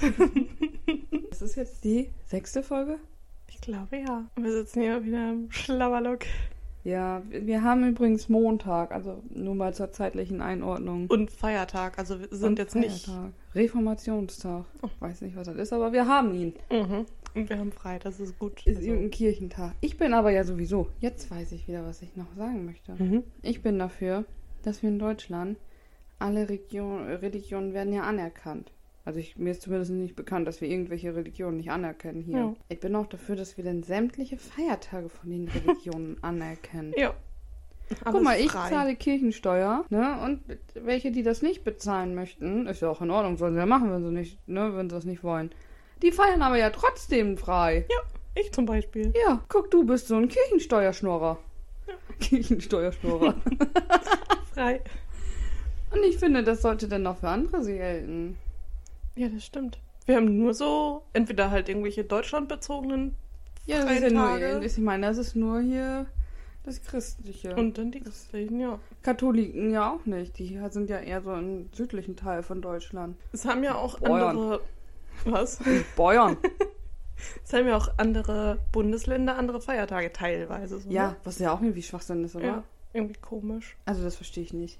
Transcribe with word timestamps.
Das 1.30 1.42
ist 1.42 1.56
jetzt 1.56 1.84
die 1.84 2.10
sechste 2.26 2.62
Folge? 2.62 2.98
Ich 3.48 3.60
glaube 3.60 3.96
ja. 3.98 4.26
Wir 4.36 4.52
sitzen 4.52 4.82
hier 4.82 5.02
wieder 5.04 5.30
im 5.32 5.50
Schlauerlook. 5.50 6.20
Ja, 6.84 7.22
wir 7.28 7.62
haben 7.62 7.86
übrigens 7.88 8.28
Montag, 8.28 8.92
also 8.92 9.22
nur 9.30 9.54
mal 9.54 9.74
zur 9.74 9.92
zeitlichen 9.92 10.40
Einordnung. 10.42 11.06
Und 11.08 11.30
Feiertag, 11.30 11.98
also 11.98 12.20
wir 12.20 12.28
sind 12.30 12.44
Und 12.50 12.58
jetzt 12.58 12.74
nicht. 12.74 13.06
Feiertag. 13.06 13.32
Reformationstag. 13.54 14.64
Weiß 14.98 15.20
nicht, 15.22 15.36
was 15.36 15.46
das 15.46 15.56
ist, 15.56 15.72
aber 15.72 15.92
wir 15.92 16.06
haben 16.06 16.34
ihn. 16.34 16.54
Mhm. 16.70 17.06
Und 17.34 17.48
wir 17.48 17.58
haben 17.58 17.72
frei, 17.72 17.98
das 17.98 18.18
ist 18.20 18.38
gut. 18.38 18.66
Ist 18.66 18.78
Also- 18.78 18.88
irgendein 18.88 19.10
Kirchentag. 19.10 19.74
Ich 19.80 19.96
bin 19.98 20.12
aber 20.14 20.30
ja 20.30 20.44
sowieso. 20.44 20.88
Jetzt 21.00 21.30
weiß 21.30 21.52
ich 21.52 21.68
wieder, 21.68 21.84
was 21.84 22.02
ich 22.02 22.16
noch 22.16 22.32
sagen 22.36 22.64
möchte. 22.64 22.92
Mhm. 23.02 23.24
Ich 23.42 23.62
bin 23.62 23.78
dafür, 23.78 24.24
dass 24.62 24.82
wir 24.82 24.90
in 24.90 24.98
Deutschland 24.98 25.58
alle 26.18 26.48
Region, 26.48 27.04
Religionen 27.06 27.72
werden 27.72 27.92
ja 27.94 28.02
anerkannt. 28.02 28.72
Also 29.04 29.18
ich, 29.18 29.36
mir 29.36 29.50
ist 29.50 29.62
zumindest 29.62 29.92
nicht 29.92 30.14
bekannt, 30.14 30.46
dass 30.46 30.60
wir 30.60 30.68
irgendwelche 30.68 31.14
Religionen 31.14 31.56
nicht 31.56 31.70
anerkennen 31.70 32.22
hier. 32.22 32.36
Ja. 32.36 32.54
Ich 32.68 32.80
bin 32.80 32.94
auch 32.96 33.06
dafür, 33.06 33.34
dass 33.36 33.56
wir 33.56 33.64
dann 33.64 33.82
sämtliche 33.82 34.36
Feiertage 34.36 35.08
von 35.08 35.30
den 35.30 35.48
Religionen 35.48 36.18
anerkennen. 36.22 36.92
Ja. 36.96 37.14
Guck 38.04 38.06
Alles 38.06 38.22
mal, 38.22 38.38
ich 38.38 38.52
frei. 38.52 38.68
zahle 38.68 38.94
Kirchensteuer, 38.94 39.84
ne? 39.90 40.20
Und 40.22 40.42
welche, 40.74 41.10
die 41.10 41.24
das 41.24 41.42
nicht 41.42 41.64
bezahlen 41.64 42.14
möchten, 42.14 42.68
ist 42.68 42.82
ja 42.82 42.88
auch 42.88 43.00
in 43.00 43.10
Ordnung, 43.10 43.36
sollen 43.36 43.54
sie 43.54 43.58
ja 43.58 43.66
machen, 43.66 43.90
wenn 43.90 44.04
sie 44.04 44.12
nicht, 44.12 44.48
ne, 44.48 44.76
wenn 44.76 44.88
sie 44.88 44.94
das 44.94 45.04
nicht 45.04 45.24
wollen. 45.24 45.50
Die 46.02 46.12
feiern 46.12 46.42
aber 46.42 46.56
ja 46.56 46.70
trotzdem 46.70 47.36
frei. 47.36 47.86
Ich 48.36 48.52
zum 48.52 48.64
Beispiel. 48.64 49.12
Ja, 49.26 49.42
guck, 49.48 49.70
du 49.70 49.84
bist 49.84 50.06
so 50.06 50.14
ein 50.16 50.28
Kirchensteuerschnorrer. 50.28 51.38
Kirchensteuerschnorrer. 52.20 53.34
Frei. 54.54 54.80
Und 55.90 56.04
ich 56.04 56.18
finde, 56.18 56.44
das 56.44 56.62
sollte 56.62 56.86
dann 56.86 57.06
auch 57.06 57.16
für 57.16 57.28
andere 57.28 57.64
gelten. 57.64 58.38
Ja, 59.20 59.28
das 59.28 59.44
stimmt. 59.44 59.78
Wir 60.06 60.16
haben 60.16 60.38
nur 60.38 60.54
so, 60.54 61.02
entweder 61.12 61.50
halt 61.50 61.68
irgendwelche 61.68 62.04
deutschlandbezogenen 62.04 63.16
Ja, 63.66 63.84
das 63.84 63.92
ist 63.92 64.02
ja 64.04 64.10
nur, 64.10 64.62
ich 64.62 64.78
meine, 64.78 65.08
das 65.08 65.18
ist 65.18 65.36
nur 65.36 65.60
hier 65.60 66.06
das 66.64 66.82
Christliche. 66.82 67.54
und 67.54 67.76
dann 67.76 67.92
die 67.92 68.00
christlichen, 68.00 68.60
ja. 68.60 68.78
Katholiken 69.02 69.72
ja 69.72 69.92
auch 69.92 70.06
nicht. 70.06 70.38
Die 70.38 70.58
sind 70.70 70.88
ja 70.88 71.00
eher 71.00 71.20
so 71.20 71.34
im 71.34 71.68
südlichen 71.74 72.16
Teil 72.16 72.42
von 72.42 72.62
Deutschland. 72.62 73.14
Es 73.30 73.44
haben 73.44 73.62
ja 73.62 73.74
auch 73.74 73.98
Bayern. 73.98 74.38
andere. 74.38 74.60
Was? 75.26 75.60
Bayern. 75.96 76.38
Es 77.44 77.52
haben 77.52 77.68
ja 77.68 77.76
auch 77.76 77.90
andere 77.98 78.58
Bundesländer 78.72 79.36
andere 79.36 79.60
Feiertage 79.60 80.10
teilweise. 80.10 80.78
So, 80.78 80.88
ja, 80.88 81.08
ne? 81.08 81.16
was 81.24 81.38
ja 81.38 81.52
auch 81.52 81.60
irgendwie 81.60 81.82
Schwachsinn 81.82 82.24
ist, 82.24 82.34
oder? 82.34 82.46
ja. 82.46 82.64
Irgendwie 82.94 83.20
komisch. 83.20 83.76
Also 83.84 84.02
das 84.02 84.16
verstehe 84.16 84.42
ich 84.42 84.54
nicht. 84.54 84.78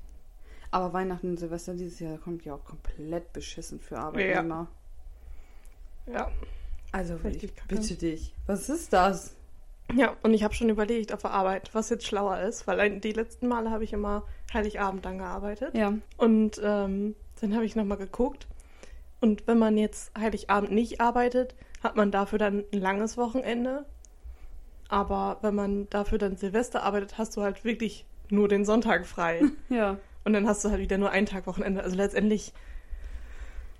Aber 0.71 0.93
Weihnachten 0.93 1.31
und 1.31 1.39
Silvester 1.39 1.75
dieses 1.75 1.99
Jahr 1.99 2.19
kommt 2.19 2.45
ja 2.45 2.55
auch 2.55 2.65
komplett 2.65 3.33
beschissen 3.33 3.81
für 3.81 3.99
Arbeitnehmer. 3.99 4.69
Ja. 6.07 6.31
Also 6.93 7.17
Richtig 7.17 7.53
ich 7.57 7.65
bitte 7.65 7.95
dich. 7.95 8.35
Was 8.47 8.69
ist 8.69 8.93
das? 8.93 9.37
Ja, 9.95 10.17
und 10.23 10.35
ich 10.35 10.45
habe 10.45 10.55
schon 10.55 10.69
überlegt 10.69 11.13
auf 11.13 11.23
der 11.23 11.33
Arbeit, 11.33 11.71
was 11.73 11.91
jetzt 11.91 12.07
schlauer 12.07 12.41
ist, 12.41 12.67
weil 12.67 13.01
die 13.01 13.13
letzten 13.13 13.49
Male 13.49 13.71
habe 13.71 13.85
ich 13.85 13.93
immer 13.93 14.25
Heiligabend 14.53 15.05
dann 15.05 15.19
gearbeitet. 15.19 15.75
Ja. 15.75 15.95
Und 16.17 16.61
ähm, 16.63 17.15
dann 17.41 17.55
habe 17.55 17.65
ich 17.65 17.77
nochmal 17.77 17.99
geguckt. 17.99 18.47
Und 19.21 19.47
wenn 19.47 19.59
man 19.59 19.77
jetzt 19.77 20.17
Heiligabend 20.19 20.73
nicht 20.73 21.01
arbeitet, 21.01 21.55
hat 21.83 21.97
man 21.97 22.11
dafür 22.11 22.39
dann 22.39 22.65
ein 22.73 22.81
langes 22.81 23.17
Wochenende. 23.17 23.85
Aber 24.89 25.39
wenn 25.43 25.55
man 25.55 25.89
dafür 25.91 26.19
dann 26.19 26.37
Silvester 26.37 26.83
arbeitet, 26.83 27.19
hast 27.19 27.37
du 27.37 27.43
halt 27.43 27.65
wirklich 27.65 28.05
nur 28.29 28.49
den 28.49 28.65
Sonntag 28.65 29.07
frei. 29.07 29.43
Ja. 29.69 29.99
Und 30.25 30.33
dann 30.33 30.47
hast 30.47 30.65
du 30.65 30.71
halt 30.71 30.81
wieder 30.81 30.99
nur 30.99 31.11
einen 31.11 31.27
Tag 31.27 31.47
Wochenende. 31.47 31.83
Also 31.83 31.97
letztendlich 31.97 32.53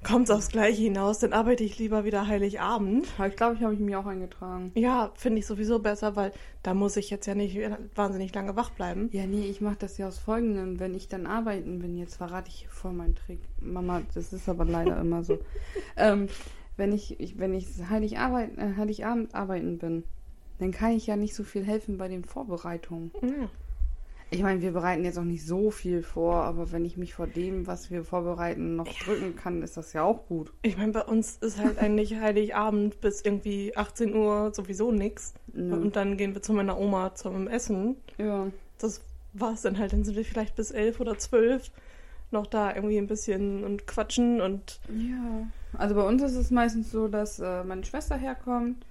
kommt 0.03 0.29
es 0.29 0.35
aufs 0.35 0.49
Gleiche 0.49 0.83
hinaus. 0.83 1.19
Dann 1.19 1.33
arbeite 1.33 1.65
ich 1.65 1.79
lieber 1.79 2.05
wieder 2.05 2.27
Heiligabend. 2.27 3.07
Ich 3.27 3.37
glaube, 3.37 3.57
ich 3.57 3.63
habe 3.63 3.75
ich 3.75 3.81
mir 3.81 3.99
auch 3.99 4.07
eingetragen. 4.07 4.73
Ja, 4.75 5.13
finde 5.15 5.41
ich 5.41 5.47
sowieso 5.47 5.79
besser, 5.79 6.17
weil 6.17 6.33
da 6.63 6.75
muss 6.75 6.97
ich 6.97 7.11
jetzt 7.11 7.27
ja 7.27 7.35
nicht 7.35 7.59
wahnsinnig 7.95 8.35
lange 8.35 8.57
wach 8.57 8.71
bleiben. 8.71 9.11
Ja, 9.13 9.27
nee, 9.27 9.47
ich 9.47 9.61
mache 9.61 9.77
das 9.79 9.99
ja 9.99 10.09
aus 10.09 10.19
folgendem. 10.19 10.81
Wenn 10.81 10.95
ich 10.95 11.09
dann 11.09 11.27
arbeiten 11.27 11.81
bin, 11.81 11.97
jetzt 11.97 12.17
verrate 12.17 12.49
ich 12.49 12.69
voll 12.69 12.93
meinen 12.93 13.17
Trick. 13.17 13.41
Mama, 13.61 14.03
das 14.15 14.33
ist 14.33 14.49
aber 14.49 14.65
leider 14.65 14.99
immer 15.01 15.23
so. 15.23 15.39
Ähm, 15.97 16.29
wenn 16.77 16.93
ich, 16.93 17.21
ich 17.21 17.39
wenn 17.39 17.53
ich 17.53 17.67
heilig 17.91 18.19
arbeit, 18.19 18.57
äh, 18.57 18.75
Heiligabend 18.77 19.35
arbeiten 19.35 19.79
bin, 19.79 20.05
dann 20.59 20.71
kann 20.71 20.93
ich 20.93 21.07
ja 21.07 21.17
nicht 21.17 21.35
so 21.35 21.45
viel 21.45 21.65
helfen 21.65 21.99
bei 21.99 22.09
den 22.09 22.25
Vorbereitungen. 22.25 23.11
Ja. 23.23 23.51
Ich 24.33 24.43
meine, 24.43 24.63
wir 24.63 24.71
bereiten 24.71 25.05
jetzt 25.05 25.19
auch 25.19 25.25
nicht 25.25 25.45
so 25.45 25.73
viel 25.73 26.03
vor, 26.03 26.37
aber 26.45 26.71
wenn 26.71 26.85
ich 26.85 26.97
mich 26.97 27.15
vor 27.15 27.27
dem, 27.27 27.67
was 27.67 27.91
wir 27.91 28.05
vorbereiten, 28.05 28.77
noch 28.77 28.87
drücken 29.05 29.35
kann, 29.35 29.63
ist 29.63 29.77
das 29.77 29.93
ja 29.93 30.05
auch 30.05 30.27
gut. 30.29 30.53
Ich 30.63 30.77
meine, 30.77 30.93
bei 30.93 31.03
uns 31.03 31.37
ist 31.39 31.59
halt 31.59 31.79
eigentlich 31.79 32.15
Heiligabend 32.15 33.01
bis 33.01 33.23
irgendwie 33.23 33.77
18 33.77 34.15
Uhr 34.15 34.53
sowieso 34.55 34.93
nix. 34.93 35.35
Nö. 35.53 35.75
Und 35.75 35.97
dann 35.97 36.17
gehen 36.17 36.35
wir 36.35 36.43
zu 36.43 36.53
meiner 36.53 36.79
Oma 36.79 37.15
zum 37.17 37.49
Essen. 37.49 37.97
Ja. 38.19 38.47
Das 38.79 39.03
war's 39.33 39.63
dann 39.63 39.79
halt. 39.79 39.93
Dann 39.93 40.05
sind 40.05 40.17
wir 40.17 40.25
vielleicht 40.25 40.55
bis 40.55 40.71
elf 40.71 41.01
oder 41.01 41.19
zwölf 41.19 41.73
noch 42.31 42.47
da 42.47 42.75
irgendwie 42.75 42.99
ein 42.99 43.09
bisschen 43.09 43.65
und 43.65 43.89
quatschen 43.89 44.41
und 44.41 44.81
Ja. 44.89 45.49
Also 45.77 45.95
bei 45.95 46.03
uns 46.03 46.23
ist 46.23 46.37
es 46.37 46.51
meistens 46.51 46.91
so, 46.91 47.09
dass 47.09 47.39
äh, 47.39 47.65
meine 47.65 47.85
Schwester 47.85 48.17
herkommt. 48.17 48.85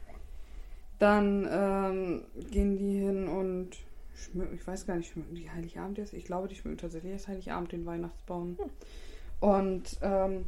Dann 0.98 1.48
ähm, 1.50 2.22
gehen 2.52 2.78
die 2.78 3.00
hin 3.00 3.28
und 3.28 3.78
schmücken, 4.26 4.56
ich 4.56 4.66
weiß 4.66 4.86
gar 4.86 4.96
nicht, 4.96 5.12
schmücken 5.12 5.36
die 5.36 5.50
Heiligabend 5.50 5.98
jetzt? 5.98 6.14
Ich 6.14 6.26
glaube, 6.26 6.48
die 6.48 6.56
schmücken 6.56 6.78
tatsächlich 6.78 7.12
erst 7.12 7.28
Heiligabend 7.28 7.72
den 7.72 7.86
Weihnachtsbaum. 7.86 8.58
Und 9.40 9.98
ähm, 10.02 10.46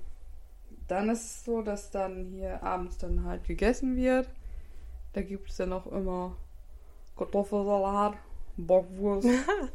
dann 0.87 1.09
ist 1.09 1.23
es 1.23 1.45
so, 1.45 1.61
dass 1.61 1.91
dann 1.91 2.25
hier 2.25 2.61
abends 2.63 2.97
dann 2.97 3.23
halt 3.23 3.45
gegessen 3.45 3.95
wird. 3.95 4.27
Da 5.13 5.21
gibt 5.21 5.49
es 5.49 5.57
dann 5.57 5.73
auch 5.73 5.87
immer 5.87 6.35
Kartoffelsalat, 7.17 8.15
Bockwurst 8.57 9.29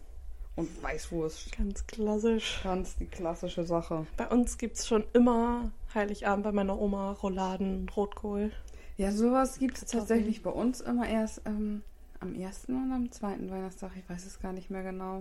und 0.56 0.82
Weißwurst. 0.82 1.56
ganz 1.56 1.86
klassisch. 1.86 2.60
Ganz 2.62 2.96
die 2.96 3.06
klassische 3.06 3.64
Sache. 3.64 4.06
Bei 4.16 4.28
uns 4.28 4.58
gibt's 4.58 4.86
schon 4.86 5.04
immer 5.12 5.70
Heiligabend 5.94 6.44
bei 6.44 6.52
meiner 6.52 6.78
Oma 6.78 7.12
Rouladen 7.12 7.88
Rotkohl. 7.88 8.52
Ja, 8.96 9.12
sowas 9.12 9.58
gibt 9.58 9.76
es 9.78 9.86
tatsächlich 9.86 10.42
bei 10.42 10.50
uns 10.50 10.80
immer 10.80 11.06
erst 11.06 11.42
ähm, 11.44 11.82
am 12.20 12.34
ersten 12.34 12.74
und 12.76 12.92
am 12.92 13.10
zweiten 13.12 13.50
Weihnachtstag. 13.50 13.92
Ich 13.98 14.08
weiß 14.08 14.26
es 14.26 14.40
gar 14.40 14.52
nicht 14.52 14.70
mehr 14.70 14.82
genau. 14.82 15.18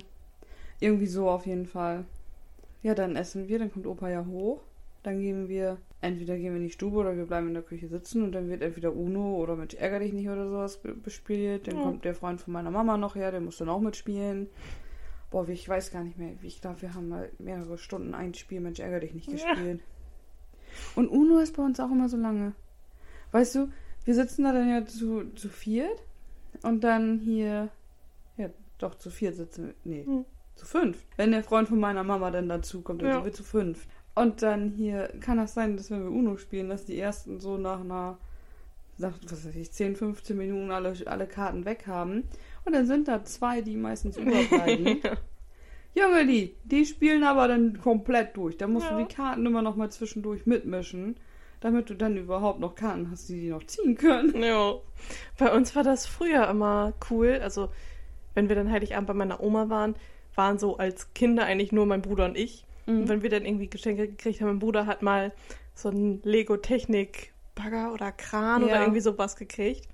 Irgendwie 0.79 1.07
so 1.07 1.29
auf 1.29 1.45
jeden 1.45 1.66
Fall. 1.66 2.06
Ja, 2.83 2.94
dann 2.95 3.16
essen 3.16 3.47
wir, 3.47 3.59
dann 3.59 3.72
kommt 3.72 3.88
Opa 3.88 4.09
ja 4.09 4.25
hoch. 4.25 4.61
Dann 5.03 5.19
gehen 5.19 5.47
wir, 5.47 5.78
entweder 6.01 6.35
gehen 6.35 6.51
wir 6.53 6.57
in 6.57 6.63
die 6.67 6.72
Stube 6.73 6.97
oder 6.97 7.16
wir 7.16 7.25
bleiben 7.25 7.47
in 7.47 7.53
der 7.53 7.63
Küche 7.63 7.88
sitzen 7.88 8.23
und 8.23 8.31
dann 8.31 8.50
wird 8.50 8.61
entweder 8.63 8.94
Uno 8.94 9.35
oder 9.35 9.56
mit 9.56 9.75
Ärger 9.75 10.00
dich 10.00 10.13
nicht 10.13 10.28
oder 10.29 10.50
sowas 10.50 10.78
be- 10.78 10.94
bespielt. 10.95 11.67
Dann 11.67 11.78
Ja. 11.78 11.83
kommt 11.83 12.06
der 12.06 12.16
Freund 12.16 12.41
von 12.41 12.53
meiner 12.53 12.72
Mama 12.72 12.97
noch 12.97 13.16
her, 13.16 13.31
der 13.31 13.41
muss 13.41 13.57
dann 13.57 13.69
auch 13.69 13.79
mitspielen. 13.81 14.47
Boah, 15.31 15.47
ich 15.47 15.67
weiß 15.67 15.91
gar 15.91 16.03
nicht 16.03 16.17
mehr. 16.17 16.31
Ich 16.41 16.59
glaube, 16.62 16.81
wir 16.81 16.94
haben 16.95 17.09
mal 17.09 17.29
mehrere 17.39 17.77
Stunden 17.77 18.13
ein 18.16 18.33
Spiel 18.33 18.62
Mensch 18.62 18.79
ärger 18.79 19.00
dich 19.00 19.13
nicht 19.13 19.29
Ja. 19.29 19.35
gespielt. 19.53 19.81
Und 20.95 21.07
Uno 21.07 21.39
ist 21.39 21.56
bei 21.56 21.63
uns 21.63 21.79
auch 21.79 21.91
immer 21.91 22.09
so 22.09 22.17
lange. 22.17 22.53
Weißt 23.31 23.56
du, 23.56 23.69
wir 24.06 24.16
sitzen 24.16 24.44
da 24.44 24.53
dann 24.53 24.69
ja 24.69 24.85
zu, 24.85 25.25
zu 25.35 25.50
viert 25.50 26.01
und 26.64 26.84
dann 26.84 27.20
hier, 27.20 27.70
ja, 28.38 28.50
doch 28.78 28.96
zu 28.96 29.10
viert 29.10 29.36
sitzen 29.36 29.68
wir, 29.68 29.74
nee, 29.84 30.06
Hm. 30.06 30.26
zu 30.56 30.66
fünf. 30.66 31.04
Wenn 31.18 31.32
der 31.32 31.44
Freund 31.44 31.68
von 31.68 31.80
meiner 31.80 32.04
Mama 32.04 32.32
dann 32.32 32.50
dazu 32.50 32.82
kommt, 32.82 33.02
dann 33.02 33.10
Ja. 33.10 33.16
sind 33.16 33.26
wir 33.26 33.34
zu 33.34 33.44
fünf. 33.44 33.88
Und 34.14 34.42
dann 34.42 34.72
hier 34.72 35.10
kann 35.20 35.38
das 35.38 35.54
sein, 35.54 35.76
dass 35.76 35.92
wenn 35.92 36.04
wir 36.04 36.12
Uno 36.12 36.38
spielen, 36.38 36.70
dass 36.70 36.86
die 36.86 36.98
ersten 36.98 37.40
so 37.42 37.58
nach 37.58 37.82
einer, 37.82 38.18
nach, 38.98 39.14
was 39.30 39.46
weiß 39.46 39.56
ich, 39.58 39.72
10, 39.74 39.96
15 39.98 40.38
Minuten 40.38 40.72
alle, 40.72 40.94
alle 41.06 41.28
Karten 41.28 41.66
weg 41.66 41.86
haben. 41.88 42.24
Und 42.64 42.74
dann 42.74 42.86
sind 42.86 43.08
da 43.10 43.26
zwei, 43.26 43.62
die 43.62 43.75
meistens 43.75 44.18
überbleiben. 44.18 45.01
Junge, 45.94 46.25
die, 46.25 46.56
die 46.63 46.86
spielen 46.86 47.24
aber 47.24 47.48
dann 47.48 47.80
komplett 47.81 48.36
durch. 48.38 48.58
Da 48.58 48.68
musst 48.68 48.90
Ja. 48.90 48.98
du 48.98 49.04
die 49.06 49.13
Karten 49.13 49.46
immer 49.46 49.62
noch 49.62 49.75
mal 49.75 49.90
zwischendurch 49.92 50.46
mitmischen, 50.46 51.18
damit 51.62 51.90
du 51.90 51.94
dann 51.94 52.18
überhaupt 52.18 52.60
noch 52.60 52.75
Karten 52.75 53.10
hast, 53.12 53.30
die 53.30 53.42
die 53.42 53.50
noch 53.50 53.66
ziehen 53.66 53.96
können. 53.98 54.42
Ja. 54.44 54.75
Bei 55.38 55.54
uns 55.54 55.75
war 55.75 55.84
das 55.84 56.06
früher 56.06 56.48
immer 56.50 56.94
cool. 57.10 57.40
Also, 57.42 57.69
wenn 58.34 58.50
wir 58.50 58.56
dann 58.56 58.72
Heiligabend 58.72 59.07
bei 59.07 59.13
meiner 59.13 59.42
Oma 59.42 59.69
waren, 59.69 59.96
waren 60.36 60.57
so 60.60 60.78
als 60.78 61.13
Kinder 61.13 61.46
eigentlich 61.46 61.72
nur 61.72 61.86
mein 61.86 62.02
Bruder 62.02 62.25
und 62.25 62.38
ich. 62.38 62.66
Und 62.88 63.07
wenn 63.10 63.24
wir 63.24 63.31
dann 63.31 63.46
irgendwie 63.46 63.68
Geschenke 63.68 64.07
gekriegt 64.07 64.42
haben, 64.42 64.48
mein 64.50 64.60
Bruder 64.60 64.86
hat 64.86 65.02
mal 65.02 65.31
so 65.74 65.90
einen 65.90 66.22
Lego-Technik-Bagger 66.24 67.92
oder 67.94 68.12
Kran 68.12 68.62
Ja. 68.62 68.68
oder 68.68 68.81
irgendwie 68.81 69.01
sowas 69.01 69.36
gekriegt. 69.36 69.88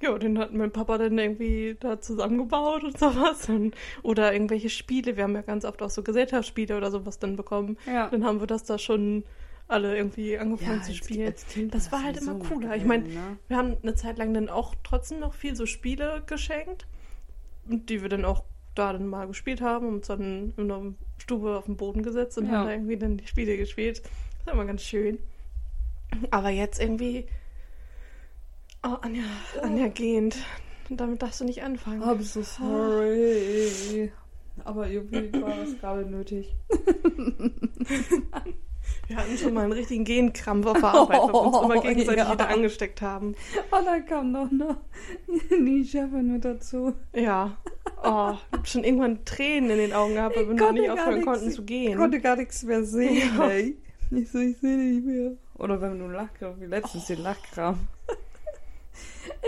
Ja, 0.00 0.16
den 0.18 0.38
hat 0.38 0.52
mein 0.52 0.72
Papa 0.72 0.98
dann 0.98 1.16
irgendwie 1.18 1.76
da 1.78 2.00
zusammengebaut 2.00 2.84
und 2.84 2.98
sowas. 2.98 3.48
Und, 3.48 3.74
oder 4.02 4.32
irgendwelche 4.32 4.68
Spiele. 4.68 5.16
Wir 5.16 5.24
haben 5.24 5.34
ja 5.34 5.42
ganz 5.42 5.64
oft 5.64 5.82
auch 5.82 5.90
so 5.90 6.02
Gesellschaftsspiele 6.02 6.76
oder 6.76 6.90
sowas 6.90 7.18
dann 7.18 7.36
bekommen. 7.36 7.76
Ja. 7.86 8.08
Dann 8.08 8.24
haben 8.24 8.40
wir 8.40 8.46
das 8.46 8.64
da 8.64 8.78
schon 8.78 9.24
alle 9.68 9.96
irgendwie 9.96 10.38
angefangen 10.38 10.82
zu 10.82 10.94
spielen. 10.94 11.34
Das 11.70 11.92
war 11.92 12.04
halt 12.04 12.18
immer 12.18 12.34
cooler. 12.34 12.76
Ich 12.76 12.84
meine, 12.84 13.08
ne? 13.08 13.36
wir 13.48 13.56
haben 13.56 13.76
eine 13.82 13.94
Zeit 13.94 14.18
lang 14.18 14.34
dann 14.34 14.48
auch 14.48 14.74
trotzdem 14.84 15.20
noch 15.20 15.34
viel 15.34 15.56
so 15.56 15.66
Spiele 15.66 16.22
geschenkt, 16.26 16.86
die 17.64 18.02
wir 18.02 18.08
dann 18.08 18.24
auch 18.24 18.44
da 18.74 18.92
dann 18.92 19.06
mal 19.06 19.26
gespielt 19.26 19.60
haben 19.60 19.86
und 19.88 19.94
uns 19.96 20.06
dann 20.06 20.54
in 20.56 20.68
der 20.68 20.82
Stube 21.18 21.56
auf 21.56 21.66
den 21.66 21.76
Boden 21.76 22.02
gesetzt 22.02 22.38
und 22.38 22.46
Ja. 22.46 22.52
haben 22.52 22.66
da 22.66 22.72
irgendwie 22.72 22.96
dann 22.96 23.16
die 23.18 23.26
Spiele 23.26 23.56
gespielt. 23.56 24.02
Das 24.38 24.46
war 24.46 24.54
immer 24.54 24.64
ganz 24.66 24.82
schön. 24.82 25.18
Aber 26.30 26.50
jetzt 26.50 26.80
irgendwie. 26.80 27.26
Oh, 28.82 28.96
Anja, 29.00 29.22
Anja 29.62 29.88
gehend. 29.88 30.36
Damit 30.90 31.22
darfst 31.22 31.40
du 31.40 31.44
nicht 31.44 31.62
anfangen. 31.62 32.02
I'm 32.02 32.20
so 32.22 32.42
sorry. 32.42 34.12
Aber 34.64 34.88
irgendwie 34.88 35.32
war 35.40 35.56
das 35.56 35.78
gerade 35.78 36.04
nötig. 36.04 36.54
Wir 39.12 39.18
hatten 39.18 39.36
schon 39.36 39.52
mal 39.52 39.64
einen 39.64 39.72
richtigen 39.72 40.06
Genkrampf 40.06 40.64
auf 40.64 40.78
der 40.80 40.84
Arbeit, 40.94 41.20
weil 41.20 41.28
wir 41.34 41.42
uns 41.42 41.62
immer 41.62 41.82
gegenseitig 41.82 42.24
ja. 42.24 42.32
wieder 42.32 42.48
angesteckt 42.48 43.02
haben. 43.02 43.34
Und 43.70 43.84
dann 43.84 44.06
kam 44.06 44.32
noch, 44.32 44.50
noch 44.50 44.76
die 45.50 45.84
Chefin 45.84 46.32
mit 46.32 46.46
dazu. 46.46 46.94
Ja. 47.12 47.58
Oh, 48.02 48.32
ich 48.32 48.58
hab 48.58 48.66
schon 48.66 48.84
irgendwann 48.84 49.22
Tränen 49.26 49.68
in 49.68 49.76
den 49.76 49.92
Augen 49.92 50.14
gehabt, 50.14 50.34
weil 50.34 50.48
wir 50.48 50.54
noch 50.54 50.72
nicht 50.72 50.88
aufhören 50.88 51.26
konnten 51.26 51.50
zu 51.50 51.60
Ich 51.60 51.66
gehen. 51.66 51.98
konnte 51.98 52.20
gar 52.20 52.36
nichts 52.36 52.62
mehr 52.62 52.84
sehen, 52.84 53.32
Ja. 53.36 53.48
ey. 53.48 53.76
Ich 54.12 54.30
so, 54.30 54.38
ich 54.38 54.56
sehe 54.58 54.78
nicht 54.78 55.04
mehr. 55.04 55.32
Oder 55.58 55.78
wenn 55.82 55.98
du 55.98 56.06
Lachkram, 56.06 56.58
wie 56.58 56.64
letztens 56.64 57.04
den 57.06 57.20
Lachkram. 57.20 57.80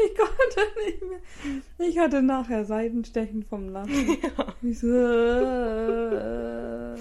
Ich 0.07 0.15
konnte 0.17 0.61
nicht 0.87 1.03
mehr. 1.03 1.19
Ich 1.89 1.99
hatte 1.99 2.23
nachher 2.23 2.65
Seitenstechen 2.65 3.43
vom 3.45 3.71
Lachen. 3.71 4.17
Ich 4.63 4.79
so, 4.79 4.87
äh, 4.87 6.95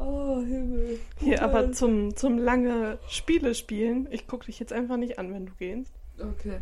oh 0.00 0.40
Himmel. 0.40 0.98
Hier, 1.18 1.42
aber 1.42 1.72
zum, 1.72 2.16
zum 2.16 2.38
lange 2.38 2.98
Spiele 3.08 3.54
spielen. 3.54 4.08
Ich 4.10 4.26
gucke 4.26 4.46
dich 4.46 4.58
jetzt 4.58 4.72
einfach 4.72 4.96
nicht 4.96 5.18
an, 5.18 5.32
wenn 5.32 5.46
du 5.46 5.52
gehst. 5.58 5.92
Okay. 6.18 6.58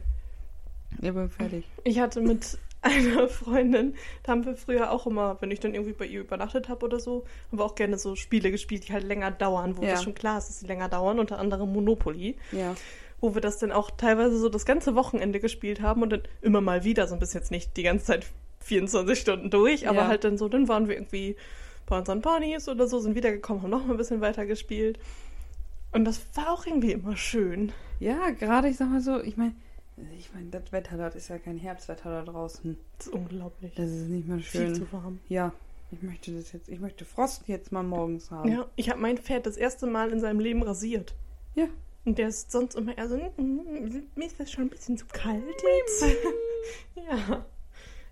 Ich 1.02 1.12
bin 1.12 1.28
fertig. 1.30 1.64
Ich 1.84 1.98
hatte 2.00 2.20
mit 2.20 2.58
einer 2.82 3.28
Freundin, 3.28 3.94
da 4.22 4.32
haben 4.32 4.44
wir 4.46 4.54
früher 4.56 4.90
auch 4.92 5.06
immer, 5.06 5.36
wenn 5.40 5.50
ich 5.50 5.60
dann 5.60 5.74
irgendwie 5.74 5.92
bei 5.92 6.06
ihr 6.06 6.20
übernachtet 6.20 6.68
habe 6.68 6.86
oder 6.86 7.00
so, 7.00 7.24
haben 7.50 7.58
wir 7.58 7.64
auch 7.64 7.74
gerne 7.74 7.98
so 7.98 8.14
Spiele 8.14 8.50
gespielt, 8.52 8.88
die 8.88 8.92
halt 8.92 9.04
länger 9.04 9.30
dauern, 9.32 9.76
wo 9.76 9.82
Ja. 9.82 9.90
das 9.92 10.02
schon 10.04 10.14
klar 10.14 10.38
ist, 10.38 10.48
dass 10.48 10.60
sie 10.60 10.66
länger 10.66 10.88
dauern, 10.88 11.18
unter 11.18 11.38
anderem 11.38 11.72
Monopoly, 11.72 12.36
Ja. 12.52 12.74
wo 13.20 13.34
wir 13.34 13.40
das 13.40 13.58
dann 13.58 13.72
auch 13.72 13.90
teilweise 13.90 14.38
so 14.38 14.48
das 14.48 14.64
ganze 14.64 14.94
Wochenende 14.94 15.40
gespielt 15.40 15.80
haben 15.82 16.02
und 16.02 16.10
dann 16.10 16.22
immer 16.40 16.60
mal 16.60 16.84
wieder, 16.84 17.08
so 17.08 17.14
ein 17.14 17.20
bisschen 17.20 17.40
jetzt 17.40 17.50
nicht 17.50 17.76
die 17.76 17.82
ganze 17.82 18.06
Zeit 18.06 18.26
24 18.60 19.18
Stunden 19.18 19.50
durch, 19.50 19.88
aber 19.88 20.02
Ja. 20.02 20.06
halt 20.08 20.22
dann 20.22 20.38
so, 20.38 20.48
dann 20.48 20.68
waren 20.68 20.86
wir 20.88 20.94
irgendwie 20.94 21.34
bei 21.88 21.98
unseren 21.98 22.20
Partys 22.22 22.68
oder 22.68 22.86
so, 22.86 22.98
sind 23.00 23.14
wiedergekommen, 23.14 23.62
haben 23.62 23.70
noch 23.70 23.84
mal 23.86 23.92
ein 23.94 23.96
bisschen 23.96 24.20
weiter 24.20 24.46
gespielt. 24.46 24.98
Und 25.92 26.04
das 26.04 26.20
war 26.34 26.50
auch 26.52 26.66
irgendwie 26.66 26.92
immer 26.92 27.16
schön. 27.16 27.72
Ja, 27.98 28.30
gerade, 28.30 28.68
ich 28.68 28.76
sag 28.76 28.90
mal 28.90 29.00
so, 29.00 29.20
ich 29.20 29.36
meine, 29.36 29.54
ich 30.18 30.32
meine, 30.34 30.48
das 30.50 30.70
Wetter 30.70 30.96
dort 30.96 31.14
ist 31.16 31.28
ja 31.28 31.38
kein 31.38 31.56
Herbstwetter 31.56 32.10
da 32.10 32.30
draußen. 32.30 32.76
Das 32.98 33.06
ist 33.06 33.12
unglaublich. 33.12 33.74
Das 33.74 33.90
ist 33.90 34.08
nicht 34.08 34.28
mehr 34.28 34.38
Viel 34.38 34.66
schön. 34.66 34.74
zu 34.74 34.92
warm. 34.92 35.18
Ja, 35.28 35.52
ich 35.90 36.02
möchte 36.02 36.32
das 36.32 36.52
jetzt, 36.52 36.68
ich 36.68 36.78
möchte 36.78 37.04
Frost 37.06 37.44
jetzt 37.48 37.72
mal 37.72 37.82
morgens 37.82 38.30
haben. 38.30 38.52
Ja, 38.52 38.66
ich 38.76 38.90
habe 38.90 39.00
mein 39.00 39.16
Pferd 39.18 39.46
das 39.46 39.56
erste 39.56 39.86
Mal 39.86 40.10
in 40.12 40.20
seinem 40.20 40.40
Leben 40.40 40.62
rasiert. 40.62 41.14
Ja. 41.54 41.66
Und 42.04 42.18
der 42.18 42.28
ist 42.28 42.52
sonst 42.52 42.74
immer 42.76 42.96
eher 42.96 43.08
so, 43.08 43.16
"Mm, 43.16 44.02
mir 44.14 44.26
ist 44.26 44.38
das 44.38 44.50
schon 44.52 44.64
ein 44.64 44.70
bisschen 44.70 44.96
zu 44.98 45.06
kalt 45.06 45.42
jetzt. 45.42 46.16
ja. 46.94 47.44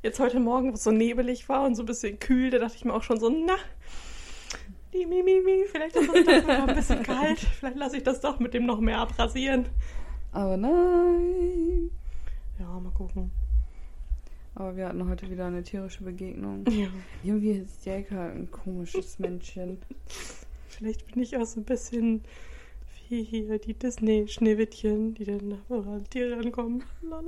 Jetzt 0.06 0.20
heute 0.20 0.38
Morgen, 0.38 0.70
wo 0.70 0.74
es 0.74 0.84
so 0.84 0.92
nebelig 0.92 1.48
war 1.48 1.66
und 1.66 1.74
so 1.74 1.82
ein 1.82 1.86
bisschen 1.86 2.20
kühl, 2.20 2.50
da 2.50 2.58
dachte 2.58 2.76
ich 2.76 2.84
mir 2.84 2.94
auch 2.94 3.02
schon 3.02 3.18
so, 3.18 3.28
na, 3.28 3.56
die 4.92 5.04
Mimimi, 5.04 5.64
vielleicht 5.66 5.96
ist 5.96 6.08
es 6.14 6.24
doch 6.24 6.46
noch 6.46 6.68
ein 6.68 6.76
bisschen 6.76 7.02
kalt. 7.02 7.40
Vielleicht 7.40 7.76
lasse 7.76 7.96
ich 7.96 8.04
das 8.04 8.20
doch 8.20 8.38
mit 8.38 8.54
dem 8.54 8.66
noch 8.66 8.78
mehr 8.78 8.98
abrasieren. 8.98 9.66
Aber 10.30 10.56
nein. 10.56 11.90
Ja, 12.60 12.78
mal 12.78 12.92
gucken. 12.92 13.32
Aber 14.54 14.76
wir 14.76 14.86
hatten 14.86 15.08
heute 15.08 15.28
wieder 15.28 15.46
eine 15.46 15.64
tierische 15.64 16.04
Begegnung. 16.04 16.64
Ja. 16.70 16.86
Irgendwie 17.24 17.50
ist 17.50 17.84
Jäger 17.84 18.30
ein 18.30 18.48
komisches 18.52 19.18
Männchen. 19.18 19.78
Vielleicht 20.68 21.04
bin 21.10 21.20
ich 21.20 21.36
auch 21.36 21.46
so 21.46 21.58
ein 21.58 21.64
bisschen 21.64 22.22
wie 23.08 23.24
hier 23.24 23.58
die 23.58 23.74
Disney-Schneewittchen, 23.74 25.14
die 25.14 25.24
dann 25.24 25.58
oder 25.68 26.00
Tiere 26.04 26.36
ankommen. 26.36 26.84
La 27.02 27.20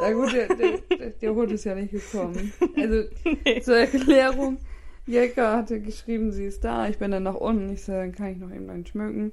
Na 0.00 0.12
gut, 0.12 0.32
der, 0.32 0.48
der, 0.54 1.10
der, 1.10 1.34
Hund 1.34 1.50
ist 1.52 1.64
ja 1.64 1.74
nicht 1.74 1.90
gekommen. 1.90 2.52
Also 2.76 3.08
Nee. 3.44 3.60
zur 3.60 3.76
Erklärung, 3.78 4.58
Jelka 5.06 5.56
hatte 5.56 5.80
geschrieben, 5.80 6.32
sie 6.32 6.44
ist 6.46 6.64
da. 6.64 6.88
Ich 6.88 6.98
bin 6.98 7.10
dann 7.10 7.22
nach 7.24 7.34
unten. 7.34 7.70
Ich 7.70 7.82
so, 7.84 7.92
dann 7.92 8.12
kann 8.12 8.28
ich 8.32 8.38
noch 8.38 8.50
eben 8.50 8.68
einen 8.70 8.86
schmücken. 8.86 9.32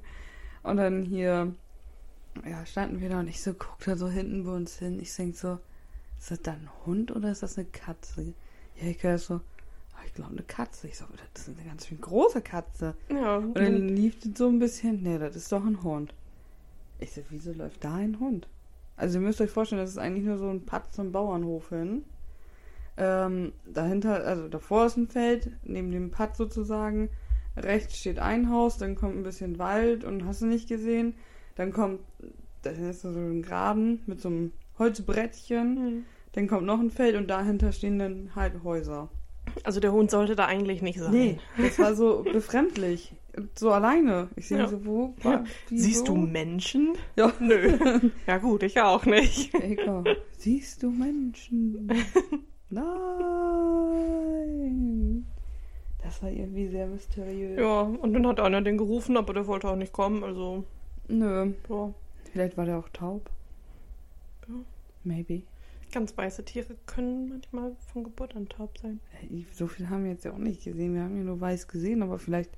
Und 0.62 0.76
dann 0.78 1.02
hier, 1.02 1.54
ja, 2.48 2.66
standen 2.66 3.00
wir 3.00 3.08
da 3.08 3.20
und 3.20 3.28
ich 3.28 3.42
so, 3.42 3.54
guck 3.54 3.78
da 3.84 3.96
so 3.96 4.08
hinten 4.08 4.44
bei 4.44 4.52
uns 4.52 4.78
hin. 4.78 4.98
Ich 5.00 5.14
denk 5.14 5.36
so, 5.36 5.58
ist 6.18 6.30
das 6.30 6.42
dann 6.42 6.54
ein 6.56 6.70
Hund 6.86 7.10
oder 7.14 7.30
ist 7.30 7.42
das 7.42 7.56
eine 7.58 7.66
Katze? 7.66 8.32
Jelka 8.80 9.14
ist 9.14 9.26
so, 9.26 9.34
"Ah, 9.34 10.02
ich 10.06 10.14
glaube 10.14 10.32
eine 10.32 10.42
Katze. 10.42 10.88
Ich 10.88 10.96
so, 10.98 11.04
das 11.34 11.46
ist 11.48 11.56
eine 11.56 11.68
ganz 11.68 11.86
schön 11.86 12.00
große 12.00 12.40
Katze. 12.40 12.94
Ja, 13.10 13.36
Und 13.36 13.54
dann 13.56 13.88
lief 13.88 14.18
das 14.20 14.32
so 14.38 14.48
ein 14.48 14.58
bisschen, 14.58 15.02
nee, 15.02 15.18
das 15.18 15.36
ist 15.36 15.52
doch 15.52 15.64
ein 15.64 15.82
Hund. 15.82 16.14
Ich 16.98 17.12
so, 17.12 17.20
wieso 17.30 17.52
läuft 17.52 17.84
da 17.84 17.94
ein 17.96 18.18
Hund? 18.18 18.48
Also 18.96 19.18
ihr 19.18 19.24
müsst 19.24 19.40
euch 19.40 19.50
vorstellen, 19.50 19.80
das 19.80 19.90
ist 19.90 19.98
eigentlich 19.98 20.24
nur 20.24 20.38
so 20.38 20.48
ein 20.48 20.64
Patz 20.64 20.92
zum 20.92 21.12
Bauernhof 21.12 21.70
hin. 21.70 22.04
Ähm, 22.96 23.52
dahinter, 23.66 24.24
also 24.24 24.48
davor 24.48 24.86
ist 24.86 24.96
ein 24.96 25.08
Feld, 25.08 25.50
neben 25.64 25.90
dem 25.90 26.10
Patz 26.10 26.38
sozusagen. 26.38 27.10
Rechts 27.56 27.98
steht 27.98 28.18
ein 28.18 28.50
Haus, 28.50 28.78
dann 28.78 28.94
kommt 28.94 29.16
ein 29.16 29.22
bisschen 29.22 29.58
Wald 29.58 30.04
und 30.04 30.24
hast 30.26 30.42
du 30.42 30.46
nicht 30.46 30.68
gesehen. 30.68 31.14
Dann 31.56 31.72
kommt, 31.72 32.00
das 32.62 32.78
ist 32.78 33.02
so 33.02 33.08
ein 33.08 33.42
Graben 33.42 34.02
mit 34.06 34.20
so 34.20 34.28
einem 34.28 34.52
Holzbrettchen. 34.78 35.76
Hm. 35.76 36.02
Dann 36.32 36.48
kommt 36.48 36.66
noch 36.66 36.80
ein 36.80 36.90
Feld 36.90 37.14
und 37.14 37.28
dahinter 37.28 37.72
stehen 37.72 37.98
dann 37.98 38.30
halt 38.34 38.64
Häuser. 38.64 39.08
Also 39.62 39.78
der 39.78 39.92
Hund 39.92 40.10
sollte 40.10 40.34
da 40.34 40.46
eigentlich 40.46 40.82
nicht 40.82 40.98
sein. 40.98 41.12
Nee, 41.12 41.38
das 41.56 41.78
war 41.78 41.94
so 41.94 42.22
befremdlich. 42.22 43.14
So 43.56 43.70
alleine. 43.72 44.28
Ich 44.36 44.48
sehe 44.48 44.58
Ja. 44.58 44.68
so, 44.68 44.84
wo? 44.84 45.14
Ja. 45.24 45.44
Siehst 45.68 46.06
du 46.08 46.14
wieso? 46.14 46.26
Menschen? 46.26 46.92
Ja. 47.16 47.32
Nö. 47.40 47.76
ja 48.26 48.38
gut, 48.38 48.62
ich 48.62 48.80
auch 48.80 49.04
nicht. 49.06 49.52
Eka, 49.54 50.04
siehst 50.38 50.82
du 50.82 50.90
Menschen? 50.90 51.90
Nein. 53.94 55.26
Das 56.02 56.22
war 56.22 56.30
irgendwie 56.30 56.68
sehr 56.68 56.86
mysteriös. 56.86 57.58
Ja, 57.58 57.80
und 57.82 58.12
dann 58.12 58.26
hat 58.26 58.38
einer 58.40 58.60
den 58.62 58.76
gerufen, 58.78 59.16
aber 59.16 59.32
der 59.34 59.46
wollte 59.46 59.68
auch 59.68 59.76
nicht 59.76 59.92
kommen, 59.92 60.22
also 60.22 60.64
Nö, 61.08 61.52
ja. 61.68 61.94
vielleicht 62.32 62.56
war 62.56 62.66
der 62.66 62.78
auch 62.78 62.88
taub. 62.90 63.30
Ja. 64.48 64.54
Maybe. 65.02 65.42
Ganz 65.92 66.16
weiße 66.16 66.44
Tiere 66.44 66.76
können 66.86 67.28
manchmal 67.28 67.74
von 67.92 68.04
Geburt 68.04 68.36
an 68.36 68.48
taub 68.48 68.76
sein. 68.78 69.00
Äh, 69.22 69.44
So 69.52 69.66
viel 69.66 69.88
haben 69.88 70.04
wir 70.04 70.10
jetzt 70.12 70.24
ja 70.24 70.32
auch 70.32 70.38
nicht 70.38 70.64
gesehen. 70.64 70.94
Wir 70.94 71.02
haben 71.02 71.16
ihn 71.16 71.26
nur 71.26 71.40
weiß 71.40 71.68
gesehen, 71.68 72.02
aber 72.02 72.18
vielleicht 72.18 72.50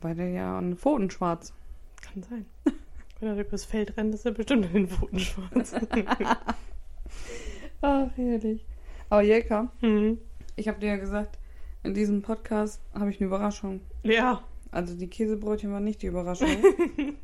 war 0.00 0.14
der 0.14 0.30
ja 0.30 0.58
an 0.58 0.76
Pfoten 0.76 1.10
schwarz. 1.10 1.52
Kann 2.00 2.22
sein. 2.22 2.46
Wenn 3.20 3.36
er 3.36 3.44
durchs 3.44 3.64
Feld 3.64 3.96
rennt, 3.96 4.14
ist 4.14 4.24
er 4.24 4.32
bestimmt 4.32 4.72
den 4.72 4.88
Pfoten 4.88 5.20
schwarz. 5.20 5.74
Ach, 7.82 8.08
herrlich. 8.16 8.64
Aber 9.08 9.22
Jelka, 9.22 9.72
hm. 9.80 10.18
ich 10.56 10.68
habe 10.68 10.80
dir 10.80 10.88
ja 10.88 10.96
gesagt, 10.96 11.38
in 11.82 11.94
diesem 11.94 12.22
Podcast 12.22 12.80
habe 12.94 13.10
ich 13.10 13.20
eine 13.20 13.26
Überraschung. 13.26 13.80
Ja. 14.02 14.42
Also 14.70 14.96
die 14.96 15.08
Käsebrötchen 15.08 15.72
waren 15.72 15.84
nicht 15.84 16.02
die 16.02 16.06
Überraschung. 16.06 16.48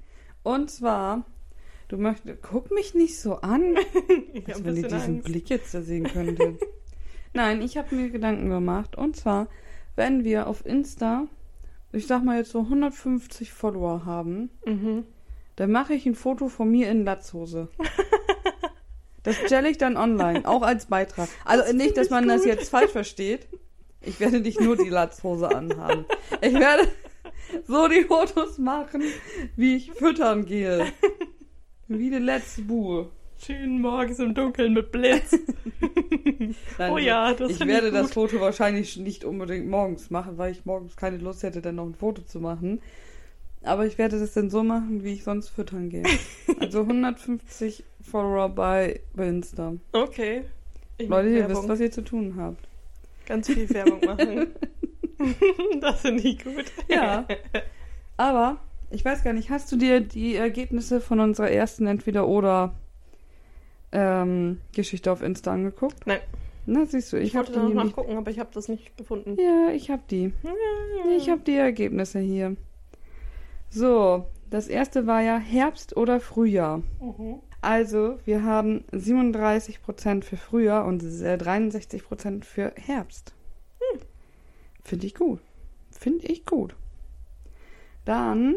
Und 0.43 0.71
zwar, 0.71 1.25
du 1.89 1.97
möchtest, 1.97 2.43
guck 2.43 2.71
mich 2.71 2.95
nicht 2.95 3.19
so 3.19 3.37
an, 3.37 3.77
Ich 4.33 4.49
als 4.49 4.65
wenn 4.65 4.77
ihr 4.77 4.83
diesen 4.83 5.17
Angst. 5.17 5.25
Blick 5.25 5.51
jetzt 5.51 5.75
da 5.75 5.83
sehen 5.83 6.05
könntet. 6.05 6.61
Nein, 7.35 7.63
ich 7.63 7.77
habe 7.77 7.95
mir 7.95 8.11
Gedanken 8.11 8.49
gemacht. 8.49 8.97
Und 8.97 9.17
zwar, 9.17 9.49
wenn 9.95 10.25
wir 10.25 10.47
auf 10.47 10.65
Insta, 10.65 11.27
ich 11.97 12.07
sag 12.07 12.23
mal 12.23 12.37
jetzt 12.39 12.51
so 12.51 12.61
150 12.61 13.53
Follower 13.53 14.05
haben, 14.05 14.51
Mhm. 14.65 15.05
dann 15.57 15.71
mache 15.71 15.95
ich 15.95 16.07
ein 16.07 16.15
Foto 16.15 16.49
von 16.49 16.71
mir 16.71 16.91
in 16.91 17.05
Latzhose. 17.05 17.69
Das 19.23 19.35
stelle 19.45 19.69
ich 19.69 19.77
dann 19.77 19.97
online, 19.97 20.47
auch 20.47 20.63
als 20.63 20.87
Beitrag. 20.87 21.29
Also 21.45 21.73
nicht, 21.75 21.97
dass 21.97 22.11
man 22.11 22.29
das 22.29 22.45
jetzt 22.45 22.69
falsch 22.71 22.93
versteht. 22.93 23.49
Ich 24.01 24.21
werde 24.21 24.39
nicht 24.39 24.61
nur 24.61 24.77
die 24.77 24.89
Latzhose 24.89 25.49
anhaben. 25.53 26.05
Ich 26.41 26.55
werde 26.55 26.87
so 27.67 27.89
die 27.89 28.05
Fotos 28.05 28.59
machen, 28.59 29.03
wie 29.57 29.75
ich 29.75 29.91
füttern 29.91 30.47
gehe. 30.47 30.87
Wie 31.89 32.11
die 32.11 32.19
letzte 32.19 32.63
Buhe. 32.63 33.09
Schön 33.39 33.81
morgens 33.81 34.19
im 34.19 34.35
Dunkeln 34.35 34.73
mit 34.73 34.91
Blitz. 34.93 35.33
Nein, 36.79 36.93
oh 36.93 36.99
ja, 36.99 37.35
das 37.35 37.53
ich 37.53 37.67
werde 37.67 37.89
ich 37.89 37.93
das. 37.93 38.13
Foto 38.13 38.41
wahrscheinlich 38.41 38.97
nicht 38.97 39.25
unbedingt 39.25 39.69
morgens 39.69 40.11
machen, 40.11 40.39
weil 40.39 40.53
ich 40.53 40.65
morgens 40.65 40.97
keine 40.97 41.19
Lust 41.19 41.43
hätte, 41.43 41.61
dann 41.61 41.77
noch 41.77 41.87
ein 41.87 41.95
Foto 41.95 42.23
zu 42.23 42.41
machen. 42.41 42.81
Aber 43.63 43.87
ich 43.87 43.99
werde 43.99 44.19
das 44.19 44.33
dann 44.33 44.49
so 44.49 44.63
machen, 44.63 45.05
wie 45.05 45.15
ich 45.15 45.25
sonst 45.25 45.49
füttern 45.49 45.91
gehe. 45.91 46.05
Also 46.59 46.81
150 46.81 47.85
Follower 48.01 48.49
bei, 48.49 49.01
bei 49.15 49.29
Insta. 49.29 49.75
Okay. 49.93 50.45
Ich 50.97 51.09
Leute, 51.09 51.29
ihr 51.29 51.49
wisst, 51.51 51.69
was 51.69 51.81
ihr 51.81 51.91
zu 51.91 52.03
tun 52.03 52.37
habt. 52.39 52.67
Ganz 53.27 53.49
viel 53.49 53.69
Werbung 53.69 54.01
machen. 54.05 54.47
das 55.81 56.01
finde 56.01 56.23
ich 56.23 56.43
gut. 56.43 56.65
Ja. 56.89 57.27
Aber 58.17 58.59
ich 58.91 59.05
weiß 59.05 59.23
gar 59.23 59.35
nicht, 59.35 59.51
hast 59.51 59.71
du 59.71 59.77
dir 59.77 60.01
die 60.01 60.37
Ergebnisse 60.37 61.01
von 61.01 61.21
unserer 61.21 61.51
ersten 61.51 61.87
Entweder-Oder 61.87 62.75
ähm, 63.97 64.61
Geschichte 64.75 65.11
auf 65.11 65.23
Insta 65.23 65.53
angeguckt? 65.53 66.07
Nein. 66.07 66.21
Na, 66.67 66.85
siehst 66.85 67.13
du, 67.13 67.17
ich, 67.17 67.29
Ich 67.29 67.35
wollte 67.35 67.53
da 67.53 67.63
noch 67.63 67.73
nachgucken, 67.73 68.17
aber 68.17 68.31
ich 68.31 68.39
habe 68.39 68.51
das 68.53 68.69
nicht 68.69 68.97
gefunden. 68.97 69.37
Ja, 69.41 69.73
ich 69.73 69.91
habe 69.91 70.03
die. 70.11 70.33
Ich 71.17 71.31
habe 71.31 71.41
die 71.41 71.55
Ergebnisse 71.55 72.19
hier. 72.19 72.57
So, 73.71 74.27
das 74.51 74.69
erste 74.69 75.07
war 75.07 75.23
ja 75.23 75.39
Herbst 75.39 75.97
oder 75.97 76.21
Frühjahr. 76.21 76.79
Mhm. 77.01 77.41
Also, 77.63 78.19
wir 78.25 78.43
haben 78.43 78.85
37% 78.93 80.25
für 80.25 80.37
Frühjahr 80.37 80.85
und 80.87 81.03
äh, 81.03 81.37
63% 81.37 82.45
für 82.45 82.73
Herbst. 82.77 83.33
Finde 84.83 85.07
ich 85.07 85.15
gut. 85.15 85.41
Finde 85.91 86.27
ich 86.27 86.47
gut. 86.47 86.77
Dann 88.05 88.57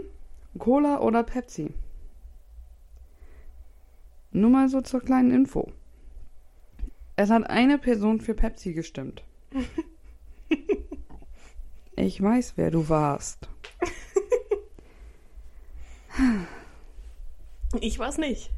Cola 0.58 1.00
oder 1.00 1.24
Pepsi. 1.24 1.74
Nur 4.32 4.50
mal 4.50 4.70
so 4.70 4.82
zur 4.82 5.02
kleinen 5.02 5.32
Info. 5.32 5.72
Es 7.16 7.30
hat 7.30 7.50
eine 7.50 7.78
Person 7.78 8.22
für 8.22 8.34
Pepsi 8.34 8.74
gestimmt. 8.74 9.24
Ich 12.00 12.22
weiß, 12.22 12.54
wer 12.56 12.72
du 12.72 12.88
warst. 12.88 13.50
Ich 17.82 18.00
weiß 18.00 18.18
nicht. 18.18 18.50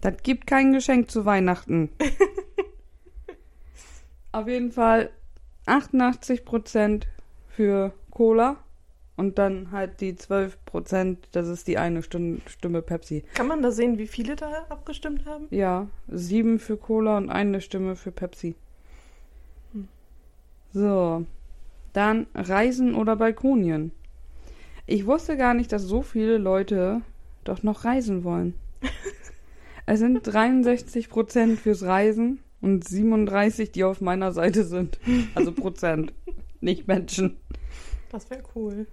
Das 0.00 0.14
gibt 0.22 0.46
kein 0.46 0.72
Geschenk 0.72 1.10
zu 1.10 1.26
Weihnachten. 1.26 1.90
Auf 4.32 4.48
jeden 4.48 4.72
Fall 4.72 5.10
88% 5.66 7.02
für 7.48 7.92
Cola 8.10 8.64
und 9.16 9.38
dann 9.38 9.70
halt 9.72 10.00
die 10.00 10.14
12%, 10.14 11.16
das 11.32 11.48
ist 11.48 11.68
die 11.68 11.78
eine 11.78 12.02
Stimme, 12.02 12.38
Stimme 12.46 12.82
Pepsi. 12.82 13.24
Kann 13.34 13.46
man 13.46 13.62
da 13.62 13.70
sehen, 13.70 13.98
wie 13.98 14.06
viele 14.06 14.36
da 14.36 14.50
abgestimmt 14.68 15.26
haben? 15.26 15.46
Ja, 15.50 15.88
sieben 16.08 16.58
für 16.58 16.76
Cola 16.76 17.18
und 17.18 17.30
eine 17.30 17.60
Stimme 17.60 17.96
für 17.96 18.10
Pepsi. 18.10 18.54
Hm. 19.72 19.88
So, 20.72 21.26
dann 21.92 22.26
Reisen 22.34 22.94
oder 22.94 23.16
Balkonien. 23.16 23.92
Ich 24.86 25.06
wusste 25.06 25.36
gar 25.36 25.54
nicht, 25.54 25.72
dass 25.72 25.82
so 25.82 26.02
viele 26.02 26.38
Leute 26.38 27.02
doch 27.44 27.62
noch 27.62 27.84
reisen 27.84 28.24
wollen. 28.24 28.54
es 29.86 30.00
sind 30.00 30.26
63% 30.26 31.56
fürs 31.56 31.82
Reisen 31.82 32.40
und 32.60 32.86
37, 32.86 33.72
die 33.72 33.84
auf 33.84 34.00
meiner 34.00 34.32
Seite 34.32 34.64
sind. 34.64 34.98
Also 35.34 35.52
Prozent, 35.52 36.12
nicht 36.60 36.88
Menschen. 36.88 37.36
Das 38.10 38.30
wäre 38.30 38.42
cool. 38.54 38.86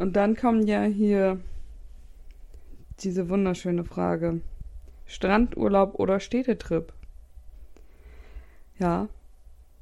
Und 0.00 0.14
dann 0.14 0.34
kommt 0.34 0.66
ja 0.66 0.84
hier 0.84 1.38
diese 3.00 3.28
wunderschöne 3.28 3.84
Frage. 3.84 4.40
Strandurlaub 5.04 5.94
oder 5.96 6.20
Städtetrip? 6.20 6.94
Ja, 8.78 9.08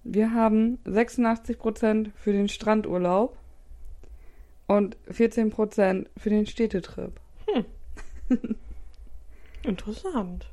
wir 0.03 0.35
haben 0.35 0.79
86% 0.87 2.11
für 2.17 2.33
den 2.33 2.49
Strandurlaub 2.49 3.37
und 4.67 4.97
14% 5.09 6.07
für 6.17 6.31
den 6.31 6.47
Städtetrip. 6.47 7.21
Interessant. 9.63 10.51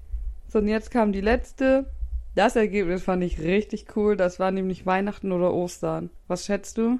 So, 0.47 0.59
und 0.59 0.67
jetzt 0.67 0.91
kam 0.91 1.11
die 1.11 1.21
letzte. 1.21 1.89
Das 2.35 2.55
Ergebnis 2.55 3.01
fand 3.01 3.23
ich 3.23 3.39
richtig 3.39 3.87
cool. 3.95 4.15
Das 4.15 4.39
war 4.39 4.51
nämlich 4.51 4.85
Weihnachten 4.85 5.31
oder 5.31 5.51
Ostern. 5.55 6.11
Was 6.27 6.45
schätzt 6.45 6.77
du? 6.77 6.99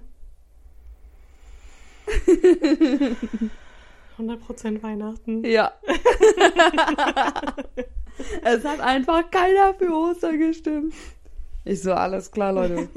100% 4.17 4.83
Weihnachten. 4.83 5.43
Ja. 5.43 5.73
es 8.43 8.63
hat 8.63 8.79
einfach 8.79 9.29
keiner 9.29 9.73
für 9.73 9.91
Ostern 9.93 10.39
gestimmt. 10.39 10.93
Ich 11.63 11.81
so, 11.81 11.93
alles 11.93 12.31
klar, 12.31 12.53
Leute. 12.53 12.89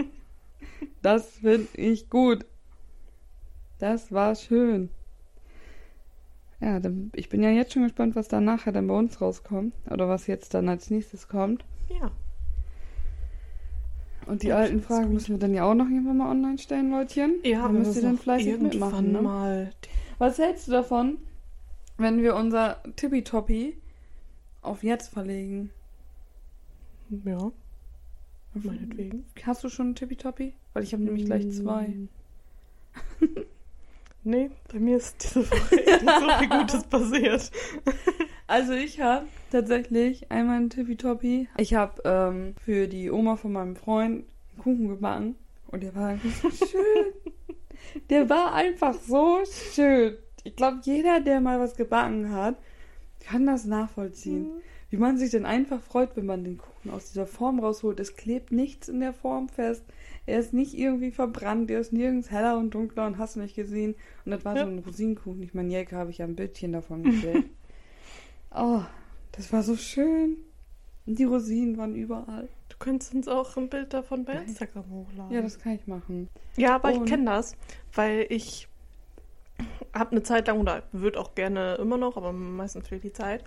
Das 1.03 1.31
finde 1.39 1.69
ich 1.75 2.09
gut. 2.11 2.45
Das 3.79 4.13
war 4.13 4.35
schön. 4.35 4.91
Ja, 6.61 6.81
dann, 6.81 7.13
ich 7.15 7.29
bin 7.29 7.43
ja 7.43 7.51
jetzt 7.51 7.73
schon 7.73 7.85
gespannt, 7.85 8.17
was 8.17 8.29
da 8.29 8.41
nachher 8.41 8.73
dann 8.73 8.89
bei 8.89 8.95
uns 8.95 9.21
rauskommt. 9.21 9.75
Oder 9.91 10.09
was 10.09 10.27
jetzt 10.27 10.55
dann 10.55 10.69
als 10.69 10.91
nächstes 10.91 11.29
kommt. 11.29 11.65
Ja. 11.89 12.11
Und 14.29 14.43
die 14.43 14.53
alten 14.53 14.83
Fragen 14.83 15.15
müssen 15.15 15.31
wir 15.31 15.39
dann 15.39 15.55
ja 15.55 15.65
auch 15.65 15.75
noch 15.75 15.87
irgendwann 15.87 16.19
mal 16.19 16.31
online 16.31 16.59
stellen, 16.59 16.91
Leutchen. 16.91 17.37
Ja, 17.45 17.63
dann 17.63 17.73
wir 17.73 17.79
müsst 17.79 17.97
ihr 17.97 18.03
dann 18.03 18.19
fleißig 18.19 18.49
irgendwann 18.49 18.69
mitmachen. 18.69 19.13
Ne? 19.13 19.23
mal. 19.23 19.73
Was 20.19 20.37
hältst 20.37 20.69
du 20.69 20.73
davon, 20.73 21.17
wenn 21.97 22.21
wir 22.21 22.37
unser 22.37 22.83
Tippitoppi 22.97 23.79
auf 24.61 24.83
jetzt 24.83 25.09
verlegen? 25.09 25.71
Ja. 27.25 27.51
Meinetwegen. 28.53 29.25
Hast 29.45 29.65
du 29.65 29.71
schon 29.71 29.91
ein 29.91 29.95
Tippitoppi? 29.95 30.53
Weil 30.75 30.83
ich 30.83 30.93
habe 30.93 31.05
nämlich 31.05 31.25
gleich 31.25 31.51
zwei. 31.51 31.89
Mm. 31.89 32.09
nee, 34.25 34.51
bei 34.71 34.79
mir 34.79 34.99
ist 34.99 35.25
diese 35.25 35.51
Woche 35.51 36.21
so 36.21 36.39
viel 36.39 36.49
Gutes 36.49 36.85
passiert. 36.85 37.51
Also 38.49 38.73
ich 38.73 39.01
habe 39.01 39.27
tatsächlich 39.53 40.31
einmal 40.33 40.57
ein 40.57 40.71
Tippitoppi. 40.71 41.49
Ich 41.59 41.75
habe 41.75 42.03
ähm, 42.05 42.55
für 42.65 42.89
die 42.89 43.11
Oma 43.11 43.37
von 43.37 43.53
meinem 43.53 43.77
Freund 43.77 44.25
einen 44.25 44.59
Kuchen 44.63 44.89
gebacken 44.89 45.37
und 45.71 45.83
der 45.83 45.95
war 45.95 46.09
einfach 46.09 46.51
so 46.51 46.67
schön. 46.67 47.13
der 48.11 48.29
war 48.31 48.55
einfach 48.55 48.95
so 48.95 49.41
schön. 49.75 50.17
Ich 50.45 50.57
glaube, 50.57 50.79
jeder, 50.85 51.21
der 51.21 51.41
mal 51.43 51.61
was 51.61 51.77
gebacken 51.77 52.33
hat, 52.33 52.57
kann 53.21 53.47
das 53.47 53.67
nachvollziehen. 53.67 54.49
Wie 54.89 54.97
man 54.97 55.19
sich 55.19 55.31
denn 55.31 55.45
einfach 55.45 55.83
freut, 55.83 56.17
wenn 56.17 56.25
man 56.25 56.45
den 56.45 56.57
Kuchen 56.57 56.91
aus 56.91 57.09
dieser 57.11 57.27
Form 57.27 57.61
rausholt. 57.61 58.01
Es 58.01 58.17
klebt 58.17 58.51
nichts 58.53 58.89
in 58.89 59.01
der 59.01 59.13
Form 59.13 59.51
fest. 59.51 59.85
Er 60.25 60.39
ist 60.39 60.55
nicht 60.55 60.73
irgendwie 60.79 61.11
verbrannt. 61.11 61.71
Er 61.71 61.81
ist 61.81 61.93
nirgends 61.93 62.31
heller 62.31 62.57
und 62.57 62.71
dunkler 62.71 63.07
und 63.07 63.19
hast 63.19 63.37
du 63.37 63.41
nicht 63.41 63.55
gesehen. 63.57 63.95
Und 64.25 64.31
das 64.33 64.47
war 64.47 64.57
Ja. 64.57 64.65
so 64.65 64.71
ein 64.71 64.79
Rosinenkuchen. 64.79 65.43
Ich 65.43 65.53
meine, 65.53 65.71
Jelke 65.71 65.97
habe 65.97 66.11
ich 66.11 66.19
ja 66.19 66.25
ein 66.25 66.37
Bildchen 66.37 66.73
davon 66.73 67.03
gestellt. 67.03 67.45
oh, 68.59 68.83
das 69.33 69.53
war 69.53 69.63
so 69.63 69.77
schön. 69.77 70.37
Die 71.07 71.25
Rosinen 71.25 71.79
waren 71.79 71.95
überall. 71.95 72.49
Du 72.69 72.77
könntest 72.79 73.15
uns 73.15 73.29
auch 73.29 73.57
ein 73.57 73.69
Bild 73.71 73.95
davon 73.95 74.25
bei. 74.25 74.35
Instagram 74.35 74.85
hochladen. 74.91 75.33
Ja, 75.35 75.41
das 75.41 75.59
kann 75.59 75.73
ich 75.73 75.87
machen. 75.87 76.29
Ja, 76.57 76.75
aber 76.75 76.93
Und- 76.93 77.05
ich 77.05 77.11
kenne 77.11 77.25
das, 77.27 77.57
weil 77.95 78.27
ich 78.29 78.69
habe 79.95 80.13
eine 80.13 80.23
Zeit 80.23 80.47
lang, 80.47 80.61
oder 80.61 80.83
würde 80.93 81.19
auch 81.19 81.35
gerne 81.35 81.77
immer 81.77 81.97
noch, 81.97 82.17
aber 82.17 82.33
meistens 82.33 82.89
fehlt 82.89 83.05
die 83.05 83.13
Zeit, 83.13 83.43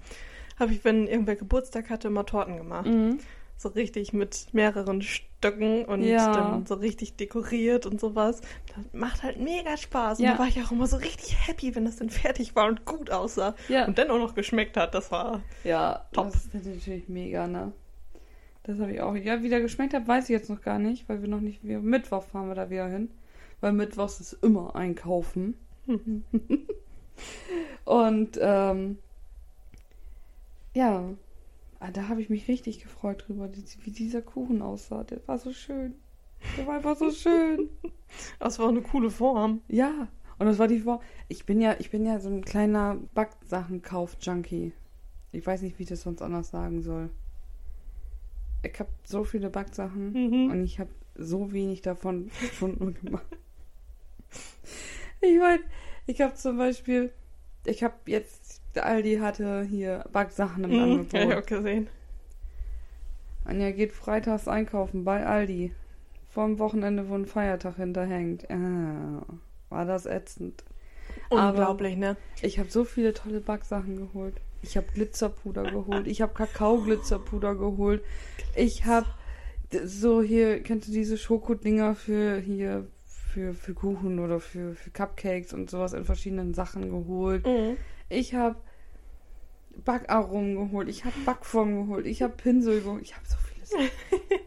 habe 0.60 0.74
ich, 0.74 0.84
wenn 0.84 1.08
irgendwer 1.08 1.36
Geburtstag 1.36 1.89
hatte, 1.89 2.08
immer 2.08 2.25
Torten 2.25 2.58
gemacht. 2.58 2.88
Mhm. 2.88 3.20
So 3.58 3.70
richtig 3.70 4.12
mit 4.12 4.48
mehreren 4.53 5.01
Stöcken 5.41 5.86
und 5.86 6.03
Ja. 6.03 6.31
dann 6.33 6.65
so 6.67 6.75
richtig 6.75 7.15
dekoriert 7.15 7.88
und 7.88 8.00
sowas. 8.00 8.41
Das 8.75 8.86
macht 8.93 9.24
halt 9.24 9.39
mega 9.39 9.75
Spaß. 9.75 10.19
Und 10.19 10.25
Ja. 10.25 10.33
da 10.33 10.39
war 10.39 10.48
ich 10.48 10.62
auch 10.63 10.71
immer 10.71 10.86
so 10.86 10.98
richtig 10.98 11.36
happy, 11.48 11.74
wenn 11.74 11.83
das 11.83 11.95
dann 11.95 12.12
fertig 12.12 12.55
war 12.55 12.67
und 12.67 12.86
gut 12.86 13.10
aussah. 13.10 13.55
Ja. 13.67 13.88
Und 13.88 13.98
dann 13.98 14.12
auch 14.12 14.19
noch 14.19 14.36
geschmeckt 14.36 14.77
hat. 14.77 14.93
Das 14.93 15.12
war. 15.12 15.41
Ja, 15.63 16.05
Top. 16.13 16.25
das 16.31 16.45
ist 16.45 16.53
natürlich 16.53 17.10
mega, 17.10 17.48
ne? 17.48 17.71
Das 18.63 18.77
habe 18.79 18.91
ich 18.93 19.01
auch. 19.01 19.15
Ja, 19.15 19.41
wie 19.41 19.50
der 19.50 19.62
geschmeckt 19.62 19.95
hat, 19.95 20.07
weiß 20.07 20.25
ich 20.25 20.29
jetzt 20.29 20.51
noch 20.51 20.62
gar 20.62 20.77
nicht, 20.77 21.10
weil 21.10 21.21
wir 21.24 21.27
noch 21.27 21.41
nicht. 21.41 21.63
Wir, 21.63 21.79
Mittwoch 21.79 22.21
fahren 22.24 22.48
wir 22.48 22.53
da 22.55 22.69
wieder 22.69 22.88
hin. 22.88 23.10
Weil 23.62 23.74
Mittwochs 23.74 24.19
ist 24.19 24.33
immer 24.43 24.75
einkaufen. 24.75 25.55
Und 27.86 28.38
ähm, 28.39 29.00
ja, 30.75 31.03
ah, 31.82 31.92
da 31.92 32.08
habe 32.08 32.22
ich 32.22 32.30
mich 32.30 32.48
richtig 32.48 32.82
gefreut 32.82 33.26
drüber, 33.28 33.50
wie 33.54 33.92
dieser 33.92 34.22
Kuchen 34.22 34.62
aussah. 34.62 35.04
Der 35.04 35.28
war 35.28 35.38
so 35.38 35.52
schön. 35.52 35.96
Der 36.58 36.66
war 36.68 36.76
einfach 36.76 36.96
so 36.98 37.12
schön. 37.12 37.70
Das 38.40 38.60
war 38.60 38.68
eine 38.68 38.82
coole 38.82 39.10
Form. 39.10 39.62
Ja, 39.70 40.10
und 40.38 40.46
das 40.46 40.60
war 40.60 40.68
die 40.68 40.80
Form. 40.80 41.00
Ich 41.30 41.46
bin 41.46 41.62
ja, 41.62 41.76
ich 41.80 41.92
bin 41.92 42.06
ja 42.06 42.20
so 42.20 42.28
ein 42.30 42.44
kleiner 42.44 42.98
Backsachen-Kauf-Junkie. 43.14 44.74
Ich 45.32 45.48
weiß 45.48 45.62
nicht, 45.62 45.80
wie 45.80 45.84
ich 45.84 45.90
das 45.90 46.02
sonst 46.02 46.22
anders 46.22 46.50
sagen 46.50 46.82
soll. 46.82 47.10
Ich 48.64 48.78
habe 48.80 48.90
so 49.06 49.24
viele 49.24 49.50
Backsachen 49.50 50.12
Mhm. 50.12 50.52
und 50.52 50.64
ich 50.64 50.80
habe 50.80 50.90
so 51.16 51.54
wenig 51.54 51.82
davon 51.84 52.30
nur 52.60 52.92
gemacht. 52.92 53.26
Ich 55.22 55.38
meine, 55.40 55.64
ich 56.06 56.20
habe 56.22 56.34
zum 56.36 56.58
Beispiel, 56.58 57.14
ich 57.66 57.84
habe 57.84 57.96
jetzt, 58.08 58.61
der 58.75 58.86
Aldi 58.86 59.18
hatte 59.18 59.63
hier 59.63 60.06
Backsachen 60.12 60.63
im 60.63 60.70
Mhm. 60.72 60.80
Angebot. 60.82 61.13
Ja, 61.13 61.30
ich 61.30 61.36
auch 61.36 61.46
gesehen. 61.46 61.88
Anja 63.46 63.72
geht 63.72 63.92
freitags 63.92 64.48
einkaufen 64.48 65.04
bei 65.04 65.25
Aldi. 65.25 65.72
Vorm 66.30 66.60
Wochenende, 66.60 67.10
wo 67.10 67.16
ein 67.16 67.25
Feiertag 67.25 67.75
hinterhängt. 67.78 68.50
Ah, 68.50 69.25
war 69.70 69.86
das 69.86 70.06
ätzend. 70.06 70.63
Aber- 71.30 71.50
Unglaublich, 71.50 71.98
ne? 71.98 72.16
Ich 72.42 72.60
habe 72.60 72.70
so 72.70 72.86
viele 72.86 73.13
tolle 73.13 73.42
Backsachen 73.42 73.98
geholt. 73.98 74.36
Ich 74.62 74.78
habe 74.78 74.88
Glitzerpuder 74.94 75.63
geholt. 75.63 76.08
Ich 76.08 76.22
habe 76.22 76.34
Kakao-Glitzerpuder 76.34 77.56
geholt. 77.56 78.04
Ich 78.56 78.86
habe 78.86 79.08
so 79.86 80.22
hier, 80.22 80.62
kennst 80.62 80.88
du 80.88 80.92
diese 80.92 81.18
Schokodinger 81.18 81.96
für 81.96 82.40
hier, 82.40 82.86
für, 83.06 83.54
für 83.54 83.74
Kuchen 83.74 84.20
oder 84.20 84.40
für, 84.40 84.75
für 84.75 84.92
Cupcakes 84.92 85.54
und 85.54 85.70
sowas 85.70 85.94
in 85.94 86.06
verschiedenen 86.06 86.54
Sachen 86.54 86.90
geholt. 86.92 87.46
Mhm. 87.46 87.78
Ich 88.12 88.34
habe 88.34 88.58
Backaromen 89.86 90.56
geholt. 90.56 90.89
Ich 90.89 91.06
habe 91.06 91.15
Backform 91.25 91.88
geholt. 91.88 92.06
Ich 92.06 92.22
habe 92.22 92.34
Pinsel 92.36 92.82
geholt. 92.82 93.01
Ich 93.03 93.15
habe 93.15 93.25
so 93.25 93.38
viele 93.38 93.65
Sachen. 93.65 93.89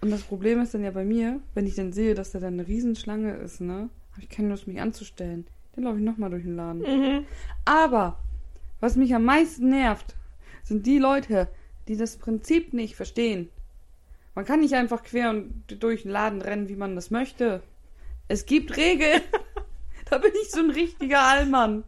Und 0.00 0.10
das 0.10 0.22
Problem 0.22 0.60
ist 0.60 0.74
dann 0.74 0.82
ja 0.82 0.90
bei 0.90 1.04
mir, 1.04 1.40
wenn 1.54 1.66
ich 1.66 1.76
dann 1.76 1.92
sehe, 1.92 2.14
dass 2.14 2.32
da 2.32 2.40
dann 2.40 2.54
eine 2.54 2.66
Riesenschlange 2.66 3.34
ist, 3.36 3.60
ne? 3.60 3.88
Habe 4.12 4.22
ich 4.22 4.28
keine 4.28 4.48
Lust, 4.48 4.66
mich 4.66 4.80
anzustellen. 4.80 5.46
Dann 5.74 5.84
laufe 5.84 5.98
ich 5.98 6.04
nochmal 6.04 6.30
durch 6.30 6.42
den 6.42 6.56
Laden. 6.56 6.80
Mhm. 6.80 7.26
Aber 7.64 8.18
was 8.80 8.96
mich 8.96 9.14
am 9.14 9.24
meisten 9.24 9.68
nervt, 9.70 10.16
sind 10.64 10.84
die 10.86 10.98
Leute, 10.98 11.48
die 11.86 11.96
das 11.96 12.16
Prinzip 12.16 12.72
nicht 12.72 12.96
verstehen. 12.96 13.50
Man 14.34 14.44
kann 14.44 14.60
nicht 14.60 14.74
einfach 14.74 15.02
quer 15.02 15.30
und 15.30 15.64
durch 15.80 16.02
den 16.02 16.10
Laden 16.10 16.42
rennen, 16.42 16.68
wie 16.68 16.76
man 16.76 16.94
das 16.94 17.10
möchte. 17.10 17.62
Es 18.28 18.46
gibt 18.46 18.76
Regeln. 18.76 19.22
da 20.10 20.18
bin 20.18 20.32
ich 20.42 20.50
so 20.50 20.58
ein 20.58 20.70
richtiger 20.70 21.22
Allmann. 21.22 21.84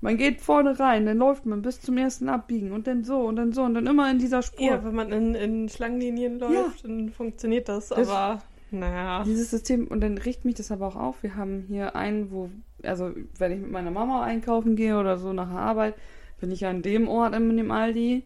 Man 0.00 0.16
geht 0.16 0.40
vorne 0.40 0.78
rein, 0.78 1.06
dann 1.06 1.16
läuft 1.18 1.44
man 1.44 1.60
bis 1.62 1.80
zum 1.80 1.98
ersten 1.98 2.28
Abbiegen 2.28 2.70
und 2.72 2.86
dann 2.86 3.02
so 3.02 3.20
und 3.22 3.34
dann 3.36 3.52
so 3.52 3.62
und 3.64 3.74
dann 3.74 3.86
immer 3.86 4.08
in 4.10 4.18
dieser 4.18 4.42
Spur. 4.42 4.64
Ja, 4.64 4.84
wenn 4.84 4.94
man 4.94 5.10
in, 5.10 5.34
in 5.34 5.68
Schlangenlinien 5.68 6.38
läuft, 6.38 6.84
dann 6.84 7.10
funktioniert 7.10 7.68
das, 7.68 7.88
Das- 7.88 8.08
aber 8.08 8.42
naja. 8.70 9.24
Dieses 9.24 9.50
System, 9.50 9.88
und 9.88 10.00
dann 10.02 10.18
riecht 10.18 10.44
mich 10.44 10.54
das 10.54 10.70
aber 10.70 10.86
auch 10.86 10.96
auf. 10.96 11.22
Wir 11.22 11.34
haben 11.36 11.64
hier 11.68 11.96
einen, 11.96 12.30
wo, 12.30 12.50
also 12.84 13.10
wenn 13.38 13.52
ich 13.52 13.60
mit 13.60 13.70
meiner 13.72 13.90
Mama 13.90 14.22
einkaufen 14.22 14.76
gehe 14.76 14.98
oder 14.98 15.16
so 15.18 15.32
nach 15.32 15.48
der 15.48 15.58
Arbeit, 15.58 15.94
bin 16.38 16.52
ich 16.52 16.60
ja 16.60 16.70
an 16.70 16.82
dem 16.82 17.08
Ort 17.08 17.34
in 17.34 17.56
dem 17.56 17.70
Aldi. 17.72 18.24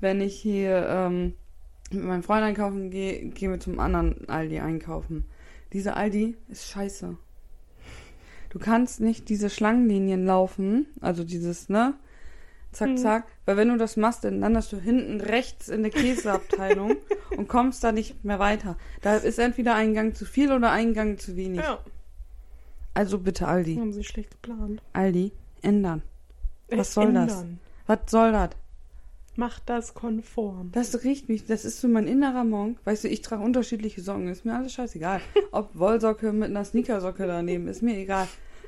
Wenn 0.00 0.20
ich 0.20 0.34
hier 0.38 0.86
ähm, 0.90 1.32
mit 1.90 2.04
meinem 2.04 2.22
Freund 2.22 2.42
einkaufen 2.42 2.90
gehe, 2.90 3.26
gehen 3.30 3.52
wir 3.52 3.60
zum 3.60 3.78
anderen 3.80 4.28
Aldi 4.28 4.58
einkaufen. 4.58 5.24
Dieser 5.72 5.96
Aldi 5.96 6.36
ist 6.48 6.68
scheiße. 6.68 7.16
Du 8.50 8.58
kannst 8.58 9.00
nicht 9.00 9.28
diese 9.28 9.50
Schlangenlinien 9.50 10.24
laufen, 10.24 10.86
also 11.00 11.22
dieses, 11.24 11.68
ne? 11.68 11.94
Zack, 12.72 12.88
Hm. 12.88 12.96
zack. 12.98 13.26
Weil 13.46 13.56
wenn 13.56 13.68
du 13.68 13.76
das 13.78 13.96
machst, 13.96 14.24
dann 14.24 14.40
landest 14.40 14.72
du 14.72 14.78
hinten 14.78 15.20
rechts 15.20 15.68
in 15.68 15.82
der 15.82 15.90
Käseabteilung 15.90 16.96
und 17.36 17.48
kommst 17.48 17.82
da 17.84 17.92
nicht 17.92 18.24
mehr 18.24 18.38
weiter. 18.38 18.76
Da 19.02 19.16
ist 19.16 19.38
entweder 19.38 19.74
ein 19.74 19.94
Gang 19.94 20.14
zu 20.16 20.24
viel 20.24 20.52
oder 20.52 20.70
ein 20.70 20.92
Gang 20.94 21.18
zu 21.20 21.36
wenig. 21.36 21.60
Ja, 21.60 21.78
Also 22.94 23.18
bitte 23.18 23.48
Aldi. 23.48 23.76
haben 23.76 23.92
sie 23.92 24.04
schlecht 24.04 24.30
geplant. 24.30 24.82
Aldi, 24.92 25.32
ändern. 25.62 26.02
Was 26.70 26.90
Äh, 26.90 26.92
soll 26.92 27.12
das? 27.14 27.32
ändern. 27.32 27.60
Was 27.86 27.98
soll 28.08 28.32
das? 28.32 28.50
Macht 29.38 29.62
das 29.66 29.94
konform. 29.94 30.70
Das 30.72 31.04
riecht 31.04 31.28
mich, 31.28 31.46
das 31.46 31.64
ist 31.64 31.80
so 31.80 31.86
mein 31.86 32.08
innerer 32.08 32.42
Monk. 32.42 32.78
Weißt 32.84 33.04
du, 33.04 33.08
ich 33.08 33.22
trage 33.22 33.40
unterschiedliche 33.44 34.00
Socken, 34.00 34.26
ist 34.26 34.44
mir 34.44 34.54
alles 34.56 34.72
scheißegal. 34.72 35.20
Ob 35.52 35.70
Wollsocke 35.78 36.32
mit 36.32 36.50
einer 36.50 36.64
Sneakersocke 36.64 37.24
daneben, 37.24 37.68
ist 37.68 37.80
mir 37.80 37.96
egal. 37.96 38.26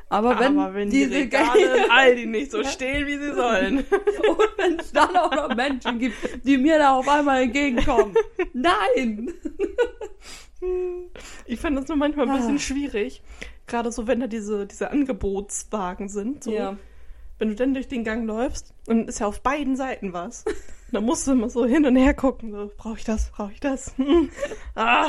Aber 0.09 0.39
wenn, 0.39 0.57
aber 0.59 0.75
wenn 0.75 0.89
die 0.91 1.07
diese 1.07 1.15
Regale 1.21 1.77
in 1.85 1.91
Aldi 1.91 2.27
nicht 2.27 2.53
so 2.53 2.63
stehen, 2.77 3.07
wie 3.09 3.17
sie 3.19 3.35
sollen. 3.35 3.79
und 3.81 4.49
wenn 4.59 4.79
es 4.79 4.93
dann 4.93 5.17
auch 5.17 5.35
noch 5.35 5.57
Menschen 5.57 5.99
gibt, 5.99 6.15
die 6.45 6.57
mir 6.57 6.79
da 6.79 6.95
auf 6.97 7.09
einmal 7.09 7.43
entgegenkommen. 7.43 8.15
Nein! 8.53 9.33
Ich 11.47 11.59
finde 11.61 11.81
das 11.81 11.89
nur 11.89 11.97
manchmal 11.97 12.29
ein 12.29 12.37
bisschen 12.37 12.57
Ah. 12.57 12.59
schwierig. 12.61 13.23
Gerade 13.67 13.91
so, 13.93 14.07
wenn 14.07 14.21
da 14.21 14.27
diese, 14.27 14.67
diese 14.67 14.91
Angebotswagen 14.91 16.09
sind. 16.09 16.45
So, 16.45 16.53
Ja. 16.53 16.77
Wenn 17.41 17.49
du 17.49 17.55
dann 17.57 17.75
durch 17.75 17.89
den 17.89 18.05
Gang 18.05 18.25
läufst 18.27 18.73
und 18.87 19.09
ist 19.09 19.19
ja 19.19 19.27
auf 19.27 19.41
beiden 19.43 19.75
Seiten 19.75 20.13
was. 20.13 20.45
dann 20.93 21.05
musst 21.05 21.27
du 21.27 21.33
immer 21.33 21.51
so 21.51 21.67
hin 21.67 21.85
und 21.87 21.97
her 21.97 22.15
gucken. 22.15 22.53
So, 22.53 22.71
brauche 22.77 22.99
ich 22.99 23.05
das? 23.05 23.31
Brauche 23.33 23.51
ich 23.53 23.61
das? 23.61 23.93
Ah. 24.77 25.09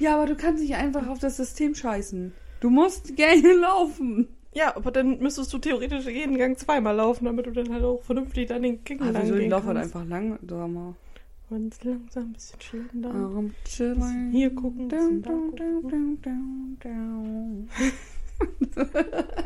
ja, 0.00 0.14
aber 0.16 0.26
du 0.26 0.34
kannst 0.36 0.62
nicht 0.62 0.74
einfach 0.74 1.06
auf 1.08 1.18
das 1.20 1.36
System 1.36 1.74
scheißen. 1.74 2.32
Du 2.60 2.70
musst 2.70 3.14
gerne 3.16 3.52
laufen. 3.60 4.28
Ja, 4.54 4.74
aber 4.74 4.90
dann 4.90 5.18
müsstest 5.18 5.52
du 5.52 5.58
theoretisch 5.58 6.06
jeden 6.06 6.38
Gang 6.38 6.58
zweimal 6.58 6.96
laufen, 6.96 7.26
damit 7.26 7.44
du 7.46 7.50
dann 7.50 7.70
halt 7.72 7.84
auch 7.84 8.02
vernünftig 8.02 8.50
an 8.50 8.62
den 8.62 8.82
Gang 8.84 9.02
Also 9.02 9.12
lang 9.12 9.26
so, 9.28 9.34
gehen 9.34 9.50
laufe 9.50 9.66
halt 9.66 9.76
kannst. 9.78 9.94
einfach 9.94 10.08
langsamer. 10.08 10.96
Und 11.50 11.84
langsam 11.84 12.22
ein 12.24 12.32
bisschen 12.32 12.58
chillen 12.58 13.02
da. 13.02 13.10
Um, 13.10 13.54
chilling. 13.64 14.30
Hier 14.32 14.52
gucken, 14.54 14.88
Down, 14.88 15.22
down, 15.22 15.50
gucken. 15.50 16.18
down, 16.22 16.78
down, 16.82 17.68
down. 17.68 17.68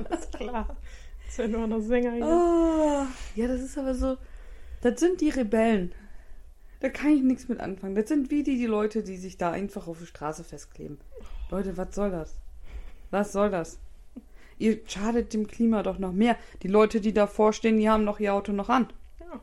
Alles 0.09 0.31
klar. 0.31 0.77
Das 1.31 1.39
ist 1.39 1.45
ja 1.45 1.59
nur 1.59 1.69
noch 1.69 1.79
Sänger 1.79 2.11
hier. 2.11 2.27
Oh, 2.27 3.07
ja, 3.37 3.47
das 3.47 3.61
ist 3.61 3.79
aber 3.79 3.95
so. 3.95 4.17
Das 4.81 4.99
sind 4.99 5.21
die 5.21 5.29
Rebellen. 5.29 5.93
Da 6.81 6.89
kann 6.89 7.13
ich 7.13 7.23
nichts 7.23 7.49
mit 7.49 7.61
anfangen. 7.61 7.95
Das 7.95 8.09
sind 8.09 8.33
wie 8.33 8.43
die, 8.43 8.59
die 8.59 8.67
Leute, 8.67 9.05
die 9.05 9.17
sich 9.17 9.39
da 9.39 9.53
einfach 9.53 9.87
auf 9.87 10.01
die 10.01 10.07
Straße 10.07 10.43
festkleben. 10.43 10.99
Leute, 11.49 11.77
was 11.77 11.95
soll 11.95 12.11
das? 12.11 12.35
Was 13.13 13.31
soll 13.31 13.49
das? 13.49 13.79
Ihr 14.59 14.81
schadet 14.87 15.33
dem 15.33 15.47
Klima 15.47 15.85
doch 15.85 16.01
noch 16.01 16.13
mehr. 16.13 16.37
Die 16.65 16.69
Leute, 16.69 17.01
die 17.01 17.13
davor 17.13 17.53
stehen, 17.53 17.79
die 17.79 17.89
haben 17.89 18.07
doch 18.07 18.19
ihr 18.19 18.35
Auto 18.35 18.51
noch 18.51 18.69
an. 18.69 18.89
Ja. 19.21 19.41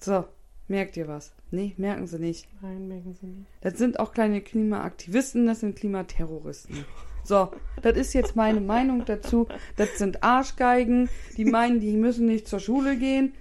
So, 0.00 0.24
merkt 0.66 0.96
ihr 0.96 1.06
was? 1.06 1.32
Nee, 1.52 1.74
merken 1.76 2.08
sie 2.08 2.18
nicht. 2.18 2.48
Nein, 2.60 2.88
merken 2.88 3.14
sie 3.14 3.26
nicht. 3.26 3.50
Das 3.60 3.78
sind 3.78 4.00
auch 4.00 4.12
kleine 4.12 4.40
Klimaaktivisten, 4.40 5.46
das 5.46 5.60
sind 5.60 5.76
Klimaterroristen. 5.76 6.84
So, 7.24 7.50
das 7.82 7.96
ist 7.96 8.12
jetzt 8.12 8.36
meine 8.36 8.60
Meinung 8.60 9.04
dazu. 9.04 9.46
Das 9.76 9.98
sind 9.98 10.22
Arschgeigen, 10.22 11.08
die 11.36 11.44
meinen, 11.44 11.80
die 11.80 11.96
müssen 11.96 12.26
nicht 12.26 12.48
zur 12.48 12.60
Schule 12.60 12.96
gehen. 12.96 13.34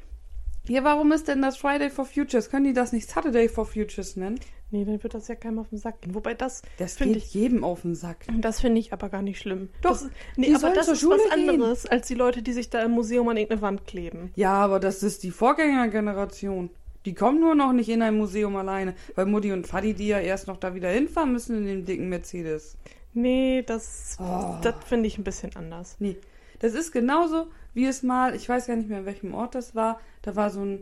Ja, 0.68 0.84
warum 0.84 1.12
ist 1.12 1.28
denn 1.28 1.42
das 1.42 1.58
Friday 1.58 1.89
for 1.89 2.06
Futures? 2.06 2.50
Können 2.52 2.65
die 2.65 2.74
das 2.74 2.92
nicht 2.92 3.10
Saturday 3.10 3.50
for 3.50 3.65
Futures 3.65 4.15
nennen? 4.15 4.39
Nee, 4.72 4.86
dann 4.86 5.02
wird 5.02 5.15
das 5.15 5.28
ja 5.28 5.34
keinem 5.34 5.58
auf 5.58 5.70
den 5.70 5.80
Sack 5.80 6.02
gehen. 6.02 6.13
Wobei 6.13 6.36
das, 6.36 6.62
Das 6.78 6.96
finde 6.96 7.15
geht 7.15 7.24
ich, 7.24 7.34
jedem 7.34 7.63
auf 7.63 7.82
den 7.82 7.96
Sack. 7.96 8.28
das 8.39 8.62
finde 8.62 8.80
ich 8.80 8.94
aber 8.94 9.10
gar 9.10 9.24
nicht 9.24 9.39
schlimm. 9.39 9.70
Doch, 9.82 9.92
das, 9.92 10.10
nee, 10.36 10.54
aber 10.54 10.70
das 10.70 10.88
ist 10.89 11.00
Schule 11.02 11.18
was 11.28 11.34
gehen. 11.36 11.50
anderes 11.50 11.88
als 11.88 12.08
die 12.08 12.13
Leute, 12.13 12.44
die 12.44 12.54
sich 12.54 12.70
da 12.70 12.84
im 12.84 12.92
Museum 12.92 13.28
an 13.30 13.38
irgendeine 13.38 13.63
Wand 13.63 13.88
kleben. 13.88 14.32
Ja, 14.36 14.54
aber 14.54 14.80
das 14.80 15.02
ist 15.02 15.24
die 15.24 15.32
Vorgängergeneration. 15.32 16.70
Die 17.06 17.13
kommen 17.15 17.39
nur 17.39 17.56
noch 17.56 17.72
nicht 17.74 17.89
in 17.89 18.02
ein 18.04 18.15
Museum 18.18 18.56
alleine, 18.58 18.94
weil 19.15 19.26
Mutti 19.26 19.52
und 19.52 19.65
Fadi, 19.65 19.94
die 19.96 20.08
ja 20.10 20.20
erst 20.20 20.48
noch 20.48 20.58
da 20.58 20.76
wieder 20.76 20.89
hinfahren 20.89 21.32
müssen 21.32 21.58
in 21.58 21.65
dem 21.65 21.86
dicken 21.86 22.10
Mercedes. 22.10 22.78
Nee, 23.13 23.63
das, 23.65 24.17
Oh. 24.19 24.58
das 24.62 24.76
finde 24.86 25.08
ich 25.08 25.17
ein 25.17 25.24
bisschen 25.24 25.56
anders. 25.56 25.95
Nee, 26.00 26.17
das 26.60 26.74
ist 26.74 26.91
genauso, 26.91 27.48
wie 27.74 27.86
es 27.86 28.04
mal, 28.04 28.36
ich 28.36 28.48
weiß 28.48 28.67
gar 28.67 28.76
nicht 28.76 28.89
mehr, 28.89 29.00
in 29.00 29.06
welchem 29.06 29.34
Ort 29.34 29.56
das 29.56 29.76
war, 29.76 30.00
da 30.22 30.36
war 30.36 30.50
so 30.50 30.62
ein 30.62 30.82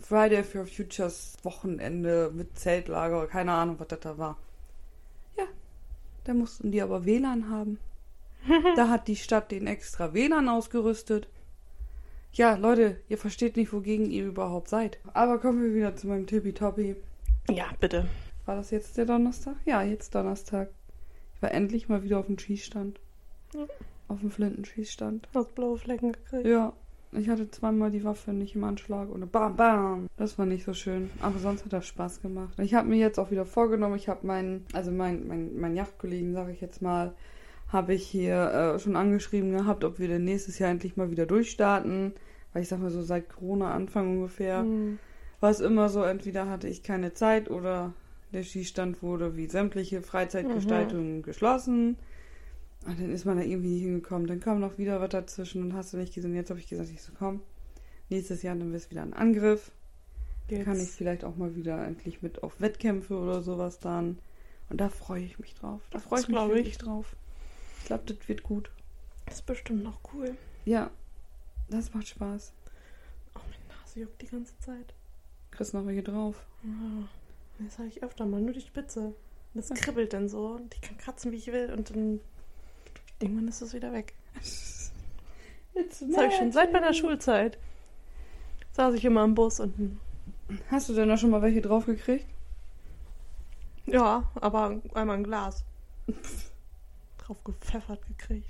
Friday 0.00 0.44
for 0.44 0.66
Futures 0.66 1.36
Wochenende 1.42 2.30
mit 2.32 2.56
Zeltlager, 2.58 3.26
keine 3.26 3.52
Ahnung, 3.52 3.76
was 3.78 3.88
das 3.88 4.00
da 4.00 4.18
war. 4.18 4.36
Ja, 5.36 5.44
da 6.24 6.34
mussten 6.34 6.70
die 6.70 6.80
aber 6.82 7.04
WLAN 7.04 7.50
haben. 7.50 7.78
da 8.76 8.88
hat 8.88 9.08
die 9.08 9.16
Stadt 9.16 9.50
den 9.50 9.66
extra 9.66 10.14
WLAN 10.14 10.48
ausgerüstet. 10.48 11.28
Ja, 12.32 12.54
Leute, 12.54 13.00
ihr 13.08 13.18
versteht 13.18 13.56
nicht, 13.56 13.72
wogegen 13.72 14.10
ihr 14.10 14.26
überhaupt 14.26 14.68
seid. 14.68 14.98
Aber 15.12 15.38
kommen 15.38 15.62
wir 15.62 15.74
wieder 15.74 15.96
zu 15.96 16.06
meinem 16.06 16.26
Tippitoppi. 16.26 16.94
Ja, 17.50 17.66
bitte. 17.80 18.06
War 18.46 18.56
das 18.56 18.70
jetzt 18.70 18.96
der 18.96 19.06
Donnerstag? 19.06 19.56
Ja, 19.64 19.82
jetzt 19.82 20.14
Donnerstag. 20.14 20.68
Ich 21.38 21.42
war 21.42 21.52
endlich 21.52 21.88
mal 21.88 22.02
wieder 22.02 22.18
auf 22.18 22.26
dem 22.26 22.36
Schießstand. 22.36 22.98
Ja. 23.54 23.66
Auf 24.08 24.20
dem 24.20 24.30
Flintenschießstand. 24.32 25.28
Hast 25.34 25.54
blaue 25.54 25.78
Flecken 25.78 26.10
gekriegt. 26.10 26.44
Ja, 26.46 26.72
ich 27.12 27.28
hatte 27.28 27.48
zweimal 27.48 27.92
die 27.92 28.02
Waffe 28.02 28.32
nicht 28.32 28.56
im 28.56 28.64
Anschlag 28.64 29.08
und 29.08 29.30
bam, 29.30 29.54
bam. 29.54 30.08
Das 30.16 30.36
war 30.36 30.46
nicht 30.46 30.64
so 30.64 30.74
schön. 30.74 31.10
Aber 31.22 31.38
sonst 31.38 31.64
hat 31.64 31.72
das 31.72 31.86
Spaß 31.86 32.22
gemacht. 32.22 32.58
Ich 32.58 32.74
habe 32.74 32.88
mir 32.88 32.96
jetzt 32.96 33.20
auch 33.20 33.30
wieder 33.30 33.44
vorgenommen, 33.46 33.94
ich 33.94 34.08
habe 34.08 34.26
meinen, 34.26 34.66
also 34.72 34.90
mein, 34.90 35.28
mein, 35.28 35.56
mein 35.60 35.76
Yachtkollegen, 35.76 36.34
sage 36.34 36.50
ich 36.50 36.60
jetzt 36.60 36.82
mal, 36.82 37.14
habe 37.68 37.94
ich 37.94 38.04
hier 38.04 38.74
äh, 38.74 38.78
schon 38.80 38.96
angeschrieben 38.96 39.52
gehabt, 39.52 39.84
ob 39.84 40.00
wir 40.00 40.08
denn 40.08 40.24
nächstes 40.24 40.58
Jahr 40.58 40.70
endlich 40.70 40.96
mal 40.96 41.12
wieder 41.12 41.24
durchstarten. 41.26 42.14
Weil 42.52 42.62
ich 42.62 42.68
sag 42.68 42.80
mal 42.80 42.90
so 42.90 43.02
seit 43.02 43.28
Corona-Anfang 43.28 44.16
ungefähr 44.16 44.62
Hm. 44.62 44.98
war 45.38 45.50
es 45.50 45.60
immer 45.60 45.88
so, 45.88 46.02
entweder 46.02 46.48
hatte 46.50 46.66
ich 46.66 46.82
keine 46.82 47.12
Zeit 47.14 47.48
oder 47.48 47.92
der 48.32 48.42
Schießstand 48.42 49.02
wurde 49.02 49.36
wie 49.36 49.46
sämtliche 49.46 50.02
Freizeitgestaltungen 50.02 51.22
geschlossen. 51.22 51.96
Und 52.86 53.00
dann 53.00 53.10
ist 53.10 53.24
man 53.24 53.38
da 53.38 53.42
irgendwie 53.42 53.70
nicht 53.70 53.82
hingekommen. 53.82 54.26
Dann 54.26 54.40
kam 54.40 54.60
noch 54.60 54.78
wieder 54.78 55.00
was 55.00 55.10
dazwischen 55.10 55.62
und 55.62 55.74
hast 55.74 55.92
du 55.92 55.96
nicht 55.96 56.14
gesehen. 56.14 56.34
Jetzt 56.34 56.50
habe 56.50 56.60
ich 56.60 56.68
gesagt, 56.68 56.90
ich 56.90 57.02
so, 57.02 57.12
komm, 57.18 57.40
nächstes 58.08 58.42
Jahr 58.42 58.54
dann 58.54 58.72
wird 58.72 58.90
wieder 58.90 59.02
ein 59.02 59.14
Angriff. 59.14 59.72
Jetzt. 60.48 60.64
Kann 60.64 60.80
ich 60.80 60.88
vielleicht 60.88 61.24
auch 61.24 61.36
mal 61.36 61.54
wieder 61.56 61.84
endlich 61.86 62.22
mit 62.22 62.42
auf 62.42 62.60
Wettkämpfe 62.60 63.18
oder 63.18 63.42
sowas 63.42 63.80
dann. 63.80 64.18
Und 64.70 64.80
da 64.80 64.88
freue 64.88 65.22
ich 65.22 65.38
mich 65.38 65.54
drauf. 65.54 65.82
Da 65.90 65.98
freue 65.98 66.20
ich 66.20 66.28
mich 66.28 66.34
glaub 66.34 66.50
ich. 66.50 66.56
wirklich 66.56 66.78
drauf. 66.78 67.16
Ich 67.80 67.86
glaube, 67.86 68.04
das 68.06 68.28
wird 68.28 68.42
gut. 68.42 68.70
Das 69.26 69.36
ist 69.36 69.46
bestimmt 69.46 69.82
noch 69.82 70.00
cool. 70.14 70.36
Ja, 70.64 70.90
das 71.68 71.92
macht 71.92 72.08
Spaß. 72.08 72.54
Oh, 73.34 73.40
meine 73.40 73.80
Nase 73.80 74.00
juckt 74.00 74.22
die 74.22 74.26
ganze 74.26 74.58
Zeit. 74.58 74.94
Kriegst 75.50 75.74
noch 75.74 75.86
welche 75.86 76.02
drauf. 76.02 76.46
Ja. 76.62 77.08
Das 77.58 77.78
habe 77.78 77.88
ich 77.88 78.02
öfter 78.02 78.24
mal, 78.26 78.40
nur 78.40 78.52
die 78.52 78.60
Spitze. 78.60 79.14
Das 79.54 79.70
kribbelt 79.70 80.12
dann 80.12 80.28
so 80.28 80.48
und 80.50 80.74
ich 80.74 80.80
kann 80.80 80.96
kratzen, 80.98 81.32
wie 81.32 81.36
ich 81.36 81.48
will 81.48 81.72
und 81.72 81.90
dann 81.90 82.20
irgendwann 83.20 83.48
ist 83.48 83.60
es 83.62 83.74
wieder 83.74 83.92
weg. 83.92 84.14
It's 84.36 84.92
Das 85.74 86.16
habe 86.16 86.28
ich 86.28 86.34
schon 86.34 86.52
seit 86.52 86.72
meiner 86.72 86.92
Schulzeit. 86.92 87.58
Saß 88.72 88.94
ich 88.94 89.04
immer 89.04 89.24
im 89.24 89.34
Bus 89.34 89.58
und 89.60 89.98
Hast 90.70 90.88
du 90.88 90.94
denn 90.94 91.08
da 91.08 91.16
schon 91.16 91.30
mal 91.30 91.42
welche 91.42 91.60
drauf 91.60 91.86
gekriegt? 91.86 92.26
ja, 93.86 94.30
aber 94.34 94.80
einmal 94.94 95.16
ein 95.16 95.24
Glas 95.24 95.64
drauf 97.18 97.42
gepfeffert 97.44 98.00
gekriegt. 98.06 98.48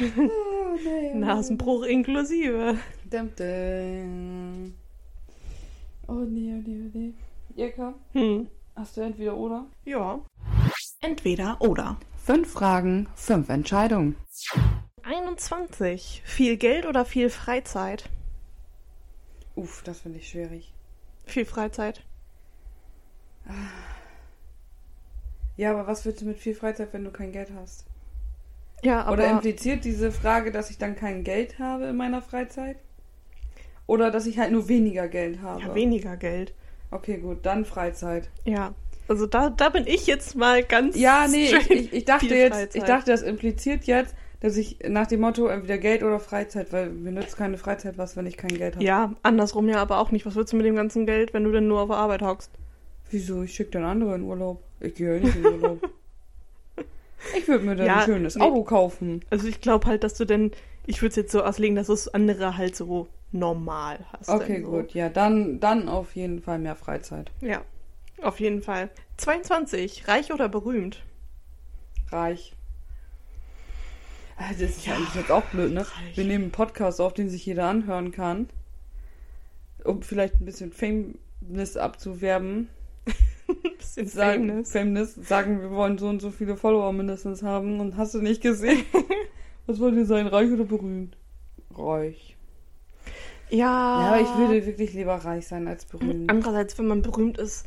Oh, 0.00 0.76
nee. 0.84 1.14
Nasenbruch 1.14 1.84
inklusive. 1.84 2.78
Dum, 3.10 3.30
dum. 3.36 4.74
Oh 6.08 6.24
nee, 6.26 6.52
oh 6.52 6.62
nee, 6.66 6.82
oh 6.84 6.90
nee. 6.92 7.14
Jirka, 7.54 7.94
Hm. 8.12 8.48
hast 8.76 8.96
du 8.96 9.00
entweder 9.02 9.36
oder? 9.36 9.66
Ja. 9.84 10.20
Entweder 11.00 11.60
oder. 11.60 11.96
Fünf 12.24 12.50
Fragen, 12.52 13.06
fünf 13.14 13.48
Entscheidungen. 13.48 14.16
21. 15.02 16.22
Viel 16.24 16.56
Geld 16.56 16.86
oder 16.86 17.04
viel 17.04 17.28
Freizeit? 17.30 18.08
Uff, 19.54 19.82
das 19.84 20.00
finde 20.00 20.18
ich 20.18 20.28
schwierig. 20.28 20.72
Viel 21.26 21.44
Freizeit. 21.44 22.02
Ja, 25.56 25.70
aber 25.70 25.86
was 25.86 26.04
willst 26.04 26.22
du 26.22 26.24
mit 26.26 26.38
viel 26.38 26.54
Freizeit, 26.54 26.92
wenn 26.92 27.04
du 27.04 27.10
kein 27.10 27.30
Geld 27.32 27.50
hast? 27.54 27.84
Ja, 28.82 29.02
aber 29.02 29.12
Oder 29.14 29.30
impliziert 29.30 29.84
diese 29.84 30.10
Frage, 30.10 30.50
dass 30.50 30.70
ich 30.70 30.78
dann 30.78 30.96
kein 30.96 31.22
Geld 31.24 31.58
habe 31.58 31.84
in 31.86 31.96
meiner 31.96 32.22
Freizeit? 32.22 32.78
Oder 33.86 34.10
dass 34.10 34.26
ich 34.26 34.38
halt 34.38 34.50
nur 34.52 34.68
weniger 34.68 35.08
Geld 35.08 35.40
habe? 35.42 35.60
ja, 35.60 35.74
weniger 35.74 36.16
Geld. 36.16 36.54
Okay, 36.90 37.18
gut, 37.18 37.38
dann 37.42 37.64
Freizeit. 37.64 38.28
Ja. 38.44 38.74
Also 39.06 39.26
da, 39.26 39.50
da 39.50 39.68
bin 39.68 39.86
ich 39.86 40.06
jetzt 40.06 40.34
mal 40.34 40.62
ganz 40.62 40.96
Ja, 40.96 41.26
nee, 41.28 41.46
ich, 41.46 41.70
ich, 41.70 41.92
ich 41.92 42.04
dachte 42.04 42.34
jetzt, 42.34 42.54
Freizeit. 42.54 42.74
ich 42.74 42.84
dachte, 42.84 43.10
das 43.10 43.22
impliziert 43.22 43.84
jetzt, 43.84 44.14
dass 44.40 44.56
ich 44.56 44.78
nach 44.88 45.06
dem 45.06 45.20
Motto 45.20 45.46
entweder 45.46 45.78
Geld 45.78 46.02
oder 46.02 46.20
Freizeit, 46.20 46.72
weil 46.72 46.90
mir 46.90 47.12
nützt 47.12 47.36
keine 47.36 47.58
Freizeit 47.58 47.98
was, 47.98 48.16
wenn 48.16 48.26
ich 48.26 48.36
kein 48.36 48.56
Geld 48.56 48.76
habe. 48.76 48.84
Ja, 48.84 49.12
andersrum 49.22 49.68
ja 49.68 49.76
aber 49.76 49.98
auch 49.98 50.10
nicht. 50.10 50.24
Was 50.26 50.36
willst 50.36 50.52
du 50.52 50.56
mit 50.56 50.66
dem 50.66 50.76
ganzen 50.76 51.06
Geld, 51.06 51.34
wenn 51.34 51.44
du 51.44 51.52
denn 51.52 51.68
nur 51.68 51.80
auf 51.80 51.88
der 51.88 51.96
Arbeit 51.98 52.22
hockst? 52.22 52.50
Wieso? 53.10 53.42
Ich 53.42 53.54
schicke 53.54 53.72
dann 53.72 53.84
andere 53.84 54.14
in 54.14 54.22
Urlaub. 54.22 54.62
Ich 54.80 54.94
gehe 54.94 55.16
ja 55.16 55.20
nicht 55.20 55.36
in 55.36 55.46
Urlaub. 55.46 55.90
ich 57.38 57.46
würde 57.48 57.64
mir 57.64 57.76
dann 57.76 57.86
Ja, 57.86 57.98
ein 57.98 58.04
schönes 58.04 58.36
nee. 58.36 58.42
Auto 58.42 58.64
kaufen. 58.64 59.22
Also 59.30 59.46
ich 59.48 59.60
glaube 59.60 59.86
halt, 59.86 60.04
dass 60.04 60.14
du 60.14 60.24
denn, 60.24 60.50
ich 60.86 61.00
würde 61.00 61.10
es 61.10 61.16
jetzt 61.16 61.32
so 61.32 61.42
auslegen, 61.42 61.76
dass 61.76 61.86
du 61.86 61.92
das 61.92 62.08
andere 62.08 62.56
halt 62.56 62.76
so 62.76 63.08
normal 63.32 64.04
hast. 64.12 64.28
Okay, 64.28 64.62
so. 64.62 64.70
gut. 64.70 64.94
Ja, 64.94 65.08
dann, 65.08 65.60
dann 65.60 65.88
auf 65.88 66.14
jeden 66.14 66.40
Fall 66.40 66.58
mehr 66.58 66.76
Freizeit. 66.76 67.30
Ja, 67.40 67.62
auf 68.22 68.40
jeden 68.40 68.62
Fall. 68.62 68.90
22. 69.16 70.08
Reich 70.08 70.32
oder 70.32 70.48
berühmt? 70.48 71.02
Reich. 72.10 72.54
Das 74.38 74.60
ist 74.60 74.86
ja 74.86 74.94
eigentlich 74.94 75.14
jetzt 75.14 75.30
auch 75.30 75.44
blöd, 75.44 75.72
ne? 75.72 75.80
reich. 75.80 76.16
Wir 76.16 76.24
nehmen 76.24 76.44
einen 76.44 76.52
Podcast 76.52 77.00
auf, 77.00 77.14
den 77.14 77.28
sich 77.28 77.46
jeder 77.46 77.66
anhören 77.68 78.10
kann. 78.10 78.48
Um 79.84 80.02
vielleicht 80.02 80.40
ein 80.40 80.44
bisschen 80.44 80.72
Fameness 80.72 81.76
abzuwerben. 81.76 82.68
Bisschen 83.76 84.06
Sagen, 84.06 84.48
famous. 84.48 84.72
Fameness. 84.72 85.14
Sagen, 85.14 85.60
wir 85.60 85.70
wollen 85.70 85.98
so 85.98 86.08
und 86.08 86.20
so 86.20 86.30
viele 86.30 86.56
Follower 86.56 86.92
mindestens 86.92 87.42
haben. 87.42 87.78
Und 87.80 87.96
hast 87.98 88.14
du 88.14 88.22
nicht 88.22 88.40
gesehen? 88.40 88.84
Was 89.66 89.80
wollt 89.80 89.94
ihr 89.94 90.06
sein? 90.06 90.26
Reich 90.26 90.50
oder 90.50 90.64
berühmt? 90.64 91.16
Reich. 91.74 92.36
Ja. 93.50 93.58
Ja, 93.58 94.06
aber 94.12 94.20
ich 94.20 94.36
würde 94.36 94.66
wirklich 94.66 94.92
lieber 94.94 95.14
reich 95.14 95.46
sein 95.46 95.68
als 95.68 95.84
berühmt. 95.84 96.30
Andererseits, 96.30 96.78
wenn 96.78 96.86
man 96.86 97.02
berühmt 97.02 97.38
ist, 97.38 97.66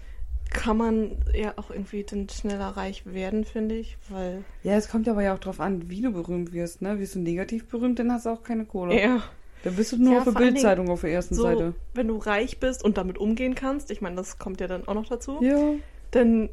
kann 0.50 0.78
man 0.78 1.18
ja 1.36 1.54
auch 1.58 1.72
irgendwie 1.72 2.04
dann 2.04 2.30
schneller 2.30 2.70
reich 2.70 3.06
werden, 3.06 3.46
finde 3.46 3.76
ich, 3.76 3.98
weil. 4.10 4.44
Ja, 4.64 4.74
es 4.76 4.90
kommt 4.90 5.08
aber 5.08 5.22
ja 5.22 5.34
auch 5.34 5.40
drauf 5.40 5.60
an, 5.60 5.90
wie 5.90 6.02
du 6.02 6.12
berühmt 6.12 6.54
wirst, 6.54 6.82
ne? 6.82 7.00
Wirst 7.00 7.16
du 7.16 7.20
negativ 7.20 7.68
berühmt, 7.68 8.00
dann 8.00 8.12
hast 8.12 8.26
du 8.26 8.30
auch 8.30 8.44
keine 8.44 8.66
Kohle. 8.66 9.00
Ja. 9.00 9.24
Dann 9.64 9.76
bist 9.76 9.92
du 9.92 9.98
nur 9.98 10.14
Ja, 10.14 10.18
auf 10.20 10.24
der 10.26 10.32
Bildzeitung 10.32 10.90
auf 10.90 11.02
der 11.02 11.12
ersten 11.12 11.36
So, 11.36 11.44
Seite. 11.44 11.74
wenn 11.96 12.08
du 12.08 12.18
reich 12.18 12.60
bist 12.60 12.84
und 12.84 12.98
damit 12.98 13.18
umgehen 13.18 13.56
kannst, 13.56 13.92
ich 13.92 14.02
meine, 14.02 14.16
das 14.16 14.38
kommt 14.38 14.62
ja 14.62 14.68
dann 14.68 14.88
auch 14.88 14.94
noch 14.94 15.08
dazu, 15.08 15.40
Ja. 15.42 15.74
dann. 16.12 16.50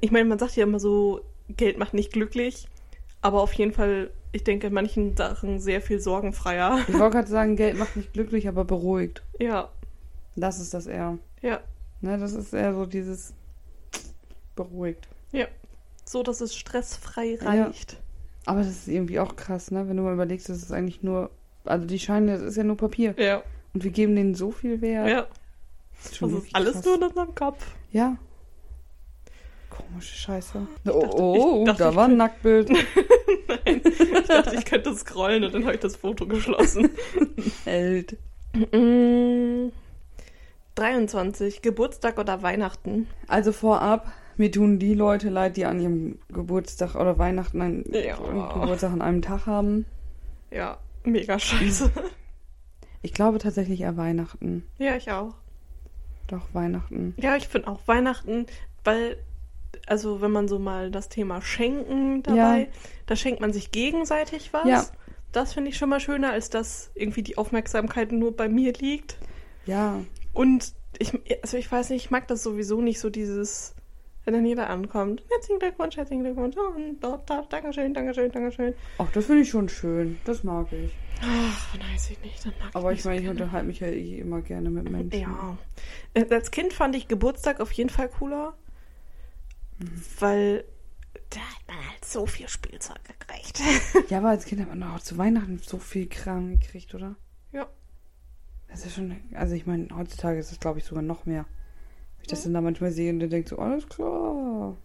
Ich 0.00 0.10
meine, 0.10 0.24
man 0.28 0.38
sagt 0.38 0.56
ja 0.56 0.64
immer 0.64 0.80
so, 0.80 1.20
Geld 1.56 1.78
macht 1.78 1.92
nicht 1.94 2.12
glücklich, 2.12 2.68
aber 3.22 3.42
auf 3.42 3.52
jeden 3.54 3.72
Fall, 3.72 4.10
ich 4.32 4.44
denke, 4.44 4.66
in 4.68 4.72
manchen 4.74 5.16
Sachen 5.16 5.58
sehr 5.60 5.80
viel 5.80 6.00
sorgenfreier. 6.00 6.80
Ich 6.88 6.98
wollte 6.98 7.10
gerade 7.16 7.28
sagen, 7.28 7.56
Geld 7.56 7.78
macht 7.78 7.96
nicht 7.96 8.12
glücklich, 8.12 8.48
aber 8.48 8.64
beruhigt. 8.64 9.22
Ja, 9.38 9.68
Das 10.36 10.60
ist 10.60 10.74
das 10.74 10.86
eher. 10.86 11.18
ja, 11.42 11.60
Ne, 12.00 12.16
das 12.16 12.32
ist 12.32 12.52
eher 12.52 12.74
so 12.74 12.86
dieses 12.86 13.34
beruhigt. 14.56 15.08
so, 16.04 16.22
dass 16.22 16.40
es 16.40 16.56
stressfrei 16.56 17.36
Ja. 17.42 17.64
reicht. 17.64 17.98
Aber 18.46 18.60
das 18.60 18.68
ist 18.68 18.88
irgendwie 18.88 19.20
auch 19.20 19.36
krass, 19.36 19.70
ne? 19.70 19.86
Wenn 19.88 19.96
du 19.98 20.02
mal 20.04 20.14
überlegst, 20.14 20.48
das 20.48 20.58
ist 20.58 20.72
eigentlich 20.72 21.02
nur. 21.02 21.30
Also 21.66 21.84
die 21.86 21.98
Scheine, 21.98 22.32
das 22.32 22.40
ist 22.42 22.56
ja 22.56 22.64
nur 22.64 22.78
Papier. 22.78 23.14
Ja, 23.18 23.42
Und 23.74 23.84
wir 23.84 23.90
geben 23.90 24.16
denen 24.16 24.34
so 24.34 24.50
viel 24.50 24.80
Wert. 24.80 25.06
ja. 25.08 25.26
Das 26.02 26.12
ist 26.12 26.22
Das 26.22 26.32
ist 26.32 26.54
alles 26.54 26.84
nur 26.84 26.94
in 26.94 27.02
unserem 27.02 27.34
Kopf. 27.34 27.66
Ja. 27.92 28.16
Komische 29.88 30.14
Scheiße. 30.16 30.66
Ich 30.84 30.90
oh, 30.90 31.00
dachte- 31.00 31.16
oh, 31.22 31.64
dachte, 31.64 31.82
da 31.82 31.94
war 31.94 32.04
ein 32.06 32.16
Nacktbild. 32.16 32.68
Nein, 33.64 33.80
ich 33.84 34.26
dachte, 34.28 34.54
ich 34.56 34.64
könnte 34.64 34.94
scrollen 34.94 35.44
und 35.44 35.54
dann 35.54 35.64
habe 35.64 35.74
ich 35.74 35.80
das 35.80 35.96
Foto 35.96 36.26
geschlossen. 36.26 36.90
Held. 37.64 38.16
Mm, 38.72 39.68
23. 40.74 41.62
Geburtstag 41.62 42.18
oder 42.18 42.42
Weihnachten? 42.42 43.06
Also 43.26 43.52
vorab, 43.52 44.12
mir 44.36 44.50
tun 44.52 44.78
die 44.78 44.94
Leute 44.94 45.28
leid, 45.30 45.56
die 45.56 45.64
an 45.64 45.80
ihrem 45.80 46.18
Geburtstag 46.28 46.94
oder 46.94 47.18
Weihnachten 47.18 47.60
einen 47.60 47.84
Ja. 47.92 48.16
Geburtstag 48.16 48.92
an 48.92 49.02
einem 49.02 49.22
Tag 49.22 49.46
haben. 49.46 49.86
Ja, 50.50 50.78
mega 51.04 51.38
scheiße. 51.38 51.90
Ich 53.00 53.14
glaube 53.14 53.38
tatsächlich 53.38 53.82
eher 53.82 53.96
Weihnachten. 53.96 54.64
Ja, 54.76 54.96
ich 54.96 55.12
auch. 55.12 55.34
Doch, 56.26 56.42
Weihnachten. 56.52 57.14
Ja, 57.16 57.36
ich 57.36 57.46
finde 57.46 57.68
auch 57.68 57.78
Weihnachten, 57.86 58.46
weil, 58.82 59.16
also 59.88 60.20
wenn 60.20 60.30
man 60.30 60.48
so 60.48 60.58
mal 60.58 60.90
das 60.90 61.08
Thema 61.08 61.40
Schenken 61.42 62.22
dabei, 62.22 62.60
Ja. 62.60 62.66
da 63.06 63.16
schenkt 63.16 63.40
man 63.40 63.52
sich 63.52 63.70
gegenseitig 63.72 64.52
was. 64.52 64.66
Ja. 64.66 64.84
Das 65.32 65.52
finde 65.54 65.70
ich 65.70 65.76
schon 65.76 65.90
mal 65.90 66.00
schöner, 66.00 66.32
als 66.32 66.50
dass 66.50 66.90
irgendwie 66.94 67.22
die 67.22 67.36
Aufmerksamkeit 67.38 68.12
nur 68.12 68.34
bei 68.36 68.48
mir 68.48 68.72
liegt. 68.72 69.18
Ja. 69.66 70.00
Und 70.32 70.72
ich, 70.98 71.12
also 71.42 71.56
ich 71.58 71.70
weiß 71.70 71.90
nicht, 71.90 72.04
ich 72.06 72.10
mag 72.10 72.26
das 72.28 72.42
sowieso 72.42 72.80
nicht 72.80 72.98
so 72.98 73.10
dieses, 73.10 73.74
wenn 74.24 74.34
dann 74.34 74.46
jeder 74.46 74.70
ankommt. 74.70 75.22
Herzlichen 75.30 75.58
Glückwunsch, 75.58 75.96
herzlichen 75.96 76.22
Glückwunsch. 76.24 76.56
Und 76.56 77.00
dort, 77.00 77.28
dort, 77.28 77.52
Dankeschön, 77.52 77.92
Dankeschön, 77.92 78.32
Dankeschön. 78.32 78.72
Ach, 78.98 79.10
das 79.12 79.26
finde 79.26 79.42
ich 79.42 79.50
schon 79.50 79.68
schön. 79.68 80.18
Das 80.24 80.42
mag 80.44 80.72
ich. 80.72 80.90
Ach, 81.20 81.74
weiß 81.92 82.10
ich 82.10 82.20
nicht. 82.22 82.44
Dann 82.46 82.54
mag 82.60 82.70
Aber 82.74 82.92
ich 82.92 83.02
so 83.02 83.08
meine, 83.10 83.20
ich 83.20 83.26
gerne. 83.26 83.42
unterhalte 83.42 83.66
mich 83.66 83.80
ja 83.80 83.88
eh 83.88 84.18
immer 84.20 84.40
gerne 84.40 84.70
mit 84.70 84.88
Menschen. 84.90 85.20
Ja. 85.20 85.58
Äh, 86.14 86.24
Als 86.32 86.50
Kind 86.50 86.72
fand 86.72 86.96
ich 86.96 87.06
Geburtstag 87.08 87.60
auf 87.60 87.72
jeden 87.72 87.90
Fall 87.90 88.08
cooler, 88.08 88.54
Mhm. 89.78 90.02
weil 90.18 90.64
da 91.30 91.40
hat 91.40 91.66
man 91.68 91.76
halt 91.90 92.04
so 92.04 92.26
viel 92.26 92.48
Spielzeug 92.48 93.00
gekriegt. 93.04 93.60
Ja, 94.10 94.18
aber 94.18 94.30
als 94.30 94.44
Kind 94.46 94.60
hat 94.62 94.68
man 94.68 94.82
auch 94.82 95.00
zu 95.00 95.18
Weihnachten 95.18 95.58
so 95.58 95.78
viel 95.78 96.06
Kram 96.08 96.50
gekriegt, 96.58 96.94
oder? 96.94 97.16
Ja. 97.52 97.66
Das 98.68 98.84
ist 98.86 98.94
schon, 98.94 99.16
also 99.34 99.54
ich 99.54 99.66
meine, 99.66 99.88
heutzutage 99.96 100.38
ist 100.38 100.52
es, 100.52 100.60
glaube 100.60 100.78
ich, 100.78 100.84
sogar 100.84 101.02
noch 101.02 101.26
mehr. 101.26 101.44
Wenn 102.16 102.22
ich 102.22 102.28
das 102.28 102.42
dann 102.42 102.54
da 102.54 102.60
manchmal 102.60 102.90
sehe 102.92 103.12
und 103.12 103.20
dann 103.20 103.30
denke 103.30 103.48
so, 103.48 103.58
alles 103.58 103.88
klar. 103.88 104.76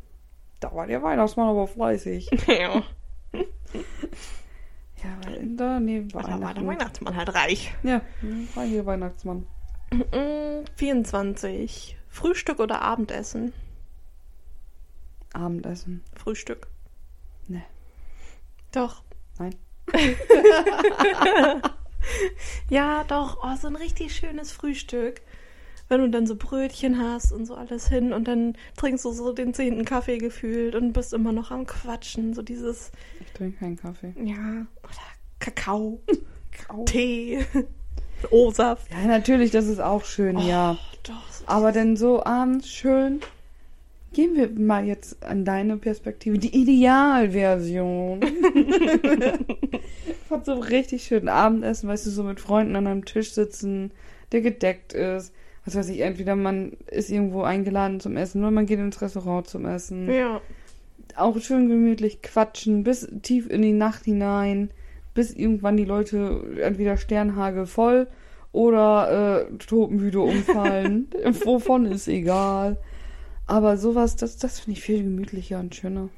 Da 0.60 0.73
war 0.73 0.88
der 0.88 1.01
Weihnachtsmann 1.01 1.49
aber 1.49 1.67
fleißig. 1.67 2.29
ja. 2.47 2.84
Ja, 5.03 5.17
weil 5.25 5.56
da, 5.58 5.79
nee, 5.79 6.06
Da 6.08 6.39
war 6.41 6.53
der. 6.53 6.65
Weihnachtsmann 6.65 7.15
halt 7.15 7.34
reich. 7.34 7.73
Ja, 7.84 8.01
war 8.56 8.63
hier 8.65 8.86
Weihnachtsmann. 8.86 9.45
Mm, 9.91 10.65
24. 10.75 11.97
Frühstück 12.10 12.60
oder 12.60 12.82
Abendessen? 12.82 13.53
Abendessen. 15.34 16.04
Frühstück. 16.15 16.67
Nee. 17.48 17.63
Doch. 18.72 19.02
Nein. 19.39 19.56
ja, 22.69 23.04
doch. 23.06 23.38
Oh, 23.43 23.56
so 23.60 23.67
ein 23.67 23.76
richtig 23.76 24.15
schönes 24.15 24.52
Frühstück. 24.52 25.22
Wenn 25.89 26.00
du 26.02 26.10
dann 26.10 26.26
so 26.26 26.36
Brötchen 26.36 26.98
hast 27.00 27.32
und 27.32 27.46
so 27.46 27.56
alles 27.56 27.89
hin 27.89 28.13
und 28.13 28.28
dann 28.28 28.58
trinkst 28.78 29.04
du 29.04 29.12
so 29.12 29.34
den 29.34 29.54
zehnten 29.54 29.84
Kaffee 29.86 30.17
gefühlt 30.17 30.76
und 30.76 30.93
bist 30.93 31.13
immer 31.13 31.34
noch 31.34 31.52
am 31.52 31.65
Quatschen. 31.67 32.34
So 32.34 32.41
dieses, 32.41 32.91
Ich 33.19 33.32
trinke 33.34 33.60
keinen 33.60 33.76
Kaffee. 33.76 34.13
ja, 34.17 34.65
oder 34.82 35.04
Kakao, 35.39 36.02
Kau. 36.67 36.86
Tee, 36.86 37.46
O-Saft. 38.32 38.89
Ja, 38.91 39.06
natürlich, 39.06 39.52
das 39.52 39.65
ist 39.67 39.82
auch 39.82 40.06
schön, 40.06 40.39
ja. 40.39 40.78
Oh, 40.80 40.98
doch. 41.04 41.32
So 41.32 41.43
Aber 41.48 41.72
denn 41.74 41.98
so 41.98 42.24
abends 42.24 42.69
schön. 42.69 43.19
Gehen 44.34 44.58
wir 44.58 44.65
mal 44.65 44.86
jetzt 44.86 45.24
an 45.24 45.46
deine 45.46 45.78
Perspektive. 45.78 46.38
Die 46.38 46.56
Idealversion. 46.56 48.22
Von 50.28 50.43
so 50.43 50.54
einem 50.54 50.62
richtig 50.62 51.04
schönen 51.04 51.30
Abendessen, 51.30 51.89
weißt 51.89 52.06
du, 52.06 52.10
so 52.10 52.24
mit 52.24 52.39
Freunden 52.39 52.76
an 52.76 52.88
einem 52.88 53.06
Tisch 53.06 53.34
sitzen, 53.34 53.91
der 54.32 54.41
gedeckt 54.41 54.93
ist. 54.93 55.34
Was 55.65 55.76
weiß 55.76 55.89
ich, 55.89 56.02
entweder 56.02 56.36
man 56.36 56.74
ist 56.89 57.10
irgendwo 57.10 57.43
eingeladen 57.43 58.00
zum 58.00 58.17
Essen 58.17 58.41
oder 58.41 58.52
man 58.52 58.65
geht 58.65 58.80
ins 58.80 59.02
Restaurant 59.02 59.48
zum 59.48 59.65
Essen. 59.65 60.12
Ja, 60.12 60.41
Auch 61.15 61.39
schön 61.39 61.69
gemütlich 61.69 62.22
quatschen, 62.22 62.84
bis 62.84 63.08
tief 63.22 63.50
in 63.50 63.62
die 63.62 63.72
Nacht 63.74 64.04
hinein, 64.04 64.72
bis 65.13 65.32
irgendwann 65.32 65.78
die 65.78 65.86
Leute 65.86 66.43
entweder 66.62 66.98
Sternhagel 66.98 67.65
voll 67.65 68.08
oder 68.52 69.48
äh, 69.50 69.58
todmüde 69.58 70.19
umfallen. 70.19 71.08
Wovon 71.43 71.86
ist 71.86 72.08
egal. 72.08 72.78
Aber 73.45 73.77
sowas, 73.77 74.15
das, 74.15 74.38
das 74.38 74.60
finde 74.60 74.77
ich 74.77 74.84
viel 74.84 75.03
gemütlicher 75.03 75.60
und 75.60 75.75
schöner. 75.75 76.10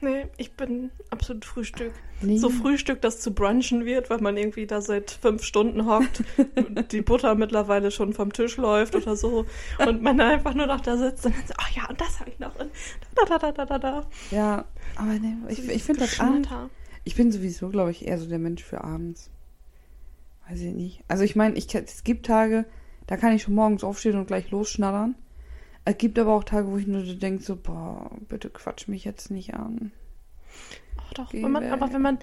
nee, 0.00 0.26
ich 0.36 0.52
bin 0.52 0.90
absolut 1.10 1.44
Frühstück. 1.44 1.92
Nee. 2.20 2.38
So 2.38 2.48
Frühstück, 2.48 3.00
das 3.02 3.20
zu 3.20 3.34
brunchen 3.34 3.84
wird, 3.84 4.08
weil 4.08 4.20
man 4.20 4.36
irgendwie 4.36 4.66
da 4.66 4.80
seit 4.80 5.10
fünf 5.10 5.42
Stunden 5.42 5.86
hockt, 5.86 6.22
und 6.56 6.92
die 6.92 7.02
Butter 7.02 7.34
mittlerweile 7.34 7.90
schon 7.90 8.12
vom 8.12 8.32
Tisch 8.32 8.56
läuft 8.56 8.94
oder 8.94 9.16
so 9.16 9.46
und 9.84 10.02
man 10.02 10.18
da 10.18 10.28
einfach 10.30 10.54
nur 10.54 10.66
noch 10.66 10.80
da 10.80 10.96
sitzt 10.96 11.26
und 11.26 11.36
dann 11.36 11.46
so, 11.46 11.54
ach 11.58 11.70
ja, 11.70 11.88
und 11.88 12.00
das 12.00 12.20
habe 12.20 12.30
ich 12.30 12.38
noch 12.38 12.54
und 12.58 12.70
da, 13.16 13.24
da, 13.24 13.38
da, 13.38 13.52
da, 13.52 13.66
da, 13.66 13.78
da. 13.78 14.06
Ja, 14.30 14.64
aber 14.96 15.12
nee, 15.14 15.34
ich, 15.48 15.62
So 15.62 15.70
ich 15.70 15.82
finde 15.82 16.02
das 16.02 16.20
Abend, 16.20 16.44
Geschnatter. 16.44 16.70
Ich 17.04 17.14
bin 17.16 17.32
sowieso, 17.32 17.68
glaube 17.68 17.90
ich, 17.90 18.06
eher 18.06 18.18
so 18.18 18.26
der 18.26 18.38
Mensch 18.38 18.62
für 18.62 18.82
abends. 18.82 19.30
Weiß 20.48 20.60
ich 20.60 20.74
nicht. 20.74 21.04
Also 21.08 21.24
ich 21.24 21.36
meine, 21.36 21.56
ich, 21.56 21.74
es 21.74 22.04
gibt 22.04 22.26
Tage, 22.26 22.64
da 23.06 23.16
kann 23.16 23.34
ich 23.34 23.42
schon 23.42 23.54
morgens 23.54 23.84
aufstehen 23.84 24.16
und 24.18 24.26
gleich 24.26 24.50
losschnattern. 24.50 25.14
Es 25.84 25.98
gibt 25.98 26.18
aber 26.18 26.34
auch 26.34 26.44
Tage, 26.44 26.68
wo 26.68 26.78
ich 26.78 26.86
nur 26.86 27.02
denke, 27.02 27.42
so, 27.42 27.56
boah, 27.56 28.10
bitte 28.28 28.48
quatsch 28.48 28.88
mich 28.88 29.04
jetzt 29.04 29.30
nicht 29.30 29.54
an. 29.54 29.92
Ach 30.96 31.12
doch, 31.12 31.30
Geh 31.30 31.42
wenn 31.42 31.52
man, 31.52 31.64
weg. 31.64 31.72
aber 31.72 31.92
wenn 31.92 32.00
man, 32.00 32.18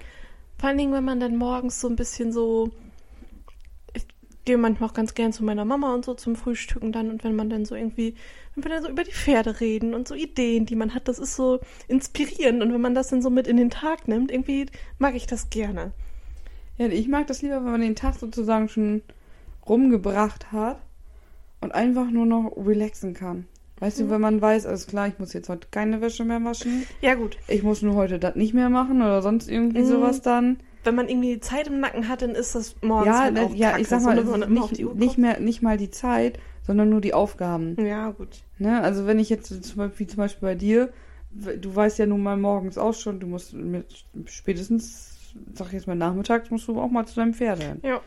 vor 0.58 0.68
allen 0.68 0.78
Dingen, 0.78 0.92
wenn 0.92 1.04
man 1.04 1.20
dann 1.20 1.36
morgens 1.36 1.80
so 1.80 1.88
ein 1.88 1.94
bisschen 1.94 2.32
so, 2.32 2.70
ich 3.94 4.04
gehe 4.44 4.58
manchmal 4.58 4.90
auch 4.90 4.94
ganz 4.94 5.14
gern 5.14 5.32
zu 5.32 5.44
meiner 5.44 5.64
Mama 5.64 5.94
und 5.94 6.04
so 6.04 6.14
zum 6.14 6.34
Frühstücken 6.34 6.90
dann 6.90 7.08
und 7.10 7.22
wenn 7.22 7.36
man 7.36 7.50
dann 7.50 7.64
so 7.64 7.76
irgendwie, 7.76 8.16
wenn 8.54 8.64
wir 8.64 8.70
dann 8.70 8.82
so 8.82 8.88
über 8.88 9.04
die 9.04 9.12
Pferde 9.12 9.60
reden 9.60 9.94
und 9.94 10.08
so 10.08 10.16
Ideen, 10.16 10.66
die 10.66 10.76
man 10.76 10.92
hat, 10.92 11.06
das 11.06 11.20
ist 11.20 11.36
so 11.36 11.60
inspirierend 11.86 12.62
und 12.62 12.72
wenn 12.72 12.80
man 12.80 12.96
das 12.96 13.08
dann 13.08 13.22
so 13.22 13.30
mit 13.30 13.46
in 13.46 13.56
den 13.56 13.70
Tag 13.70 14.08
nimmt, 14.08 14.32
irgendwie 14.32 14.66
mag 14.98 15.14
ich 15.14 15.26
das 15.26 15.50
gerne. 15.50 15.92
Ja, 16.78 16.88
ich 16.88 17.06
mag 17.06 17.28
das 17.28 17.42
lieber, 17.42 17.64
wenn 17.64 17.70
man 17.70 17.80
den 17.80 17.94
Tag 17.94 18.16
sozusagen 18.16 18.68
schon 18.68 19.02
rumgebracht 19.68 20.50
hat 20.50 20.80
und 21.60 21.72
einfach 21.72 22.10
nur 22.10 22.26
noch 22.26 22.56
relaxen 22.56 23.14
kann. 23.14 23.46
Weißt 23.82 23.98
du, 23.98 24.08
wenn 24.10 24.20
man 24.20 24.40
weiß, 24.40 24.64
alles 24.66 24.86
klar, 24.86 25.08
ich 25.08 25.18
muss 25.18 25.32
jetzt 25.32 25.48
heute 25.48 25.66
keine 25.72 26.00
Wäsche 26.00 26.24
mehr 26.24 26.42
waschen, 26.44 26.86
Ja 27.00 27.14
gut, 27.14 27.36
ich 27.48 27.64
muss 27.64 27.82
nur 27.82 27.96
heute 27.96 28.20
das 28.20 28.36
nicht 28.36 28.54
mehr 28.54 28.68
machen 28.70 29.02
oder 29.02 29.22
sonst 29.22 29.50
irgendwie 29.50 29.80
Mhm. 29.80 29.86
sowas 29.86 30.22
dann. 30.22 30.58
wenn 30.84 30.94
man 30.94 31.08
irgendwie 31.08 31.34
die 31.34 31.40
Zeit 31.40 31.66
im 31.66 31.80
Nacken 31.80 32.08
hat, 32.08 32.22
dann 32.22 32.30
ist 32.36 32.54
das 32.54 32.76
morgens 32.82 33.06
ja, 33.06 33.20
halt 33.22 33.34
ne- 33.34 33.40
auch 33.42 33.54
ja, 33.56 33.70
kacke, 33.70 33.82
ich 33.82 33.88
sag 33.88 34.02
mal, 34.02 34.14
nicht, 34.48 34.94
nicht 34.94 35.18
mehr, 35.18 35.40
nicht 35.40 35.62
mal 35.62 35.76
die 35.76 35.90
Zeit, 35.90 36.38
sondern 36.64 36.90
nur 36.90 37.00
die 37.00 37.12
Aufgaben. 37.12 37.74
Ja, 37.84 38.10
gut. 38.12 38.42
Ne? 38.58 38.80
Also 38.80 39.04
wenn 39.08 39.18
ich 39.18 39.28
jetzt 39.30 39.48
so 39.48 39.58
zum 39.58 39.76
Beispiel, 39.78 39.98
wie 39.98 40.06
zum 40.08 40.16
Beispiel 40.18 40.48
bei 40.48 40.54
dir, 40.54 40.92
du 41.32 41.74
weißt 41.74 41.98
ja 41.98 42.06
nun 42.06 42.22
mal 42.22 42.36
morgens 42.36 42.78
auch 42.78 42.94
schon, 42.94 43.18
du 43.18 43.26
musst 43.26 43.52
mit 43.52 44.04
spätestens, 44.26 45.32
sag 45.54 45.68
ich 45.68 45.72
jetzt 45.74 45.86
mal 45.88 45.96
nachmittags, 45.96 46.50
musst 46.50 46.68
du 46.68 46.80
auch 46.80 46.90
mal 46.90 47.06
zu 47.06 47.16
deinem 47.16 47.34
Pferd 47.34 47.60
hin. 47.62 47.80
Ja. 47.82 48.00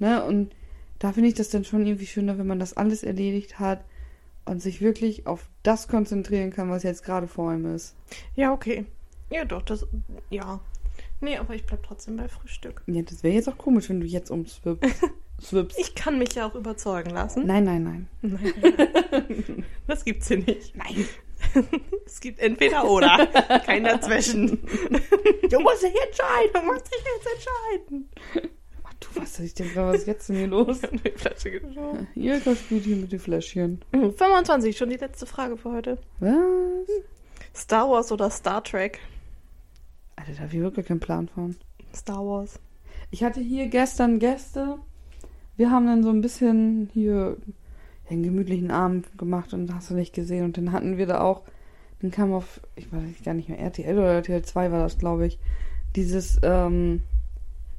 Ne? 0.00 0.24
Und 0.24 0.52
da 0.98 1.12
finde 1.12 1.28
ich 1.28 1.34
das 1.34 1.50
dann 1.50 1.64
schon 1.64 1.86
irgendwie 1.86 2.06
schöner, 2.06 2.38
wenn 2.38 2.46
man 2.46 2.58
das 2.58 2.76
alles 2.76 3.02
erledigt 3.04 3.60
hat 3.60 3.84
und 4.44 4.60
sich 4.60 4.80
wirklich 4.80 5.26
auf 5.26 5.48
das 5.62 5.88
konzentrieren 5.88 6.50
kann, 6.50 6.70
was 6.70 6.82
jetzt 6.82 7.04
gerade 7.04 7.28
vor 7.28 7.52
ihm 7.52 7.74
ist. 7.74 7.94
Ja, 8.34 8.52
okay. 8.52 8.86
Ja, 9.30 9.44
doch, 9.44 9.62
das, 9.62 9.86
ja. 10.30 10.60
Nee, 11.20 11.36
aber 11.36 11.54
ich 11.54 11.64
bleib 11.64 11.82
trotzdem 11.84 12.16
bei 12.16 12.28
Frühstück. 12.28 12.82
Ja, 12.86 13.02
das 13.02 13.22
wäre 13.22 13.34
jetzt 13.34 13.48
auch 13.48 13.56
komisch, 13.56 13.88
wenn 13.88 14.00
du 14.00 14.06
jetzt 14.06 14.30
umswippst. 14.30 15.08
Swippst. 15.40 15.78
Ich 15.78 15.94
kann 15.94 16.18
mich 16.18 16.34
ja 16.34 16.48
auch 16.48 16.54
überzeugen 16.54 17.10
lassen. 17.10 17.46
Nein, 17.46 17.64
nein, 17.64 17.82
nein. 17.82 18.08
Nein. 18.22 19.64
Das 19.86 20.04
gibt's 20.04 20.28
hier 20.28 20.38
nicht. 20.38 20.76
Nein. 20.76 21.06
Es 22.06 22.20
gibt 22.20 22.38
entweder 22.38 22.88
oder. 22.88 23.26
Kein 23.66 23.84
dazwischen. 23.84 24.62
Du 25.50 25.60
musst 25.60 25.82
dich 25.82 25.94
entscheiden. 26.06 26.52
Du 26.52 26.62
musst 26.62 26.86
dich 26.86 27.02
jetzt 27.04 27.26
entscheiden. 27.34 28.08
Du, 29.02 29.20
was 29.20 29.38
ich 29.40 29.54
denke, 29.54 29.76
was 29.76 29.98
ist 29.98 30.06
jetzt 30.06 30.28
denn 30.28 30.36
hier 30.36 30.46
los? 30.46 30.80
Ich 30.82 30.90
hab 30.90 31.02
die 31.02 31.10
Flasche 31.10 31.50
geschaut. 31.50 31.98
Das 32.44 32.58
spielt 32.58 32.84
hier 32.84 32.96
mit 32.96 33.10
den 33.10 33.18
Fläschchen. 33.18 33.80
25, 33.90 34.76
schon 34.76 34.90
die 34.90 34.96
letzte 34.96 35.26
Frage 35.26 35.56
für 35.56 35.72
heute. 35.72 35.98
Was? 36.20 36.32
Star 37.54 37.90
Wars 37.90 38.12
oder 38.12 38.30
Star 38.30 38.62
Trek? 38.62 39.00
Alter, 40.16 40.32
da 40.32 40.38
habe 40.40 40.54
ich 40.54 40.60
wirklich 40.60 40.86
keinen 40.86 41.00
Plan 41.00 41.28
von. 41.28 41.56
Star 41.94 42.24
Wars. 42.24 42.60
Ich 43.10 43.24
hatte 43.24 43.40
hier 43.40 43.66
gestern 43.66 44.18
Gäste. 44.20 44.78
Wir 45.56 45.70
haben 45.70 45.86
dann 45.86 46.02
so 46.02 46.10
ein 46.10 46.20
bisschen 46.20 46.88
hier 46.92 47.36
einen 48.08 48.22
gemütlichen 48.22 48.70
Abend 48.70 49.18
gemacht 49.18 49.52
und 49.52 49.74
hast 49.74 49.90
du 49.90 49.94
nicht 49.94 50.14
gesehen. 50.14 50.44
Und 50.44 50.56
dann 50.56 50.72
hatten 50.72 50.96
wir 50.96 51.06
da 51.06 51.20
auch, 51.20 51.42
dann 52.00 52.10
kam 52.10 52.32
auf, 52.32 52.60
ich 52.76 52.92
weiß 52.92 53.02
gar 53.24 53.34
nicht 53.34 53.48
mehr, 53.48 53.58
RTL 53.58 53.98
oder 53.98 54.14
RTL 54.14 54.42
2 54.42 54.70
war 54.70 54.80
das, 54.80 54.98
glaube 54.98 55.26
ich, 55.26 55.38
dieses, 55.96 56.38
ähm, 56.42 57.02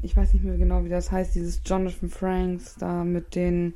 ich 0.03 0.15
weiß 0.15 0.33
nicht 0.33 0.43
mehr 0.45 0.57
genau, 0.57 0.83
wie 0.85 0.89
das 0.89 1.11
heißt, 1.11 1.33
dieses 1.35 1.61
Jonathan 1.65 2.09
Franks 2.09 2.75
da 2.79 3.03
mit 3.03 3.35
den, 3.35 3.73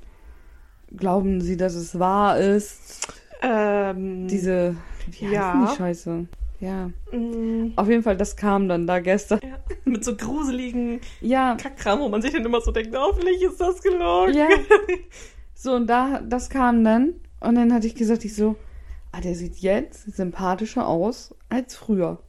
glauben 0.96 1.42
Sie, 1.42 1.58
dass 1.58 1.74
es 1.76 1.98
wahr 2.00 2.38
ist? 2.40 3.08
Ähm, 3.42 4.28
Diese, 4.28 4.76
wie 5.08 5.26
heißt 5.26 5.34
Ja. 5.34 5.52
denn 5.54 5.68
die 5.68 5.76
Scheiße? 5.76 6.28
Ja. 6.60 6.90
mm, 7.12 7.74
Auf 7.76 7.88
jeden 7.88 8.02
Fall, 8.04 8.18
das 8.18 8.36
kam 8.36 8.68
dann 8.68 8.88
da 8.88 9.00
gestern. 9.00 9.40
ja, 9.44 9.58
mit 9.86 10.04
so 10.04 10.16
gruseligen 10.16 11.00
Ja, 11.22 11.56
Kackkram, 11.56 12.00
wo 12.00 12.10
man 12.10 12.22
sich 12.22 12.34
dann 12.34 12.44
immer 12.46 12.62
so 12.62 12.72
denkt, 12.72 12.96
hoffentlich 12.98 13.42
ist 13.44 13.62
das 13.62 13.82
gelogen. 13.82 14.34
Ja. 14.36 14.48
So, 15.60 15.74
und 15.74 15.88
da, 15.88 16.22
das 16.22 16.52
kam 16.52 16.84
dann. 16.84 17.16
Und 17.40 17.56
dann 17.56 17.74
hatte 17.74 17.88
ich 17.88 17.96
gesagt, 17.96 18.24
ich 18.26 18.36
so, 18.36 18.56
ah, 19.12 19.22
der 19.22 19.34
sieht 19.34 19.56
jetzt 19.58 20.04
sympathischer 20.16 20.88
aus 20.88 21.34
als 21.50 21.76
früher. 21.76 22.20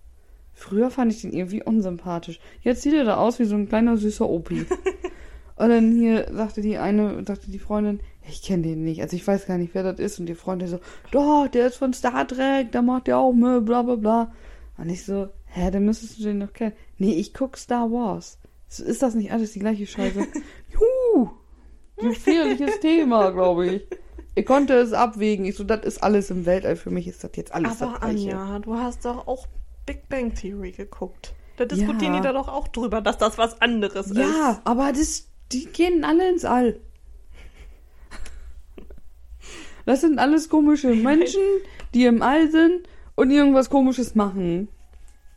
Früher 0.58 0.90
fand 0.90 1.12
ich 1.12 1.22
den 1.22 1.32
irgendwie 1.32 1.62
unsympathisch. 1.62 2.40
Jetzt 2.62 2.82
sieht 2.82 2.92
er 2.92 3.04
da 3.04 3.16
aus 3.16 3.38
wie 3.38 3.44
so 3.44 3.54
ein 3.54 3.68
kleiner 3.68 3.96
süßer 3.96 4.28
Opi. 4.28 4.66
und 5.56 5.68
dann 5.68 5.92
hier 5.92 6.26
sagte 6.32 6.62
die 6.62 6.78
eine, 6.78 7.22
sagte 7.24 7.50
die 7.50 7.60
Freundin, 7.60 8.00
ich 8.28 8.42
kenne 8.42 8.64
den 8.64 8.82
nicht. 8.82 9.00
Also 9.00 9.14
ich 9.14 9.24
weiß 9.24 9.46
gar 9.46 9.56
nicht, 9.56 9.72
wer 9.74 9.84
das 9.84 10.00
ist. 10.00 10.18
Und 10.18 10.26
die 10.26 10.34
Freundin 10.34 10.66
so, 10.66 10.80
doch, 11.12 11.46
der 11.46 11.68
ist 11.68 11.76
von 11.76 11.92
Star 11.92 12.26
Trek, 12.26 12.72
da 12.72 12.82
macht 12.82 13.06
der 13.06 13.18
auch 13.18 13.32
Müll, 13.32 13.60
bla 13.60 13.82
bla 13.82 13.94
bla. 13.94 14.32
Und 14.76 14.88
ich 14.90 15.04
so, 15.04 15.28
hä, 15.46 15.70
dann 15.70 15.84
müsstest 15.84 16.18
du 16.18 16.24
den 16.24 16.40
doch 16.40 16.52
kennen. 16.52 16.74
Nee, 16.98 17.14
ich 17.14 17.32
guck 17.32 17.56
Star 17.56 17.90
Wars. 17.92 18.38
So, 18.66 18.84
Ist 18.84 19.00
das 19.00 19.14
nicht 19.14 19.30
alles 19.30 19.52
die 19.52 19.60
gleiche 19.60 19.86
Scheiße? 19.86 20.26
Juhu! 20.72 21.30
Gefährliches 21.96 22.80
Thema, 22.80 23.30
glaube 23.30 23.66
ich. 23.66 23.86
Ich 24.34 24.44
konnte 24.44 24.74
es 24.74 24.92
abwägen. 24.92 25.46
Ich 25.46 25.56
so, 25.56 25.64
das 25.64 25.84
ist 25.84 26.02
alles 26.02 26.30
im 26.30 26.46
Weltall. 26.46 26.76
Für 26.76 26.90
mich 26.90 27.06
ist 27.06 27.22
das 27.22 27.30
jetzt 27.34 27.52
alles 27.52 27.80
Aber 27.80 27.92
das 27.92 28.00
Gleiche. 28.00 28.36
Anja, 28.36 28.58
du 28.58 28.74
hast 28.74 29.04
doch 29.04 29.26
auch 29.26 29.46
Big 29.88 30.06
Bang 30.10 30.34
Theory 30.34 30.72
geguckt. 30.72 31.34
Da 31.56 31.64
diskutieren 31.64 32.12
Ja. 32.12 32.20
die 32.20 32.26
da 32.26 32.34
doch 32.34 32.48
auch 32.48 32.68
drüber, 32.68 33.00
dass 33.00 33.16
das 33.16 33.38
was 33.38 33.58
anderes 33.62 34.10
ist. 34.10 34.18
Ja, 34.18 34.60
aber 34.64 34.92
das, 34.92 35.28
die 35.50 35.64
gehen 35.64 36.04
alle 36.04 36.28
ins 36.28 36.44
All. 36.44 36.78
Das 39.86 40.02
sind 40.02 40.18
alles 40.18 40.50
komische 40.50 40.94
Menschen, 40.94 41.40
die 41.94 42.04
im 42.04 42.20
All 42.20 42.50
sind 42.50 42.86
und 43.16 43.30
irgendwas 43.30 43.70
Komisches 43.70 44.14
machen. 44.14 44.68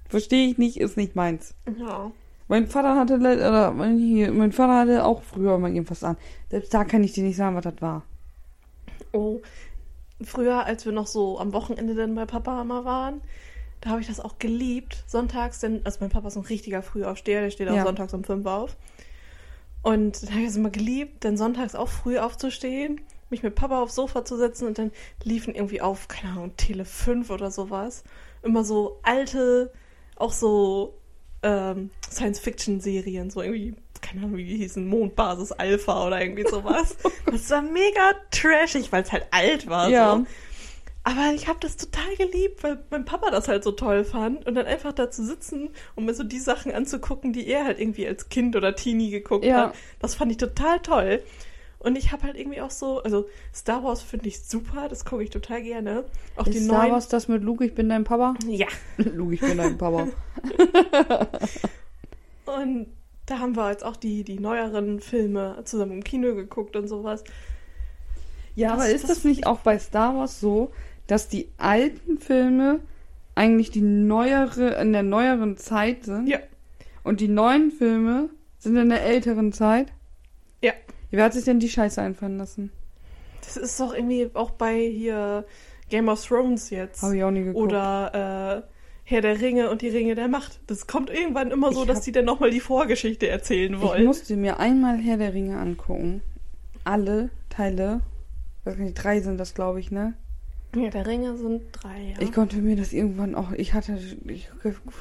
Verstehe 0.09 0.49
ich 0.49 0.57
nicht, 0.57 0.77
ist 0.77 0.97
nicht 0.97 1.15
meins. 1.15 1.55
Ja. 1.79 2.11
Mein 2.49 2.67
Vater 2.67 2.97
hatte, 2.97 3.15
oder 3.15 3.71
mein, 3.71 4.51
Vater 4.51 4.79
hatte 4.79 5.05
auch 5.05 5.23
früher 5.23 5.57
mal 5.57 5.71
irgendwas 5.73 6.03
an. 6.03 6.17
Selbst 6.49 6.73
da 6.73 6.83
kann 6.83 7.05
ich 7.05 7.13
dir 7.13 7.23
nicht 7.23 7.37
sagen, 7.37 7.55
was 7.55 7.63
das 7.63 7.81
war. 7.81 8.03
Oh. 9.13 9.39
Früher, 10.21 10.65
als 10.65 10.85
wir 10.85 10.91
noch 10.91 11.07
so 11.07 11.39
am 11.39 11.53
Wochenende 11.53 11.95
dann 11.95 12.13
bei 12.13 12.25
Papa 12.25 12.61
immer 12.61 12.83
waren, 12.83 13.21
da 13.81 13.89
habe 13.91 14.01
ich 14.01 14.07
das 14.07 14.19
auch 14.19 14.39
geliebt. 14.39 15.03
Sonntags, 15.07 15.59
denn, 15.59 15.81
also 15.83 15.97
mein 16.01 16.09
Papa 16.09 16.27
ist 16.27 16.37
ein 16.37 16.43
richtiger 16.43 16.81
Frühaufsteher, 16.83 17.41
der 17.41 17.49
steht 17.51 17.67
auch 17.67 17.75
Ja. 17.75 17.83
sonntags 17.83 18.13
um 18.13 18.23
5 18.23 18.45
auf. 18.45 18.77
Und 19.81 20.23
da 20.23 20.31
habe 20.31 20.41
ich 20.41 20.47
es 20.49 20.55
immer 20.55 20.69
geliebt, 20.69 21.25
dann 21.25 21.37
sonntags 21.37 21.73
auch 21.73 21.89
früh 21.89 22.19
aufzustehen, 22.19 23.01
mich 23.31 23.41
mit 23.41 23.55
Papa 23.55 23.81
aufs 23.81 23.95
Sofa 23.95 24.23
zu 24.23 24.37
setzen 24.37 24.67
und 24.67 24.77
dann 24.77 24.91
liefen 25.23 25.55
irgendwie 25.55 25.81
auf, 25.81 26.07
keine 26.07 26.33
Ahnung, 26.33 26.55
Tele 26.57 26.85
5 26.85 27.29
oder 27.31 27.49
sowas. 27.49 28.03
Immer 28.43 28.63
so 28.63 28.99
alte, 29.03 29.71
auch 30.17 30.31
so 30.33 30.97
ähm, 31.41 31.89
Science-Fiction-Serien, 32.11 33.31
so 33.31 33.41
irgendwie, 33.41 33.73
keine 34.01 34.21
Ahnung, 34.21 34.37
wie 34.37 34.45
die 34.45 34.57
hießen, 34.57 34.85
Mondbasis 34.87 35.51
Alpha 35.51 36.05
oder 36.05 36.21
irgendwie 36.21 36.47
sowas. 36.47 36.97
das 37.25 37.49
war 37.49 37.61
mega 37.63 38.13
trashig, 38.29 38.91
weil 38.91 39.03
es 39.03 39.11
halt 39.11 39.25
alt 39.31 39.67
war. 39.67 39.89
Ja. 39.89 40.17
So. 40.17 40.25
Aber 41.03 41.31
ich 41.33 41.47
habe 41.47 41.57
das 41.59 41.77
total 41.77 42.15
geliebt, 42.15 42.63
weil 42.63 42.83
mein 42.91 43.05
Papa 43.05 43.31
das 43.31 43.47
halt 43.47 43.63
so 43.63 43.71
toll 43.71 44.03
fand. 44.03 44.45
Und 44.45 44.53
dann 44.55 44.67
einfach 44.67 44.93
da 44.93 45.09
zu 45.09 45.25
sitzen 45.25 45.69
und 45.95 46.05
mir 46.05 46.13
so 46.13 46.23
die 46.23 46.39
Sachen 46.39 46.71
anzugucken, 46.71 47.33
die 47.33 47.47
er 47.47 47.65
halt 47.65 47.79
irgendwie 47.79 48.07
als 48.07 48.29
Kind 48.29 48.55
oder 48.55 48.75
Teenie 48.75 49.09
geguckt 49.09 49.43
Ja. 49.45 49.67
hat. 49.69 49.75
Das 49.99 50.13
fand 50.13 50.31
ich 50.31 50.37
total 50.37 50.79
toll. 50.79 51.23
Und 51.79 51.97
ich 51.97 52.11
habe 52.11 52.23
halt 52.27 52.37
irgendwie 52.37 52.61
auch 52.61 52.69
so, 52.69 53.01
also 53.01 53.27
Star 53.51 53.83
Wars 53.83 54.03
finde 54.03 54.27
ich 54.27 54.43
super, 54.43 54.87
das 54.87 55.03
gucke 55.03 55.23
ich 55.23 55.31
total 55.31 55.63
gerne. 55.63 56.03
Auch 56.35 56.43
die 56.43 56.57
ist 56.57 56.65
Star 56.65 56.81
neuen. 56.83 56.91
Wars 56.91 57.07
das 57.07 57.27
mit 57.27 57.41
Luke, 57.41 57.65
ich 57.65 57.73
bin 57.73 57.89
dein 57.89 58.03
Papa? 58.03 58.35
Ja. 58.47 58.67
Luke, 58.97 59.33
ich 59.33 59.41
bin 59.41 59.57
dein 59.57 59.79
Papa. 59.79 60.05
Und 62.45 62.87
da 63.25 63.39
haben 63.39 63.55
wir 63.55 63.69
jetzt 63.71 63.83
auch 63.83 63.95
die, 63.95 64.23
die 64.23 64.39
neueren 64.39 64.99
Filme 64.99 65.59
zusammen 65.63 65.93
im 65.93 66.03
Kino 66.03 66.35
geguckt 66.35 66.75
und 66.75 66.87
sowas. 66.87 67.23
Ja, 68.55 68.69
Das- 68.69 68.77
aber 68.79 68.89
ist 68.89 69.03
das 69.03 69.09
das, 69.15 69.23
nicht 69.23 69.45
auch 69.47 69.59
bei 69.59 69.79
Star 69.79 70.15
Wars 70.15 70.39
so, 70.39 70.71
dass 71.11 71.27
die 71.27 71.49
alten 71.57 72.17
Filme 72.19 72.79
eigentlich 73.35 73.69
die 73.71 73.81
neuere, 73.81 74.81
in 74.81 74.93
der 74.93 75.03
neueren 75.03 75.57
Zeit 75.57 76.05
sind? 76.05 76.27
Ja. 76.27 76.39
Und 77.03 77.19
die 77.19 77.27
neuen 77.27 77.71
Filme 77.71 78.29
sind 78.59 78.77
in 78.77 78.89
der 78.89 79.03
älteren 79.03 79.51
Zeit? 79.51 79.91
Ja. 80.61 80.71
Wer 81.09 81.25
hat 81.25 81.33
sich 81.33 81.43
denn 81.43 81.59
die 81.59 81.69
Scheiße 81.69 82.01
einfallen 82.01 82.37
lassen? 82.37 82.71
Das 83.43 83.57
ist 83.57 83.79
doch 83.79 83.93
irgendwie 83.93 84.29
auch 84.35 84.51
bei 84.51 84.79
hier 84.79 85.45
Game 85.89 86.07
of 86.07 86.25
Thrones 86.25 86.69
jetzt. 86.69 87.01
Habe 87.01 87.17
ich 87.17 87.23
auch 87.23 87.31
nie 87.31 87.43
geguckt. 87.43 87.57
Oder 87.71 88.63
äh, 88.67 88.71
Herr 89.03 89.21
der 89.21 89.41
Ringe 89.41 89.69
und 89.69 89.81
die 89.81 89.89
Ringe 89.89 90.15
der 90.15 90.27
Macht. 90.29 90.59
Das 90.67 90.87
kommt 90.87 91.09
irgendwann 91.09 91.51
immer 91.51 91.73
so, 91.73 91.81
Ich 91.81 91.87
dass 91.87 91.97
hab- 91.97 92.03
die 92.05 92.11
dann 92.13 92.25
nochmal 92.25 92.51
die 92.51 92.59
Vorgeschichte 92.61 93.27
erzählen 93.27 93.73
ich 93.73 93.81
wollen. 93.81 94.05
musste 94.05 94.37
mir 94.37 94.59
einmal 94.59 94.97
Herr 94.97 95.17
der 95.17 95.33
Ringe 95.33 95.57
angucken. 95.57 96.21
Alle 96.85 97.29
Teile. 97.49 97.99
Weiß 98.63 98.77
nicht, 98.77 98.93
drei 98.93 99.19
sind 99.19 99.37
das, 99.37 99.53
glaube 99.53 99.79
ich, 99.81 99.91
ne? 99.91 100.13
Ja, 100.75 100.89
der 100.89 101.05
Ringe 101.05 101.35
sind 101.35 101.63
drei, 101.73 102.13
ja. 102.13 102.21
Ich 102.21 102.31
konnte 102.31 102.57
mir 102.57 102.75
das 102.75 102.93
irgendwann 102.93 103.35
auch, 103.35 103.51
ich 103.51 103.73
hatte, 103.73 103.99
ich, 104.25 104.49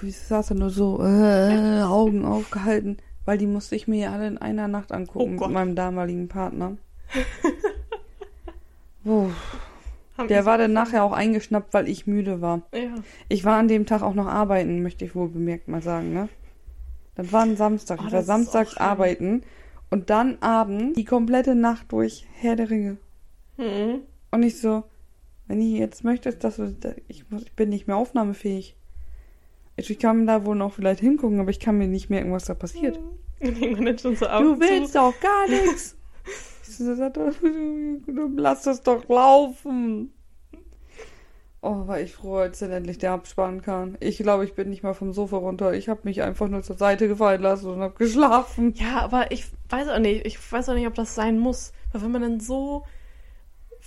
ich 0.02 0.18
saß 0.18 0.48
da 0.48 0.54
nur 0.54 0.70
so, 0.70 1.00
äh, 1.02 1.82
Augen 1.82 2.24
aufgehalten, 2.24 2.96
weil 3.24 3.38
die 3.38 3.46
musste 3.46 3.76
ich 3.76 3.86
mir 3.86 4.00
ja 4.00 4.12
alle 4.12 4.26
in 4.26 4.38
einer 4.38 4.66
Nacht 4.66 4.90
angucken 4.90 5.38
Oh 5.38 5.46
mit 5.46 5.54
meinem 5.54 5.76
damaligen 5.76 6.28
Partner. 6.28 6.76
Puh. 9.04 9.30
Der 10.28 10.44
war 10.44 10.58
dann 10.58 10.72
nachher 10.72 11.04
auch 11.04 11.12
eingeschnappt, 11.12 11.72
weil 11.72 11.88
ich 11.88 12.06
müde 12.06 12.40
war. 12.40 12.62
Ja. 12.74 12.94
Ich 13.28 13.44
war 13.44 13.56
an 13.56 13.68
dem 13.68 13.86
Tag 13.86 14.02
auch 14.02 14.14
noch 14.14 14.26
arbeiten, 14.26 14.82
möchte 14.82 15.04
ich 15.04 15.14
wohl 15.14 15.28
bemerkt 15.28 15.68
mal 15.68 15.82
sagen, 15.82 16.12
ne? 16.12 16.28
Das 17.14 17.32
war 17.32 17.42
ein 17.42 17.56
Samstag. 17.56 18.00
Oh, 18.02 18.06
ich 18.06 18.12
war 18.12 18.22
samstags 18.22 18.76
arbeiten 18.76 19.42
und 19.90 20.10
dann 20.10 20.38
abends 20.40 20.94
die 20.94 21.04
komplette 21.04 21.54
Nacht 21.54 21.92
durch 21.92 22.26
Herr 22.34 22.56
der 22.56 22.70
Ringe. 22.70 22.96
Mhm. 23.56 24.00
Und 24.30 24.42
ich 24.42 24.60
so, 24.60 24.84
wenn 25.50 25.60
ihr 25.60 25.80
jetzt 25.80 26.04
möchtet, 26.04 26.44
dass 26.44 26.56
du, 26.58 26.76
ich, 27.08 27.28
muss, 27.28 27.42
ich 27.42 27.52
bin 27.54 27.70
nicht 27.70 27.88
mehr 27.88 27.96
aufnahmefähig. 27.96 28.76
Ich, 29.74 29.90
ich 29.90 29.98
kann 29.98 30.24
da 30.24 30.46
wohl 30.46 30.54
noch 30.54 30.72
vielleicht 30.72 31.00
hingucken, 31.00 31.40
aber 31.40 31.50
ich 31.50 31.58
kann 31.58 31.76
mir 31.76 31.88
nicht 31.88 32.08
merken, 32.08 32.30
was 32.30 32.44
da 32.44 32.54
passiert. 32.54 33.00
Schon 33.42 34.14
so 34.14 34.26
Du 34.26 34.60
willst 34.60 34.94
doch 34.94 35.12
gar 35.20 35.48
nichts. 35.48 35.96
Ich 36.62 36.78
lass 38.36 38.62
das 38.62 38.82
doch 38.82 39.08
laufen. 39.08 40.12
Oh, 41.62 41.88
war 41.88 42.00
ich 42.00 42.14
froh, 42.14 42.36
als 42.36 42.60
dann 42.60 42.70
endlich 42.70 42.98
der 42.98 43.10
Abspann 43.10 43.60
kam. 43.60 43.96
Ich 43.98 44.18
glaube, 44.18 44.44
ich 44.44 44.54
bin 44.54 44.70
nicht 44.70 44.84
mal 44.84 44.94
vom 44.94 45.12
Sofa 45.12 45.38
runter. 45.38 45.74
Ich 45.74 45.88
habe 45.88 46.02
mich 46.04 46.22
einfach 46.22 46.46
nur 46.46 46.62
zur 46.62 46.76
Seite 46.76 47.08
gefallen 47.08 47.42
lassen 47.42 47.70
und 47.70 47.80
habe 47.80 47.94
geschlafen. 47.94 48.74
Ja, 48.76 49.00
aber 49.00 49.32
ich 49.32 49.46
weiß 49.68 49.88
auch 49.88 49.98
nicht. 49.98 50.24
Ich 50.26 50.52
weiß 50.52 50.68
auch 50.68 50.74
nicht, 50.74 50.86
ob 50.86 50.94
das 50.94 51.16
sein 51.16 51.40
muss. 51.40 51.72
Weil 51.92 52.02
wenn 52.02 52.12
man 52.12 52.22
dann 52.22 52.40
so 52.40 52.84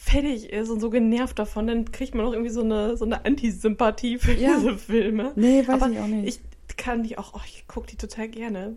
fertig 0.05 0.51
ist 0.51 0.69
und 0.69 0.79
so 0.81 0.89
genervt 0.89 1.39
davon, 1.39 1.67
dann 1.67 1.91
kriegt 1.91 2.13
man 2.13 2.25
auch 2.25 2.33
irgendwie 2.33 2.49
so 2.51 2.61
eine, 2.61 2.97
so 2.97 3.05
eine 3.05 3.23
Antisympathie 3.25 4.17
für 4.17 4.33
Ja. 4.33 4.55
diese 4.57 4.77
Filme. 4.77 5.31
Nee, 5.35 5.65
weiß 5.65 5.81
aber 5.81 5.91
ich 5.91 5.99
auch 5.99 6.07
nicht. 6.07 6.41
Ich 6.69 6.75
kann 6.77 7.03
die 7.03 7.17
auch, 7.17 7.33
oh, 7.35 7.41
ich 7.45 7.65
gucke 7.67 7.87
die 7.87 7.95
total 7.95 8.27
gerne. 8.27 8.75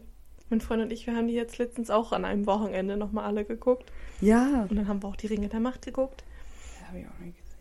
Mein 0.50 0.60
Freund 0.60 0.82
und 0.82 0.92
ich, 0.92 1.06
wir 1.08 1.16
haben 1.16 1.26
die 1.26 1.34
jetzt 1.34 1.58
letztens 1.58 1.90
auch 1.90 2.12
an 2.12 2.24
einem 2.24 2.46
Wochenende 2.46 2.96
nochmal 2.96 3.24
alle 3.24 3.44
geguckt. 3.44 3.90
ja. 4.20 4.66
Und 4.70 4.76
dann 4.76 4.86
haben 4.86 5.02
wir 5.02 5.08
auch 5.08 5.16
die 5.16 5.26
Ringe 5.26 5.48
der 5.48 5.58
Macht 5.60 5.82
geguckt. 5.82 6.22
Das 6.78 6.88
habe 6.88 7.00
ich 7.00 7.06
auch 7.06 7.18
nicht 7.24 7.36
gesehen. 7.36 7.56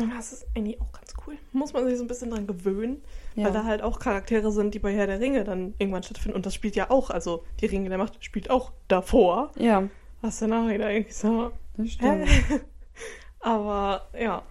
Und 0.00 0.16
das 0.16 0.32
ist 0.32 0.46
eigentlich 0.54 0.80
auch 0.80 0.92
ganz 0.92 1.12
cool. 1.26 1.34
Muss 1.52 1.72
man 1.72 1.84
sich 1.88 1.96
so 1.98 2.04
ein 2.04 2.06
bisschen 2.06 2.30
dran 2.30 2.46
gewöhnen, 2.46 3.02
Ja. 3.34 3.46
weil 3.46 3.52
da 3.52 3.64
halt 3.64 3.82
auch 3.82 3.98
Charaktere 3.98 4.52
sind, 4.52 4.74
die 4.74 4.78
bei 4.78 4.94
Herr 4.94 5.08
der 5.08 5.18
Ringe 5.18 5.42
dann 5.42 5.74
irgendwann 5.78 6.04
stattfinden. 6.04 6.36
Und 6.36 6.46
das 6.46 6.54
spielt 6.54 6.76
ja 6.76 6.88
auch, 6.90 7.10
also 7.10 7.42
die 7.60 7.66
Ringe 7.66 7.88
der 7.88 7.98
Macht 7.98 8.24
spielt 8.24 8.48
auch 8.50 8.70
davor. 8.86 9.50
ja, 9.56 9.88
Was 10.20 10.38
dann 10.38 10.52
auch 10.52 10.68
wieder 10.68 10.88
irgendwie 10.92 11.12
so. 11.12 11.50
das 11.76 11.90
stimmt. 11.90 12.28
Aber 13.40 14.06
ja. 14.18 14.42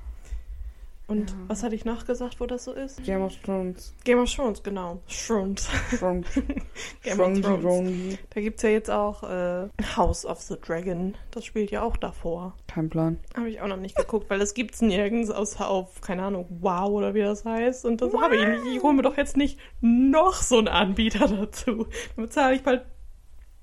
Und 1.10 1.30
Ja. 1.32 1.38
was 1.48 1.64
hatte 1.64 1.74
ich 1.74 1.86
nachgesagt, 1.86 2.42
wo 2.42 2.46
das 2.48 2.66
so 2.66 2.74
ist? 2.74 3.02
Game 3.06 3.22
of 3.22 3.34
Thrones. 3.38 3.94
Game 4.04 4.20
of 4.20 4.30
Thrones, 4.30 4.62
genau. 4.62 5.00
Thrones. 5.08 5.70
Thrones. 5.98 6.28
Game 7.02 7.20
of 7.22 7.40
Thrones. 7.62 8.18
Da 8.32 8.42
gibt 8.42 8.58
es 8.58 8.64
ja 8.64 8.70
jetzt 8.70 8.92
auch 8.92 9.24
äh, 9.24 9.70
House 9.96 10.26
of 10.26 10.42
the 10.42 10.56
Dragon. 10.60 11.16
Das 11.32 11.46
spielt 11.46 11.72
ja 11.72 11.82
auch 11.84 11.96
davor. 11.96 12.56
Kein 12.68 12.90
Plan. 12.90 13.20
Habe 13.38 13.50
ich 13.50 13.62
auch 13.62 13.68
noch 13.68 13.78
nicht 13.78 13.96
geguckt, 13.96 14.30
weil 14.30 14.40
das 14.40 14.54
gibt's 14.54 14.82
nirgends 14.82 15.32
außer 15.32 15.70
auf, 15.70 16.02
keine 16.02 16.24
Ahnung, 16.24 16.46
Wow 16.60 16.90
oder 16.90 17.14
wie 17.14 17.22
das 17.22 17.46
heißt. 17.46 17.86
Und 17.86 18.02
das 18.02 18.12
habe 18.14 18.36
ich 18.36 18.46
nicht. 18.46 18.76
Ich 18.76 18.84
hole 18.84 18.94
mir 18.94 19.04
doch 19.04 19.16
jetzt 19.16 19.38
nicht 19.38 19.58
noch 19.80 20.34
so 20.34 20.58
einen 20.58 20.68
Anbieter 20.68 21.26
dazu. 21.30 21.88
Dann 22.18 22.26
bezahle 22.26 22.56
ich 22.56 22.64
bald 22.64 22.84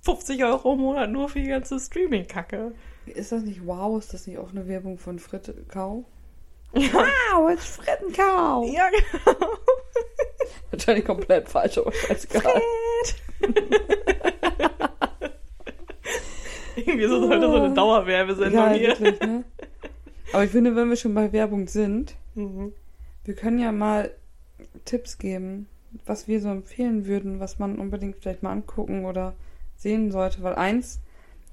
50 0.03 0.43
Euro 0.45 0.73
im 0.73 0.81
Monat 0.81 1.11
nur 1.11 1.29
für 1.29 1.41
die 1.43 1.49
ganze 1.49 1.79
Streaming-Kacke. 1.79 2.73
Ist 3.07 3.33
das 3.33 3.43
nicht 3.43 3.67
wow? 3.67 3.99
Ist 3.99 4.13
das 4.15 4.27
nicht 4.27 4.39
auch 4.39 4.51
eine 4.51 4.67
Werbung 4.69 4.99
von 4.99 5.19
Fritte 5.19 5.55
Kau? 5.69 6.05
Wow, 6.75 7.51
it's 7.53 7.67
Frittenkau. 7.67 8.65
ja 8.67 8.89
genau. 8.91 9.39
Wahrscheinlich 10.73 11.05
komplett 11.05 11.49
falsch, 11.49 11.79
aber 11.79 11.93
scheißegal. 11.93 12.61
Irgendwie 16.77 17.07
so 17.07 17.21
sollte 17.21 17.47
so 17.47 17.55
eine 17.57 17.73
Dauerwerbesendung 17.75 18.53
Ja, 18.61 18.73
hier. 18.73 18.89
wirklich, 18.89 19.21
ne? 19.21 19.45
Aber 20.33 20.43
ich 20.45 20.51
finde, 20.51 20.75
wenn 20.75 20.89
wir 20.89 20.97
schon 20.97 21.15
bei 21.15 21.33
Werbung 21.33 21.69
sind, 21.69 22.17
Mhm. 22.35 22.73
wir 23.25 23.35
können 23.35 23.61
ja 23.61 23.71
mal 23.71 24.11
Tipps 24.85 25.19
geben, 25.19 25.69
was 26.07 26.27
wir 26.27 26.41
so 26.41 26.49
empfehlen 26.49 27.07
würden, 27.07 27.39
was 27.39 27.61
man 27.61 27.79
unbedingt 27.79 28.17
vielleicht 28.17 28.43
mal 28.43 28.51
angucken 28.51 29.05
oder 29.05 29.35
sehen 29.77 30.11
sollte. 30.11 30.43
Weil 30.43 30.57
eins, 30.57 31.01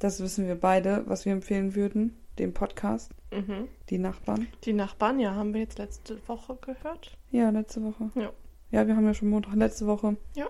das 0.03 0.21
wissen 0.21 0.47
wir 0.47 0.55
beide, 0.55 1.03
was 1.07 1.25
wir 1.25 1.33
empfehlen 1.33 1.75
würden, 1.75 2.15
den 2.39 2.53
Podcast, 2.53 3.11
Mhm. 3.31 3.67
die 3.89 3.97
Nachbarn. 3.97 4.47
Die 4.63 4.73
Nachbarn, 4.73 5.19
ja, 5.19 5.35
haben 5.35 5.53
wir 5.53 5.61
jetzt 5.61 5.77
letzte 5.77 6.17
Woche 6.27 6.57
gehört. 6.61 7.17
Ja, 7.31 7.49
letzte 7.49 7.81
Woche. 7.83 8.09
Ja. 8.15 8.31
Ja, 8.71 8.87
wir 8.87 8.95
haben 8.95 9.05
ja 9.05 9.13
schon 9.13 9.29
Montag 9.29 9.55
letzte 9.55 9.85
Woche. 9.87 10.15
Ja. 10.35 10.47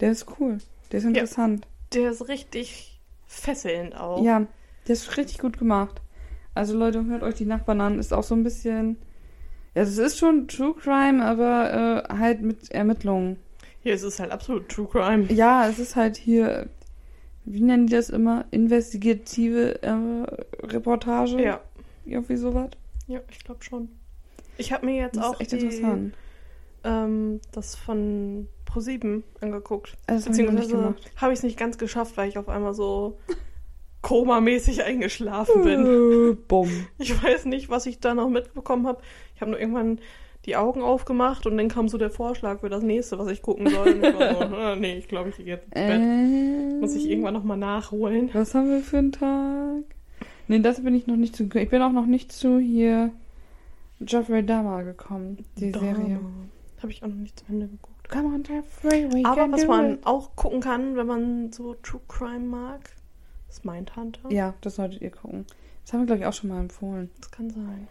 Der 0.00 0.10
ist 0.10 0.26
cool. 0.38 0.58
Der 0.92 0.98
ist 0.98 1.04
interessant. 1.04 1.66
Der 1.92 2.10
ist 2.10 2.28
richtig 2.28 3.00
fesselnd 3.26 3.96
auch. 3.98 4.22
Ja, 4.24 4.46
der 4.86 4.92
ist 4.92 5.16
richtig 5.16 5.38
gut 5.38 5.58
gemacht. 5.58 6.00
Also 6.54 6.76
Leute, 6.76 7.04
hört 7.06 7.22
euch 7.22 7.34
die 7.34 7.46
Nachbarn 7.46 7.80
an. 7.80 7.98
Ist 7.98 8.12
auch 8.12 8.22
so 8.22 8.34
ein 8.34 8.44
bisschen. 8.44 8.96
Ja, 9.74 9.82
es 9.82 9.98
ist 9.98 10.18
schon 10.18 10.46
True 10.46 10.74
Crime, 10.74 11.24
aber 11.24 12.04
äh, 12.08 12.14
halt 12.18 12.42
mit 12.42 12.70
Ermittlungen. 12.70 13.38
Hier 13.82 13.94
ist 13.94 14.04
es 14.04 14.20
halt 14.20 14.30
absolut 14.30 14.68
True 14.68 14.86
Crime. 14.90 15.24
Ja, 15.32 15.68
es 15.68 15.78
ist 15.80 15.96
halt 15.96 16.16
hier. 16.16 16.68
Wie 17.44 17.60
nennen 17.60 17.86
die 17.86 17.94
das 17.94 18.10
immer? 18.10 18.46
Investigative 18.50 19.82
äh, 19.82 20.66
Reportage? 20.66 21.42
Ja, 21.42 21.60
Irgendwie 22.04 22.36
sowas. 22.36 22.70
ja, 23.06 23.20
ich 23.30 23.44
glaube 23.44 23.62
schon. 23.62 23.88
Ich 24.56 24.72
habe 24.72 24.86
mir 24.86 24.96
jetzt 24.96 25.16
Das 25.16 25.24
auch 25.24 25.38
die, 25.38 25.82
ähm, 26.84 27.40
das 27.52 27.74
von 27.76 28.48
Pro7 28.66 29.22
angeguckt. 29.40 29.96
Also, 30.06 30.30
Beziehungsweise 30.30 30.94
habe 31.16 31.32
ich 31.32 31.38
es 31.40 31.42
nicht 31.42 31.58
ganz 31.58 31.78
geschafft, 31.78 32.16
weil 32.16 32.28
ich 32.28 32.38
auf 32.38 32.48
einmal 32.48 32.74
so 32.74 33.18
komamäßig 34.02 34.84
eingeschlafen 34.84 35.62
bin. 35.62 36.32
Äh, 36.32 36.34
Bumm. 36.48 36.70
Ich 36.98 37.22
weiß 37.22 37.46
nicht, 37.46 37.68
was 37.68 37.86
ich 37.86 38.00
da 38.00 38.14
noch 38.14 38.28
mitbekommen 38.28 38.86
habe. 38.86 39.02
Ich 39.34 39.40
habe 39.40 39.50
nur 39.50 39.60
irgendwann 39.60 39.98
die 40.44 40.56
Augen 40.56 40.82
aufgemacht 40.82 41.46
und 41.46 41.56
dann 41.56 41.68
kam 41.68 41.88
so 41.88 41.98
der 41.98 42.10
Vorschlag 42.10 42.60
für 42.60 42.68
das 42.68 42.82
nächste, 42.82 43.18
was 43.18 43.28
ich 43.28 43.42
gucken 43.42 43.68
soll. 43.68 43.88
Und 43.88 44.04
ich 44.04 44.14
war 44.18 44.48
so, 44.48 44.56
ah, 44.56 44.76
nee, 44.76 44.96
ich 44.96 45.08
glaube, 45.08 45.30
ich 45.30 45.36
gehe 45.36 45.46
jetzt 45.46 45.64
ins 45.64 45.74
Bett. 45.74 46.00
Äh, 46.00 46.80
Muss 46.80 46.94
ich 46.94 47.08
irgendwann 47.08 47.34
nochmal 47.34 47.56
nachholen. 47.56 48.30
Was 48.32 48.54
haben 48.54 48.68
wir 48.70 48.80
für 48.80 48.98
einen 48.98 49.12
Tag? 49.12 49.84
Nee, 50.48 50.58
das 50.60 50.82
bin 50.82 50.94
ich 50.94 51.06
noch 51.06 51.16
nicht 51.16 51.34
zu. 51.34 51.44
Ich 51.44 51.70
bin 51.70 51.80
auch 51.80 51.92
noch 51.92 52.06
nicht 52.06 52.32
zu 52.32 52.58
hier 52.58 53.10
Jeffrey 54.06 54.44
Dahmer 54.44 54.84
gekommen, 54.84 55.44
die 55.58 55.70
Serie. 55.70 56.20
Habe 56.82 56.92
ich 56.92 57.02
auch 57.02 57.08
noch 57.08 57.14
nicht 57.16 57.38
zu 57.38 57.46
Ende 57.48 57.68
geguckt. 57.68 58.10
Come 58.10 58.34
on, 58.34 58.42
Jeffrey, 58.44 59.10
we 59.10 59.26
Aber 59.26 59.50
was 59.50 59.66
man 59.66 59.94
it. 59.94 60.06
auch 60.06 60.36
gucken 60.36 60.60
kann, 60.60 60.96
wenn 60.96 61.06
man 61.06 61.52
so 61.52 61.74
True 61.82 62.02
Crime 62.06 62.40
mag, 62.40 62.90
ist 63.48 63.64
Mindhunter. 63.64 64.30
Ja, 64.30 64.52
das 64.60 64.76
solltet 64.76 65.00
ihr 65.00 65.10
gucken. 65.10 65.46
Das 65.84 65.92
haben 65.94 66.00
wir, 66.00 66.06
glaube 66.06 66.20
ich, 66.20 66.26
auch 66.26 66.32
schon 66.34 66.50
mal 66.50 66.60
empfohlen. 66.60 67.10
Das 67.20 67.30
kann 67.30 67.48
sein. 67.48 67.88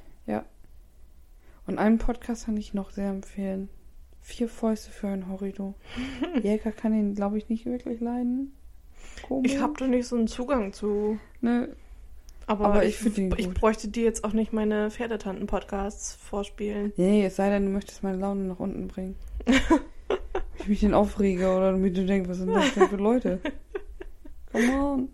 Und 1.66 1.78
einen 1.78 1.98
Podcast 1.98 2.46
kann 2.46 2.58
ich 2.58 2.74
noch 2.74 2.92
sehr 2.92 3.10
empfehlen. 3.10 3.70
Vier 4.22 4.48
Fäuste 4.48 4.92
für 4.92 5.08
ein 5.08 5.30
Horrido. 5.30 5.76
Jäger 6.44 6.72
kann 6.72 6.94
ihn, 6.94 7.16
glaube 7.16 7.38
ich, 7.38 7.50
nicht 7.50 7.66
wirklich 7.66 8.00
leiden. 8.00 8.54
Komisch. 9.28 9.52
Ich 9.54 9.60
habe 9.60 9.74
da 9.78 9.88
nicht 9.88 10.08
so 10.08 10.16
einen 10.16 10.28
Zugang 10.28 10.74
zu. 10.74 11.20
Ne, 11.42 11.70
Aber, 12.48 12.66
Aber 12.66 12.86
ich 12.86 13.06
ich, 13.06 13.18
ich 13.18 13.46
gut. 13.48 13.54
bräuchte 13.54 13.88
dir 13.90 14.04
jetzt 14.04 14.24
auch 14.24 14.34
nicht 14.34 14.54
meine 14.54 14.92
Pferdetanten-Podcasts 14.92 16.14
vorspielen. 16.16 16.94
nee, 16.98 17.26
es 17.26 17.36
sei 17.36 17.50
denn, 17.50 17.66
du 17.66 17.72
möchtest 17.72 18.04
meine 18.04 18.18
Laune 18.18 18.44
nach 18.44 18.60
unten 18.60 18.88
bringen. 18.88 19.16
ich 20.60 20.68
mich 20.68 20.80
denn 20.82 20.94
aufrege 20.94 21.54
oder 21.54 21.72
damit 21.72 21.96
du 21.98 22.06
denkst, 22.06 22.30
was 22.30 22.38
sind 22.38 22.54
das 22.54 22.74
denn 22.74 22.90
für 22.90 22.96
Leute? 22.98 23.40
Come 24.52 24.80
on. 24.80 25.10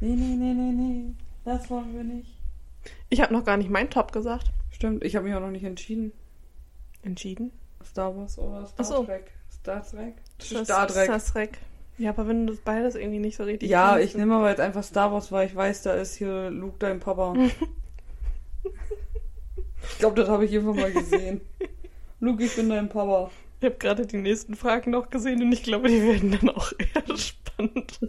Nee, 0.00 0.14
nee, 0.14 0.36
nee, 0.36 0.54
nee, 0.54 0.72
nee. 0.72 1.04
Das 1.44 1.70
wollen 1.70 1.94
wir 1.94 2.04
nicht. 2.04 2.38
Ich 3.08 3.20
habe 3.20 3.32
noch 3.32 3.44
gar 3.44 3.56
nicht 3.56 3.70
meinen 3.70 3.90
Top 3.90 4.12
gesagt. 4.12 4.50
Stimmt, 4.80 5.04
ich 5.04 5.14
habe 5.14 5.26
mich 5.26 5.34
auch 5.34 5.40
noch 5.40 5.50
nicht 5.50 5.64
entschieden. 5.64 6.10
Entschieden? 7.02 7.52
Star 7.84 8.16
Wars 8.16 8.38
oder 8.38 8.64
Star 8.66 8.86
so. 8.86 9.04
Trek. 9.04 9.30
Star 9.52 9.86
Trek? 9.86 10.14
Star 10.40 10.86
Trek. 10.88 11.04
Star 11.04 11.22
Trek. 11.22 11.58
Ja, 11.98 12.08
aber 12.08 12.26
wenn 12.26 12.46
du 12.46 12.54
das 12.54 12.62
beides 12.62 12.94
irgendwie 12.94 13.18
nicht 13.18 13.36
so 13.36 13.44
richtig 13.44 13.68
Ja, 13.68 13.98
ich 13.98 14.14
nehme 14.14 14.36
aber 14.36 14.48
jetzt 14.48 14.60
einfach 14.60 14.82
Star 14.82 15.12
Wars, 15.12 15.30
weil 15.32 15.48
ich 15.48 15.54
weiß, 15.54 15.82
da 15.82 15.92
ist 15.92 16.14
hier 16.14 16.48
Luke 16.48 16.76
dein 16.78 16.98
Papa. 16.98 17.34
ich 19.82 19.98
glaube, 19.98 20.18
das 20.18 20.30
habe 20.30 20.46
ich 20.46 20.52
irgendwann 20.54 20.76
mal 20.76 20.92
gesehen. 20.92 21.42
Luke, 22.20 22.42
ich 22.42 22.56
bin 22.56 22.70
dein 22.70 22.88
Papa. 22.88 23.30
Ich 23.60 23.66
habe 23.66 23.76
gerade 23.76 24.06
die 24.06 24.16
nächsten 24.16 24.54
Fragen 24.54 24.92
noch 24.92 25.10
gesehen 25.10 25.42
und 25.42 25.52
ich 25.52 25.62
glaube, 25.62 25.88
die 25.88 26.02
werden 26.02 26.38
dann 26.40 26.48
auch 26.48 26.72
eher 26.78 27.18
spannend. 27.18 28.00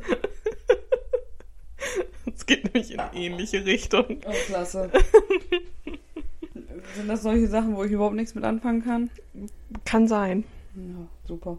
Es 2.33 2.45
geht 2.45 2.63
nämlich 2.63 2.91
in 2.91 3.01
ähnliche 3.13 3.65
Richtung. 3.65 4.21
Oh, 4.25 4.31
klasse. 4.45 4.89
Sind 6.95 7.07
das 7.07 7.23
solche 7.23 7.47
Sachen, 7.47 7.75
wo 7.75 7.83
ich 7.83 7.91
überhaupt 7.91 8.15
nichts 8.15 8.35
mit 8.35 8.43
anfangen 8.43 8.83
kann? 8.83 9.09
Kann 9.85 10.07
sein. 10.07 10.43
Ja, 10.75 11.07
super. 11.27 11.57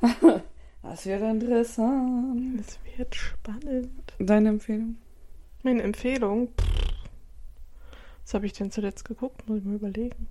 das 0.82 1.06
wird 1.06 1.22
interessant. 1.22 2.60
Es 2.60 2.78
wird 2.96 3.14
spannend. 3.14 3.90
Deine 4.18 4.50
Empfehlung? 4.50 4.96
Meine 5.62 5.82
Empfehlung. 5.82 6.48
pff, 6.48 6.66
Was 8.24 8.34
habe 8.34 8.46
ich 8.46 8.52
denn 8.52 8.70
zuletzt 8.70 9.04
geguckt? 9.04 9.48
Muss 9.48 9.58
ich 9.58 9.64
mal 9.64 9.76
überlegen. 9.76 10.26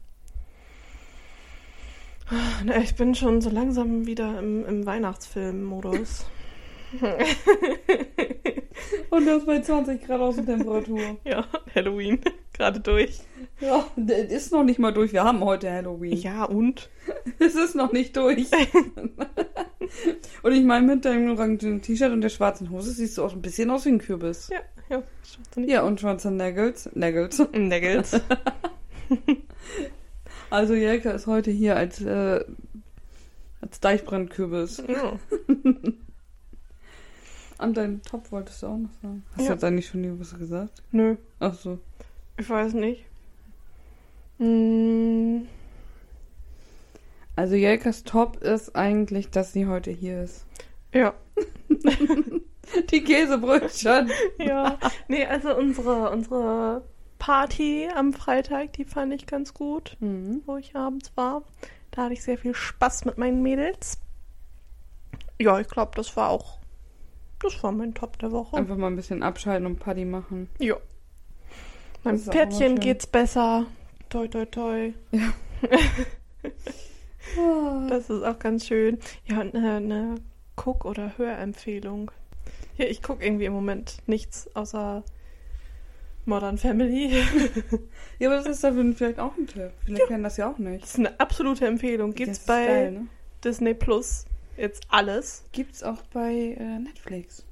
Ah, 2.29 2.61
Na, 2.65 2.77
ich 2.77 2.95
bin 2.95 3.15
schon 3.15 3.41
so 3.41 3.49
langsam 3.49 4.05
wieder 4.05 4.39
im, 4.39 4.65
im 4.65 4.85
Weihnachtsfilm-Modus. 4.85 6.25
Und 9.09 9.25
das 9.25 9.45
bei 9.45 9.59
20 9.61 10.05
Grad 10.05 10.21
Außentemperatur. 10.21 11.17
ja, 11.23 11.45
Halloween. 11.75 12.19
Gerade 12.53 12.79
durch. 12.79 13.19
Ja, 13.59 13.85
ist 14.29 14.51
noch 14.51 14.63
nicht 14.63 14.77
mal 14.79 14.93
durch. 14.93 15.11
Wir 15.11 15.23
haben 15.23 15.43
heute 15.43 15.71
Halloween. 15.71 16.17
Ja, 16.17 16.43
und? 16.45 16.89
Es 17.39 17.55
ist 17.55 17.75
noch 17.75 17.91
nicht 17.91 18.15
durch. 18.15 18.47
und 20.43 20.51
ich 20.53 20.63
meine, 20.63 20.85
mit 20.87 21.03
deinem 21.05 21.31
orangenen 21.31 21.81
T-Shirt 21.81 22.11
und 22.11 22.21
der 22.21 22.29
schwarzen 22.29 22.69
Hose 22.69 22.91
siehst 22.91 23.17
du 23.17 23.23
auch 23.23 23.33
ein 23.33 23.41
bisschen 23.41 23.69
aus 23.71 23.85
wie 23.85 23.89
ein 23.89 23.97
Kürbis. 23.99 24.49
Ja, 24.49 24.59
ja. 24.89 25.03
Ja, 25.57 25.81
und 25.83 25.99
schwarze 25.99 26.31
Nagels. 26.31 26.89
Nagels. 26.93 27.41
Nagels. 27.53 28.21
Also 30.49 30.73
Jelka 30.75 31.11
ist 31.11 31.27
heute 31.27 31.49
hier 31.51 31.75
als, 31.75 32.01
äh, 32.01 32.43
als 33.61 33.79
Deichbrandkürbis. 33.79 34.83
ja. 34.87 35.19
An 37.57 37.73
deinen 37.73 38.01
Top 38.03 38.31
wolltest 38.31 38.61
du 38.63 38.67
auch 38.67 38.77
noch 38.77 38.89
sagen. 39.01 39.23
Hast 39.31 39.41
Ja. 39.41 39.47
du 39.47 39.53
jetzt 39.53 39.63
eigentlich 39.63 39.87
schon 39.87 40.03
die 40.03 40.19
was 40.19 40.37
gesagt? 40.37 40.83
Nö, 40.91 41.15
Ach 41.39 41.53
so. 41.53 41.79
Ich 42.37 42.49
weiß 42.49 42.73
nicht. 42.73 43.05
Mm, 44.39 45.41
Also 47.35 47.55
Top 48.05 48.37
ist 48.37 48.75
eigentlich, 48.75 49.29
dass 49.29 49.53
sie 49.53 49.67
heute 49.67 49.91
hier 49.91 50.23
ist. 50.23 50.45
ja. 50.93 51.13
Die 52.91 53.03
Käsebrötchen. 53.03 54.09
Ja. 54.39 54.79
Nee, 55.07 55.25
also 55.25 55.55
unsere, 55.55 56.09
unsere 56.09 56.83
Party 57.19 57.87
am 57.93 58.13
Freitag, 58.13 58.73
die 58.73 58.85
fand 58.85 59.13
ich 59.13 59.27
ganz 59.27 59.53
gut. 59.53 59.95
Mhm. 59.99 60.41
wo 60.45 60.57
ich 60.57 60.75
abends 60.75 61.11
war. 61.15 61.43
Da 61.91 62.03
hatte 62.03 62.13
ich 62.13 62.23
sehr 62.23 62.37
viel 62.37 62.55
Spaß 62.55 63.05
mit 63.05 63.17
meinen 63.17 63.43
Mädels. 63.43 63.99
Ja, 65.39 65.59
ich 65.59 65.67
glaube, 65.67 65.91
das 65.95 66.15
war 66.17 66.29
auch. 66.29 66.59
Das 67.41 67.61
war 67.63 67.71
mein 67.71 67.93
Top 67.93 68.17
der 68.19 68.31
Woche. 68.31 68.55
Einfach 68.57 68.77
mal 68.77 68.87
ein 68.87 68.95
bisschen 68.95 69.21
abschalten 69.23 69.65
und 69.67 69.79
Party 69.79 70.05
machen. 70.05 70.49
Ja. 70.59 70.77
Immer 72.03 72.17
Pferdchen 72.17 72.79
geht's 72.79 73.07
besser. 73.07 73.65
Toi, 74.09 74.27
toi, 74.27 74.45
toi. 74.45 74.93
Das 77.87 78.09
ist 78.09 78.23
auch 78.23 78.37
ganz 78.37 78.67
schön. 78.67 78.99
Ja, 79.25 79.41
und 79.41 79.55
eine, 79.55 79.77
eine 79.77 80.15
Guck- 80.55 80.85
oder 80.85 81.17
Hörempfehlung. 81.17 82.11
Ja, 82.77 82.85
ich 82.85 83.01
gucke 83.01 83.25
irgendwie 83.25 83.45
im 83.45 83.53
Moment 83.53 83.97
nichts 84.07 84.53
außer 84.55 85.03
Modern 86.25 86.57
Family. 86.57 87.11
Ja, 88.19 88.29
aber 88.29 88.37
das 88.37 88.45
ist 88.45 88.63
dafür 88.63 88.93
vielleicht 88.93 89.19
auch 89.19 89.35
ein 89.35 89.47
Tipp. 89.47 89.71
Vielleicht 89.83 90.07
kennen 90.07 90.23
das 90.23 90.37
ja 90.37 90.49
auch 90.49 90.57
nicht. 90.57 90.83
Das 90.83 90.91
ist 90.91 90.99
eine 90.99 91.19
absolute 91.19 91.65
Empfehlung. 91.65 92.13
Gibt's 92.13 92.39
bei 92.39 92.65
geil, 92.67 92.91
ne? 92.91 93.07
Disney 93.43 93.73
Plus 93.73 94.25
jetzt 94.55 94.83
alles. 94.89 95.43
Gibt's 95.51 95.83
auch 95.83 96.01
bei 96.13 96.55
äh, 96.57 96.79
Netflix. 96.79 97.43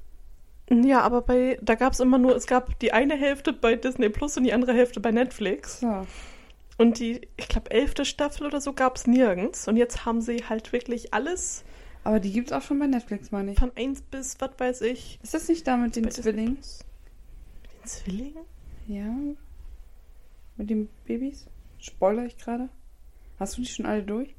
Ja, 0.71 1.01
aber 1.01 1.21
bei, 1.21 1.59
da 1.61 1.75
gab 1.75 1.91
es 1.93 1.99
immer 1.99 2.17
nur, 2.17 2.35
es 2.35 2.47
gab 2.47 2.79
die 2.79 2.93
eine 2.93 3.15
Hälfte 3.15 3.51
bei 3.51 3.75
Disney 3.75 4.09
Plus 4.09 4.37
und 4.37 4.45
die 4.45 4.53
andere 4.53 4.73
Hälfte 4.73 5.01
bei 5.01 5.11
Netflix. 5.11 5.81
So. 5.81 6.07
Und 6.77 6.99
die, 6.99 7.27
ich 7.35 7.49
glaube, 7.49 7.69
elfte 7.71 8.05
Staffel 8.05 8.47
oder 8.47 8.61
so 8.61 8.73
gab 8.73 8.95
es 8.95 9.05
nirgends. 9.05 9.67
Und 9.67 9.75
jetzt 9.75 10.05
haben 10.05 10.21
sie 10.21 10.45
halt 10.47 10.71
wirklich 10.71 11.13
alles 11.13 11.63
Aber 12.03 12.19
die 12.19 12.31
gibt's 12.31 12.51
auch 12.51 12.61
schon 12.61 12.79
bei 12.79 12.87
Netflix, 12.87 13.31
meine 13.31 13.51
ich. 13.51 13.59
von 13.59 13.71
1 13.75 14.01
bis, 14.03 14.39
was 14.39 14.51
weiß 14.57 14.81
ich. 14.81 15.19
Ist 15.21 15.33
das 15.33 15.47
nicht 15.47 15.67
da 15.67 15.77
mit 15.77 15.95
den 15.95 16.09
Zwillingen? 16.09 16.55
Mit 16.55 17.73
den 17.73 17.85
Zwillingen? 17.85 18.45
Ja. 18.87 19.15
Mit 20.57 20.69
den 20.69 20.89
Babys? 21.05 21.45
Spoiler 21.79 22.25
ich 22.25 22.37
gerade? 22.37 22.69
Hast 23.39 23.57
du 23.57 23.61
die 23.61 23.67
schon 23.67 23.85
alle 23.85 24.03
durch? 24.03 24.35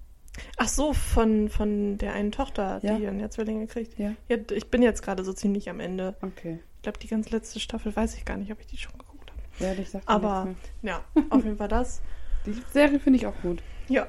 Ach 0.57 0.69
so, 0.69 0.93
von, 0.95 1.49
von 1.49 1.99
der 1.99 2.15
einen 2.15 2.33
Tochter, 2.33 2.81
Ja. 2.83 2.97
die 2.97 3.03
ja 3.05 3.31
Zwillinge 3.31 3.67
kriegt. 3.67 3.99
Ja. 3.99 4.13
Ja, 4.29 4.37
ich 4.51 4.69
bin 4.71 4.83
jetzt 4.83 5.03
gerade 5.03 5.25
so 5.25 5.33
ziemlich 5.33 5.69
am 5.69 5.81
Ende. 5.81 6.15
Okay. 6.23 6.61
Ich 6.77 6.83
glaube, 6.83 6.99
die 6.99 7.07
ganz 7.09 7.31
letzte 7.31 7.61
Staffel 7.61 7.95
weiß 7.95 8.17
ich 8.17 8.25
gar 8.25 8.37
nicht, 8.37 8.51
ob 8.53 8.61
ich 8.61 8.67
die 8.67 8.77
schon 8.79 8.93
geguckt 8.99 9.31
habe. 9.31 9.65
Ja, 9.65 9.81
ich 9.81 9.91
sag 9.91 10.03
Aber- 10.07 10.49
Ja, 10.83 11.05
auf 11.31 11.45
jeden 11.45 11.57
Fall 11.59 11.69
das. 11.69 12.01
Die 12.47 12.61
Serie 12.73 12.99
finde 12.99 13.19
ich 13.21 13.27
auch 13.27 13.41
gut. 13.43 13.63
Ja, 13.89 14.09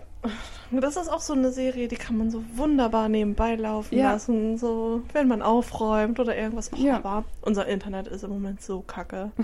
das 0.72 0.96
ist 0.96 1.08
auch 1.08 1.20
so 1.20 1.34
eine 1.34 1.52
Serie, 1.52 1.88
die 1.88 1.98
kann 1.98 2.18
man 2.18 2.32
so 2.32 2.44
wunderbar 2.56 3.08
nebenbei 3.10 3.54
laufen 3.56 3.96
Ja. 3.96 4.14
lassen, 4.14 4.58
so 4.58 5.04
wenn 5.14 5.28
man 5.28 5.44
aufräumt 5.44 6.20
oder 6.20 6.36
irgendwas. 6.36 6.72
Oh, 6.74 6.78
Ja. 6.78 6.96
Aber 6.96 7.26
unser 7.42 7.68
Internet 7.68 8.08
ist 8.08 8.24
im 8.24 8.32
Moment 8.32 8.62
so 8.64 8.82
kacke. 8.82 9.32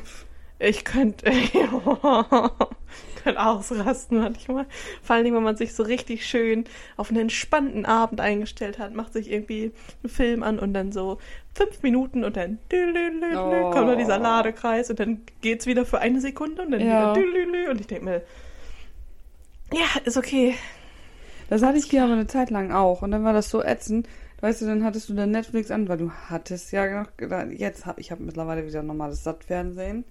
Ich 0.60 0.84
könnte 0.84 1.26
könnte 3.24 3.39
ausrasten 3.41 4.20
manchmal. 4.20 4.66
Vor 5.01 5.16
allen 5.16 5.24
Dingen, 5.24 5.36
wenn 5.36 5.43
man 5.43 5.55
sich 5.55 5.74
so 5.74 5.84
richtig 5.84 6.26
schön 6.26 6.66
auf 6.97 7.10
einen 7.10 7.20
entspannten 7.22 7.86
Abend 7.86 8.20
eingestellt 8.22 8.78
hat, 8.80 8.93
macht 8.93 9.14
sich 9.14 9.32
irgendwie 9.32 9.72
einen 10.03 10.10
Film 10.10 10.43
an 10.43 10.60
und 10.60 10.74
dann 10.74 10.91
so 10.91 11.18
fünf 11.53 11.82
Minuten 11.82 12.24
und 12.24 12.36
dann 12.38 12.60
Oh. 12.72 13.72
kommt 13.72 13.88
noch 13.88 13.97
dieser 13.97 14.20
Ladekreis 14.20 14.89
und 14.89 14.99
dann 14.99 15.22
geht's 15.41 15.66
wieder 15.66 15.86
für 15.86 15.99
eine 15.99 16.20
Sekunde 16.22 16.62
und 16.64 16.72
dann 16.72 16.82
Ja. 16.82 17.16
wieder 17.16 17.70
und 17.72 17.80
ich 17.82 17.88
denke 17.88 18.05
mir, 18.05 18.22
ja, 19.74 20.01
ist 20.05 20.18
okay. 20.18 20.55
Das 21.49 21.62
hatte 21.64 21.78
ich 21.78 21.86
hier 21.86 22.03
aber 22.03 22.14
eine 22.14 22.28
Zeit 22.28 22.49
lang 22.49 22.72
auch. 22.72 23.01
Und 23.01 23.12
dann 23.12 23.24
war 23.24 23.34
das 23.34 23.49
so 23.49 23.64
ätzend. 23.64 24.07
Weißt 24.41 24.62
du, 24.62 24.66
dann 24.68 24.84
hattest 24.84 25.10
du 25.10 25.14
dann 25.14 25.32
Netflix 25.32 25.72
an, 25.72 25.89
weil 25.89 25.97
du 25.97 26.12
hattest 26.30 26.72
ja 26.72 27.03
noch 27.03 27.10
jetzt 27.51 27.86
habe 27.86 27.99
ich 28.01 28.12
habe 28.12 28.24
mittlerweile 28.24 28.66
wieder 28.66 28.84
normales 28.84 29.24
Sattfernsehen. 29.24 30.05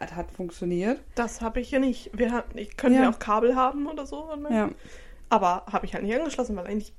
Das 0.00 0.16
hat 0.16 0.32
funktioniert. 0.32 0.98
Das 1.14 1.40
habe 1.42 1.60
ich 1.60 1.70
ja 1.70 1.78
nicht. 1.78 2.10
Wir 2.16 2.32
haben, 2.32 2.56
ich 2.56 2.76
könnte 2.76 2.96
Ja. 2.98 3.04
ja 3.04 3.10
auch 3.10 3.18
Kabel 3.18 3.54
haben 3.54 3.86
oder 3.86 4.06
so. 4.06 4.28
Ja. 4.50 4.70
Aber 5.28 5.64
habe 5.70 5.86
ich 5.86 5.94
halt 5.94 6.02
nicht 6.04 6.16
angeschlossen, 6.16 6.56
weil 6.56 6.66
eigentlich 6.66 6.92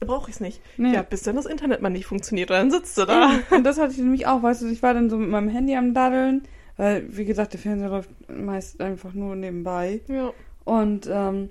brauche 0.00 0.28
ich 0.28 0.36
es 0.36 0.40
nicht. 0.40 0.60
Nee. 0.76 0.92
Ja, 0.92 1.02
bis 1.02 1.22
dann 1.22 1.36
das 1.36 1.46
Internet 1.46 1.80
mal 1.80 1.90
nicht 1.90 2.06
funktioniert 2.06 2.50
und 2.50 2.56
dann 2.56 2.70
sitzt 2.70 2.98
du 2.98 3.06
da. 3.06 3.30
Und 3.50 3.64
das 3.64 3.78
hatte 3.78 3.92
ich 3.92 3.98
nämlich 3.98 4.26
auch, 4.26 4.42
weißt 4.42 4.62
du, 4.62 4.66
ich 4.66 4.82
war 4.82 4.92
dann 4.92 5.08
so 5.08 5.16
mit 5.16 5.30
meinem 5.30 5.48
Handy 5.48 5.76
am 5.76 5.94
Daddeln, 5.94 6.42
weil, 6.76 7.04
wie 7.16 7.24
gesagt, 7.24 7.52
der 7.54 7.60
Fernseher 7.60 7.88
läuft 7.88 8.10
meist 8.28 8.80
einfach 8.82 9.14
nur 9.14 9.34
nebenbei. 9.36 10.02
Ja. 10.08 10.32
Und 10.64 11.06
ähm, 11.10 11.50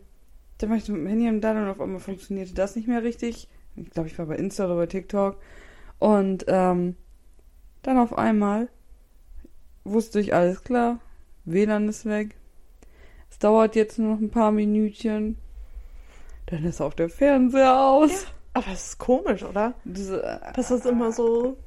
dann 0.58 0.70
war 0.70 0.78
ich 0.78 0.84
so 0.84 0.92
mit 0.92 1.02
dem 1.02 1.08
Handy 1.08 1.28
am 1.30 1.42
Daddeln 1.42 1.66
und 1.66 1.72
auf 1.72 1.82
einmal 1.82 2.02
funktionierte 2.02 2.54
das 2.54 2.76
nicht 2.76 2.88
mehr 2.88 3.04
richtig. 3.04 3.48
Ich 3.78 3.90
glaube, 3.90 4.10
ich 4.10 4.20
war 4.20 4.26
bei 4.26 4.36
Insta 4.36 4.66
oder 4.66 4.76
bei 4.76 4.86
TikTok. 4.86 5.38
Und 5.98 6.46
ähm, 6.48 6.96
dann 7.82 7.98
auf 7.98 8.16
einmal 8.18 8.68
wusste 9.84 10.20
ich, 10.20 10.34
alles 10.34 10.64
klar, 10.64 11.00
WLAN 11.46 11.90
ist 11.90 12.06
weg. 12.06 12.36
Es 13.30 13.40
dauert 13.40 13.76
jetzt 13.76 14.00
nur 14.00 14.14
noch 14.16 14.22
ein 14.22 14.30
paar 14.30 14.52
Minütchen. 14.52 15.38
Dann 16.48 16.64
ist 16.66 16.82
auch 16.82 16.94
der 16.94 17.10
Fernseher 17.10 17.80
aus. 17.80 18.28
Aber 18.54 18.68
es 18.72 18.90
ist 18.90 18.98
komisch, 19.00 19.44
oder? 19.44 19.74
Diese, 19.84 20.22
äh, 20.24 20.40
Das 20.56 20.70
ist 20.70 20.86
immer 20.86 21.12
so 21.12 21.58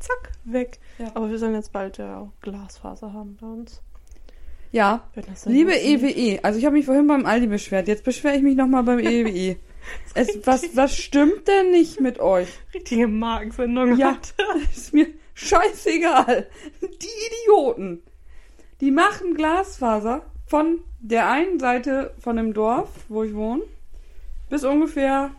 zack, 0.00 0.32
weg. 0.44 0.80
Ja. 0.98 1.12
Aber 1.14 1.30
wir 1.30 1.38
sollen 1.38 1.54
jetzt 1.54 1.72
bald 1.72 1.98
ja 1.98 2.18
auch 2.18 2.32
Glasfaser 2.40 3.12
haben 3.12 3.36
bei 3.40 3.46
uns. 3.46 3.80
ja, 4.72 5.04
Liebe. 5.44 5.72
EWE, 5.74 6.42
also 6.42 6.58
ich 6.58 6.64
habe 6.64 6.74
mich 6.76 6.86
vorhin 6.86 7.06
beim 7.06 7.26
Aldi 7.26 7.46
beschwert, 7.46 7.86
jetzt 7.86 8.02
beschwere 8.04 8.34
ich 8.36 8.42
mich 8.42 8.56
nochmal 8.56 8.82
beim 8.82 8.98
EWE. 9.00 9.56
Es, 10.14 10.38
was, 10.44 10.76
was 10.76 10.96
stimmt 10.96 11.46
denn 11.46 11.70
nicht 11.70 12.00
mit 12.00 12.18
euch? 12.20 12.48
Richtige 12.74 13.06
Magensendung. 13.08 13.96
Ja. 13.96 14.16
Ist 14.74 14.92
mir 14.94 15.06
scheißegal. 15.34 16.46
Die 16.80 17.42
Idioten, 17.42 18.02
die 18.80 18.90
machen 18.90 19.34
Glasfaser 19.34 20.22
von 20.46 20.80
der 21.00 21.28
einen 21.30 21.58
Seite 21.58 22.14
von 22.18 22.36
dem 22.36 22.52
Dorf, 22.52 22.90
wo 23.08 23.22
ich 23.24 23.34
wohne, 23.34 23.62
bis 24.50 24.64
ungefähr, 24.64 25.30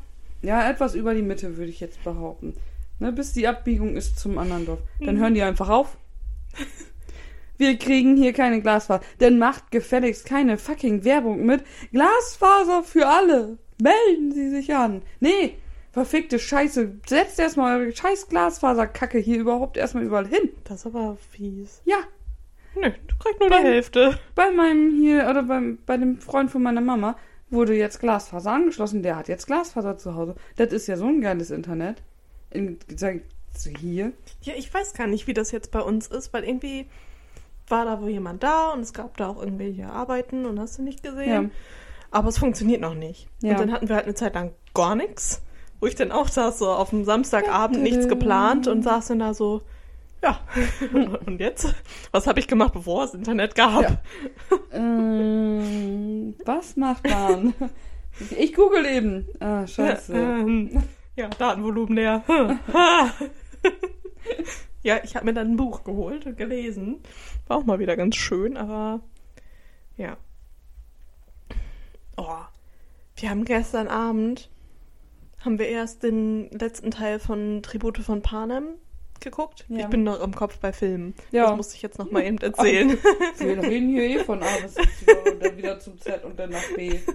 ja, 0.41 0.69
etwas 0.69 0.95
über 0.95 1.13
die 1.13 1.21
Mitte, 1.21 1.57
würde 1.57 1.69
ich 1.69 1.79
jetzt 1.79 2.03
behaupten. 2.03 2.53
Ne, 2.99 3.11
bis 3.11 3.33
die 3.33 3.47
Abbiegung 3.47 3.95
ist 3.95 4.19
zum 4.19 4.37
anderen 4.37 4.65
Dorf. 4.65 4.79
Dann 4.99 5.15
Mhm. 5.15 5.19
hören 5.19 5.33
die 5.33 5.41
einfach 5.41 5.69
auf. 5.69 5.97
Wir 7.57 7.77
kriegen 7.77 8.17
hier 8.17 8.33
keine 8.33 8.61
Glasfaser. 8.61 9.03
Dann 9.19 9.37
macht 9.39 9.71
gefälligst 9.71 10.25
keine 10.25 10.57
fucking 10.57 11.03
Werbung 11.03 11.45
mit 11.45 11.63
Glasfaser 11.91 12.83
für 12.83 13.07
alle. 13.07 13.57
Melden 13.81 14.31
Sie 14.31 14.49
sich 14.49 14.73
an. 14.73 15.01
Nee, 15.19 15.55
verfickte 15.93 16.37
Scheiße. 16.39 16.99
Setzt 17.07 17.39
erstmal 17.39 17.79
eure 17.79 17.95
scheiß 17.95 18.27
Glasfaserkacke 18.27 19.19
hier 19.19 19.39
überhaupt 19.39 19.77
erstmal 19.77 20.03
überall 20.03 20.27
hin. 20.27 20.49
Das 20.65 20.81
ist 20.81 20.87
aber 20.87 21.15
fies. 21.31 21.81
Ja, 21.85 21.97
Nö, 22.75 22.89
du 23.07 23.15
kriegst 23.19 23.39
nur 23.39 23.49
die 23.49 23.55
Beim- 23.55 23.63
Hälfte. 23.63 24.19
bei 24.33 24.49
meinem 24.51 24.91
hier, 24.99 25.27
oder 25.29 25.43
beim, 25.43 25.77
bei 25.85 25.95
dem 25.95 26.17
Freund 26.19 26.49
von 26.49 26.63
meiner 26.63 26.81
Mama 26.81 27.15
wurde 27.51 27.75
jetzt 27.75 27.99
Glasfaser 27.99 28.51
angeschlossen. 28.51 29.03
Der 29.03 29.15
hat 29.15 29.27
jetzt 29.27 29.45
Glasfaser 29.45 29.97
zu 29.99 30.15
Hause. 30.15 30.33
Das 30.55 30.73
ist 30.73 30.87
ja 30.87 30.97
so 30.97 31.05
ein 31.05 31.21
geiles 31.21 31.51
Internet. 31.51 32.01
In, 32.49 32.79
hier. 33.79 34.11
Ja, 34.41 34.53
ich 34.57 34.73
weiß 34.73 34.93
gar 34.95 35.05
nicht, 35.05 35.27
wie 35.27 35.35
das 35.35 35.51
jetzt 35.51 35.69
bei 35.69 35.81
uns 35.81 36.07
ist, 36.07 36.33
weil 36.33 36.43
irgendwie 36.43 36.87
war 37.67 37.85
da 37.85 38.01
wohl 38.01 38.09
jemand 38.09 38.41
da 38.41 38.69
und 38.71 38.79
es 38.79 38.91
gab 38.93 39.15
da 39.17 39.27
auch 39.27 39.39
irgendwelche 39.39 39.85
Arbeiten 39.87 40.47
und 40.47 40.59
hast 40.59 40.79
du 40.79 40.81
nicht 40.81 41.03
gesehen. 41.03 41.29
Ja. 41.29 41.49
Aber 42.09 42.29
es 42.29 42.39
funktioniert 42.39 42.81
noch 42.81 42.95
nicht. 42.95 43.27
Ja. 43.43 43.51
Und 43.51 43.59
dann 43.59 43.71
hatten 43.71 43.87
wir 43.87 43.95
halt 43.95 44.05
eine 44.05 44.15
Zeit 44.15 44.33
lang 44.33 44.51
gar 44.73 44.95
nichts, 44.95 45.43
wo 45.83 45.87
ich 45.87 45.95
dann 45.95 46.13
auch 46.13 46.29
saß, 46.29 46.59
so 46.59 46.71
auf 46.71 46.91
dem 46.91 47.03
Samstagabend 47.03 47.83
nichts 47.83 48.07
geplant 48.07 48.69
und 48.69 48.83
saß 48.83 49.07
dann 49.09 49.19
da 49.19 49.33
so, 49.33 49.63
Ja, 50.21 50.39
und 51.25 51.41
jetzt? 51.41 51.75
Was 52.13 52.25
habe 52.25 52.39
ich 52.39 52.47
gemacht, 52.47 52.71
bevor 52.71 53.03
es 53.03 53.13
Internet 53.13 53.53
gab? 53.53 53.81
Ja. 53.81 53.97
ähm, 54.71 56.35
was 56.45 56.77
macht 56.77 57.05
man? 57.09 57.53
Ich 58.39 58.53
google 58.53 58.85
eben. 58.85 59.27
Ah, 59.41 59.67
scheiße. 59.67 60.13
Ähm, 60.13 60.83
ja, 61.17 61.27
Datenvolumen 61.27 61.95
leer. 61.95 62.23
ja, 64.83 65.01
ich 65.03 65.17
habe 65.17 65.25
mir 65.25 65.33
dann 65.33 65.51
ein 65.51 65.57
Buch 65.57 65.83
geholt 65.83 66.25
und 66.25 66.37
gelesen. 66.37 67.01
War 67.47 67.57
auch 67.57 67.65
mal 67.65 67.79
wieder 67.79 67.97
ganz 67.97 68.15
schön, 68.15 68.55
aber 68.55 69.01
ja. 69.97 70.15
Oh, 72.15 72.37
wir 73.17 73.29
haben 73.29 73.43
gestern 73.43 73.89
Abend, 73.89 74.49
haben 75.43 75.59
wir 75.59 75.67
erst 75.67 76.03
den 76.03 76.49
letzten 76.51 76.91
Teil 76.91 77.19
von 77.19 77.61
Tribute 77.63 77.99
von 77.99 78.21
Panem 78.21 78.75
geguckt. 79.19 79.65
Ja. 79.69 79.79
Ich 79.79 79.87
bin 79.87 80.03
noch 80.03 80.21
im 80.21 80.35
Kopf 80.35 80.57
bei 80.59 80.73
Filmen. 80.73 81.13
Ja. 81.31 81.47
Das 81.47 81.57
musste 81.57 81.75
ich 81.75 81.81
jetzt 81.81 81.97
noch 81.97 82.11
mal 82.11 82.23
eben 82.23 82.37
erzählen. 82.37 82.97
Wir 83.37 83.63
reden 83.63 83.89
hier 83.89 84.03
eh 84.03 84.19
von 84.23 84.43
A 84.43 84.47
bis 84.61 84.77
Y 84.77 85.33
und 85.33 85.43
dann 85.43 85.57
wieder 85.57 85.79
zum 85.79 85.99
Z 85.99 86.23
und 86.23 86.37
dann 86.37 86.49
nach 86.49 86.75
B. 86.75 86.99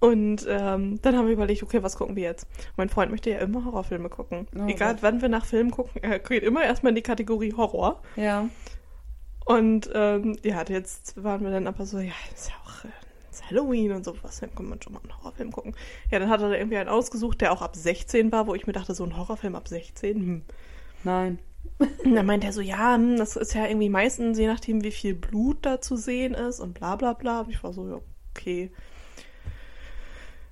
Und 0.00 0.46
ähm, 0.48 1.00
dann 1.02 1.16
haben 1.16 1.26
wir 1.26 1.32
überlegt, 1.32 1.62
okay, 1.64 1.82
was 1.82 1.96
gucken 1.96 2.14
wir 2.14 2.22
jetzt? 2.22 2.46
mein 2.76 2.88
Freund 2.88 3.10
möchte 3.10 3.30
ja 3.30 3.38
immer 3.38 3.64
Horrorfilme 3.64 4.08
gucken. 4.08 4.46
Oh 4.56 4.68
Egal, 4.68 4.94
Gott. 4.94 5.02
wann 5.02 5.22
wir 5.22 5.28
nach 5.28 5.44
Filmen 5.44 5.72
gucken, 5.72 6.00
er 6.02 6.20
geht 6.20 6.44
immer 6.44 6.62
erstmal 6.62 6.90
in 6.90 6.94
die 6.96 7.02
Kategorie 7.02 7.52
Horror. 7.52 8.00
Ja. 8.14 8.48
Und 9.44 9.90
ähm, 9.92 10.36
ja, 10.44 10.62
jetzt 10.68 11.20
waren 11.22 11.42
wir 11.42 11.50
dann 11.50 11.66
aber 11.66 11.84
so, 11.84 11.98
ja, 11.98 12.12
ist 12.32 12.48
ja 12.48 12.54
auch 12.64 12.84
ist 13.38 13.50
Halloween 13.50 13.92
und 13.92 14.04
sowas, 14.04 14.40
dann 14.40 14.54
kann 14.54 14.68
man 14.68 14.82
schon 14.82 14.92
mal 14.92 15.00
einen 15.00 15.16
Horrorfilm 15.16 15.52
gucken. 15.52 15.74
Ja, 16.10 16.18
dann 16.18 16.28
hat 16.28 16.40
er 16.40 16.50
da 16.50 16.56
irgendwie 16.56 16.76
einen 16.76 16.88
ausgesucht, 16.88 17.40
der 17.40 17.52
auch 17.52 17.62
ab 17.62 17.76
16 17.76 18.32
war, 18.32 18.46
wo 18.46 18.54
ich 18.54 18.66
mir 18.66 18.72
dachte, 18.72 18.94
so 18.94 19.04
ein 19.04 19.16
Horrorfilm 19.16 19.54
ab 19.54 19.68
16, 19.68 20.16
hm. 20.16 20.42
Nein. 21.04 21.38
Und 22.04 22.14
dann 22.14 22.26
meint 22.26 22.44
er 22.44 22.52
so, 22.52 22.60
ja, 22.60 22.94
hm, 22.94 23.16
das 23.16 23.36
ist 23.36 23.54
ja 23.54 23.66
irgendwie 23.66 23.88
meistens, 23.88 24.38
je 24.38 24.46
nachdem, 24.46 24.82
wie 24.82 24.90
viel 24.90 25.14
Blut 25.14 25.58
da 25.62 25.80
zu 25.80 25.96
sehen 25.96 26.34
ist 26.34 26.60
und 26.60 26.74
bla 26.74 26.96
bla 26.96 27.12
bla. 27.12 27.40
Und 27.40 27.50
ich 27.50 27.62
war 27.62 27.72
so, 27.72 27.88
ja, 27.88 28.00
okay. 28.30 28.70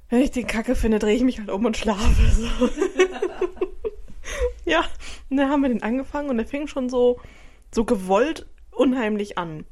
Wenn 0.09 0.21
ich 0.21 0.31
den 0.31 0.47
Kacke 0.47 0.77
finde, 0.77 1.01
drehe 1.01 1.17
ich 1.17 1.25
mich 1.25 1.41
halt 1.41 1.51
um 1.51 1.65
und 1.65 1.77
schlafe. 1.77 2.31
So. 2.31 2.69
ja, 4.71 4.85
und 5.31 5.37
dann 5.37 5.51
haben 5.51 5.63
wir 5.63 5.69
den 5.69 5.83
angefangen 5.83 6.31
und 6.31 6.37
der 6.37 6.47
fing 6.47 6.69
schon 6.69 6.89
so, 6.89 7.19
so 7.75 7.85
gewollt 7.85 8.47
unheimlich 8.71 9.37
an. 9.37 9.65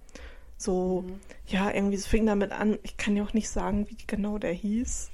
So, 0.57 1.05
ja, 1.47 1.71
irgendwie, 1.71 1.97
es 1.97 2.07
fing 2.07 2.27
damit 2.27 2.53
an, 2.53 2.79
ich 2.83 2.97
kann 2.97 3.17
ja 3.17 3.25
auch 3.25 3.35
nicht 3.35 3.49
sagen, 3.49 3.89
wie 3.89 3.97
genau 4.07 4.39
der 4.39 4.53
hieß. 4.53 5.11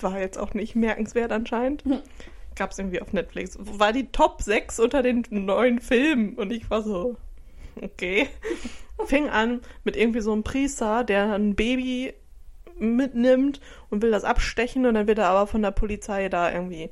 War 0.00 0.20
jetzt 0.20 0.38
auch 0.38 0.54
nicht 0.54 0.74
merkenswert 0.74 1.32
anscheinend. 1.32 1.84
Gab 2.56 2.72
es 2.72 2.78
irgendwie 2.78 3.00
auf 3.00 3.12
Netflix. 3.12 3.56
War 3.58 3.92
die 3.92 4.06
Top 4.06 4.42
6 4.42 4.80
unter 4.80 5.02
den 5.02 5.24
neuen 5.30 5.80
Filmen. 5.80 6.34
Und 6.34 6.52
ich 6.52 6.68
war 6.70 6.82
so, 6.82 7.16
okay. 7.80 8.28
Fing 9.06 9.28
an 9.28 9.60
mit 9.82 9.96
irgendwie 9.96 10.20
so 10.20 10.32
einem 10.32 10.44
Priester, 10.44 11.04
der 11.04 11.32
ein 11.32 11.54
Baby 11.54 12.14
mitnimmt 12.78 13.60
und 13.90 14.02
will 14.02 14.10
das 14.10 14.24
abstechen 14.24 14.86
und 14.86 14.94
dann 14.94 15.06
wird 15.06 15.18
er 15.18 15.28
aber 15.28 15.46
von 15.46 15.62
der 15.62 15.70
Polizei 15.70 16.28
da 16.28 16.52
irgendwie. 16.52 16.90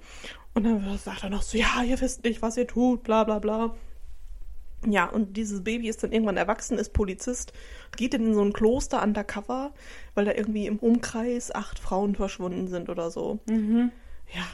Und 0.55 0.65
dann 0.65 0.99
sagt 0.99 1.25
er 1.25 1.31
noch 1.31 1.43
so, 1.43 1.57
ja, 1.57 1.83
ihr 1.85 2.01
wisst 2.01 2.25
nicht, 2.25 2.43
was 2.43 2.57
ihr 2.57 2.67
tut, 2.67 3.03
bla 3.03 3.25
bla 3.25 3.39
bla. 3.39 3.75
Ja, 4.87 5.09
und 5.09 5.37
dieses 5.37 5.63
Baby 5.63 5.89
ist 5.89 6.03
dann 6.03 6.13
irgendwann 6.13 6.37
erwachsen, 6.37 6.79
ist 6.79 6.93
Polizist, 6.93 7.53
geht 7.97 8.15
dann 8.15 8.27
in 8.27 8.35
so 8.35 8.43
ein 8.43 8.53
Kloster 8.53 9.03
undercover, 9.03 9.73
weil 10.15 10.25
da 10.25 10.33
irgendwie 10.33 10.67
im 10.67 10.79
Umkreis 10.79 11.55
acht 11.55 11.79
Frauen 11.79 12.17
verschwunden 12.17 12.67
sind 12.67 12.89
oder 12.89 13.11
so. 13.11 13.39
Mhm. 13.47 13.93
Ja. 14.35 14.45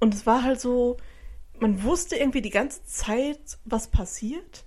Und 0.00 0.14
es 0.14 0.26
war 0.26 0.42
halt 0.42 0.60
so, 0.60 0.98
man 1.60 1.82
wusste 1.82 2.16
irgendwie 2.16 2.42
die 2.42 2.50
ganze 2.50 2.84
Zeit, 2.84 3.58
was 3.64 3.88
passiert. 3.88 4.64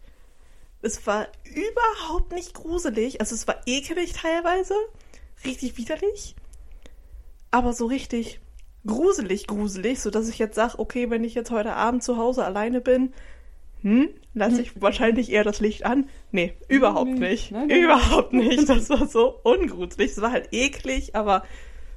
Es 0.81 1.05
war 1.05 1.27
überhaupt 1.43 2.31
nicht 2.31 2.53
gruselig. 2.53 3.19
Also 3.19 3.35
es 3.35 3.47
war 3.47 3.61
ekelig 3.65 4.13
teilweise, 4.13 4.73
richtig 5.45 5.77
widerlich, 5.77 6.35
aber 7.51 7.73
so 7.73 7.85
richtig 7.85 8.39
gruselig, 8.85 9.47
gruselig, 9.47 9.99
sodass 9.99 10.29
ich 10.29 10.39
jetzt 10.39 10.55
sage, 10.55 10.79
okay, 10.79 11.09
wenn 11.09 11.23
ich 11.23 11.35
jetzt 11.35 11.51
heute 11.51 11.75
Abend 11.75 12.03
zu 12.03 12.17
Hause 12.17 12.45
alleine 12.45 12.81
bin, 12.81 13.13
hm, 13.87 14.09
lasse 14.33 14.61
ich 14.61 14.81
wahrscheinlich 14.81 15.31
eher 15.31 15.45
das 15.45 15.61
Licht 15.61 15.85
an. 15.85 16.09
Nee, 16.31 16.53
überhaupt 16.67 17.09
Nee, 17.11 17.29
nicht. 17.29 17.51
nein, 17.51 17.67
nein. 17.67 17.83
Überhaupt 17.83 18.33
nicht. 18.33 18.67
Das 18.67 18.89
war 18.89 19.07
so 19.07 19.39
ungruselig. 19.43 20.11
Es 20.11 20.21
war 20.21 20.31
halt 20.31 20.49
eklig, 20.51 21.15
aber 21.15 21.43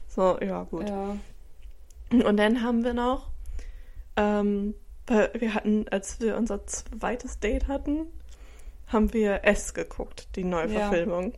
so, 0.07 0.39
ja, 0.41 0.63
gut. 0.65 0.89
Ja. 0.89 1.17
Und 2.13 2.37
dann 2.37 2.63
haben 2.63 2.85
wir 2.85 2.95
noch, 2.95 3.31
ähm, 4.17 4.75
wir 5.07 5.55
hatten, 5.55 5.87
als 5.91 6.21
wir 6.21 6.37
unser 6.37 6.65
zweites 6.67 7.41
Date 7.41 7.67
hatten, 7.67 8.07
haben 8.87 9.13
wir 9.13 9.45
S 9.45 9.75
geguckt, 9.75 10.29
die 10.37 10.45
Neuverfilmung. 10.45 11.33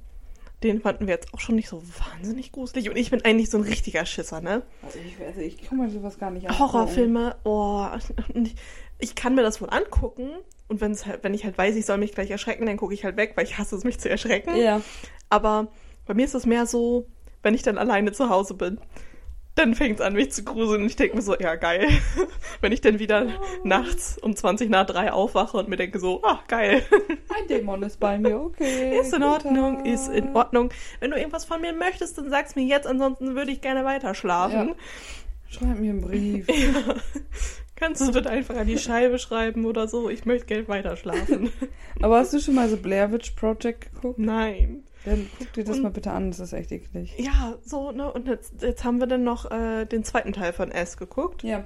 Den 0.62 0.80
fanden 0.80 1.06
wir 1.06 1.14
jetzt 1.14 1.32
auch 1.34 1.40
schon 1.40 1.56
nicht 1.56 1.68
so 1.68 1.82
wahnsinnig 1.82 2.52
gruselig. 2.52 2.88
Und 2.88 2.96
ich 2.96 3.10
bin 3.10 3.24
eigentlich 3.24 3.50
so 3.50 3.58
ein 3.58 3.64
richtiger 3.64 4.06
Schisser, 4.06 4.40
ne? 4.40 4.62
Also 4.82 4.98
ich, 4.98 5.26
also 5.26 5.40
ich 5.40 5.60
kann 5.60 5.78
mir 5.78 5.90
sowas 5.90 6.18
gar 6.18 6.30
nicht 6.30 6.48
angucken. 6.48 6.72
Horrorfilme, 6.72 7.36
oh, 7.44 7.86
ich, 8.34 8.54
ich 8.98 9.14
kann 9.14 9.34
mir 9.34 9.42
das 9.42 9.60
wohl 9.60 9.70
angucken. 9.70 10.30
Und 10.68 10.80
wenn's 10.80 11.04
halt, 11.04 11.24
wenn 11.24 11.34
ich 11.34 11.44
halt 11.44 11.58
weiß, 11.58 11.76
ich 11.76 11.84
soll 11.84 11.98
mich 11.98 12.12
gleich 12.12 12.30
erschrecken, 12.30 12.64
dann 12.66 12.76
gucke 12.76 12.94
ich 12.94 13.04
halt 13.04 13.16
weg, 13.16 13.32
weil 13.34 13.44
ich 13.44 13.58
hasse 13.58 13.76
es, 13.76 13.84
mich 13.84 13.98
zu 13.98 14.08
erschrecken. 14.08 14.56
Ja. 14.56 14.80
Aber 15.28 15.68
bei 16.06 16.14
mir 16.14 16.24
ist 16.24 16.34
es 16.34 16.46
mehr 16.46 16.66
so, 16.66 17.06
wenn 17.42 17.54
ich 17.54 17.62
dann 17.62 17.76
alleine 17.76 18.12
zu 18.12 18.30
Hause 18.30 18.54
bin, 18.54 18.78
dann 19.55 19.74
fängt 19.74 20.00
es 20.00 20.05
an, 20.05 20.14
mich 20.14 20.32
zu 20.32 20.44
gruseln. 20.44 20.82
Und 20.82 20.86
ich 20.86 20.96
denke 20.96 21.16
mir 21.16 21.22
so, 21.22 21.36
ja, 21.38 21.57
geil. 21.57 21.88
wenn 22.61 22.72
ich 22.72 22.80
dann 22.80 22.98
wieder 22.98 23.26
nachts 23.64 24.18
um 24.18 24.34
20 24.34 24.70
nach 24.70 24.86
3 24.86 25.12
aufwache 25.12 25.59
und 25.59 25.68
mir 25.68 25.76
denke 25.76 25.98
so, 25.98 26.22
ah, 26.24 26.40
geil. 26.48 26.82
Ein 27.28 27.48
Dämon 27.48 27.82
ist 27.82 28.00
bei 28.00 28.18
mir, 28.18 28.40
okay. 28.40 28.98
ist 28.98 29.12
in 29.12 29.22
Ordnung, 29.22 29.78
Tag. 29.78 29.86
ist 29.86 30.09
in 30.09 30.34
Ordnung. 30.34 30.70
Wenn 31.00 31.11
du 31.11 31.18
irgendwas 31.18 31.44
von 31.44 31.61
mir 31.61 31.72
möchtest, 31.72 32.16
dann 32.18 32.30
sag's 32.30 32.57
mir 32.57 32.64
jetzt, 32.64 32.86
ansonsten 32.86 33.34
würde 33.34 33.53
ich 33.53 33.61
gerne 33.61 33.84
weiter 33.84 34.14
schlafen. 34.14 34.68
Ja. 34.68 34.74
Schreib 35.48 35.78
mir 35.78 35.90
einen 35.90 36.00
Brief. 36.00 36.46
Ja. 36.53 36.94
Kannst 37.74 38.00
du 38.00 38.05
es 38.05 38.12
bitte 38.12 38.30
einfach 38.30 38.55
an 38.55 38.68
die 38.68 38.78
Scheibe 38.78 39.18
schreiben 39.18 39.64
oder 39.64 39.88
so? 39.88 40.09
Ich 40.09 40.24
möchte 40.24 40.46
gerne 40.46 40.68
weiter 40.68 40.96
schlafen. 40.96 41.50
Aber 42.00 42.18
hast 42.18 42.32
du 42.32 42.38
schon 42.38 42.55
mal 42.55 42.68
so 42.68 42.76
Blair 42.76 43.11
Witch 43.11 43.32
Project 43.32 43.92
geguckt? 43.92 44.20
Nein. 44.20 44.84
Dann 45.05 45.28
guck 45.38 45.53
dir 45.53 45.64
das 45.64 45.76
Und- 45.76 45.82
mal 45.82 45.90
bitte 45.90 46.12
an, 46.12 46.30
das 46.30 46.38
ist 46.40 46.53
echt 46.53 46.70
eklig. 46.72 47.14
Ja, 47.18 47.57
so, 47.64 47.90
ne? 47.90 48.12
Und 48.12 48.28
jetzt, 48.28 48.62
jetzt 48.62 48.84
haben 48.84 48.98
wir 49.00 49.07
dann 49.07 49.24
noch 49.24 49.50
äh, 49.50 49.84
den 49.84 50.05
zweiten 50.05 50.32
Teil 50.32 50.53
von 50.53 50.70
S 50.70 50.96
geguckt. 50.96 51.42
Ja. 51.42 51.64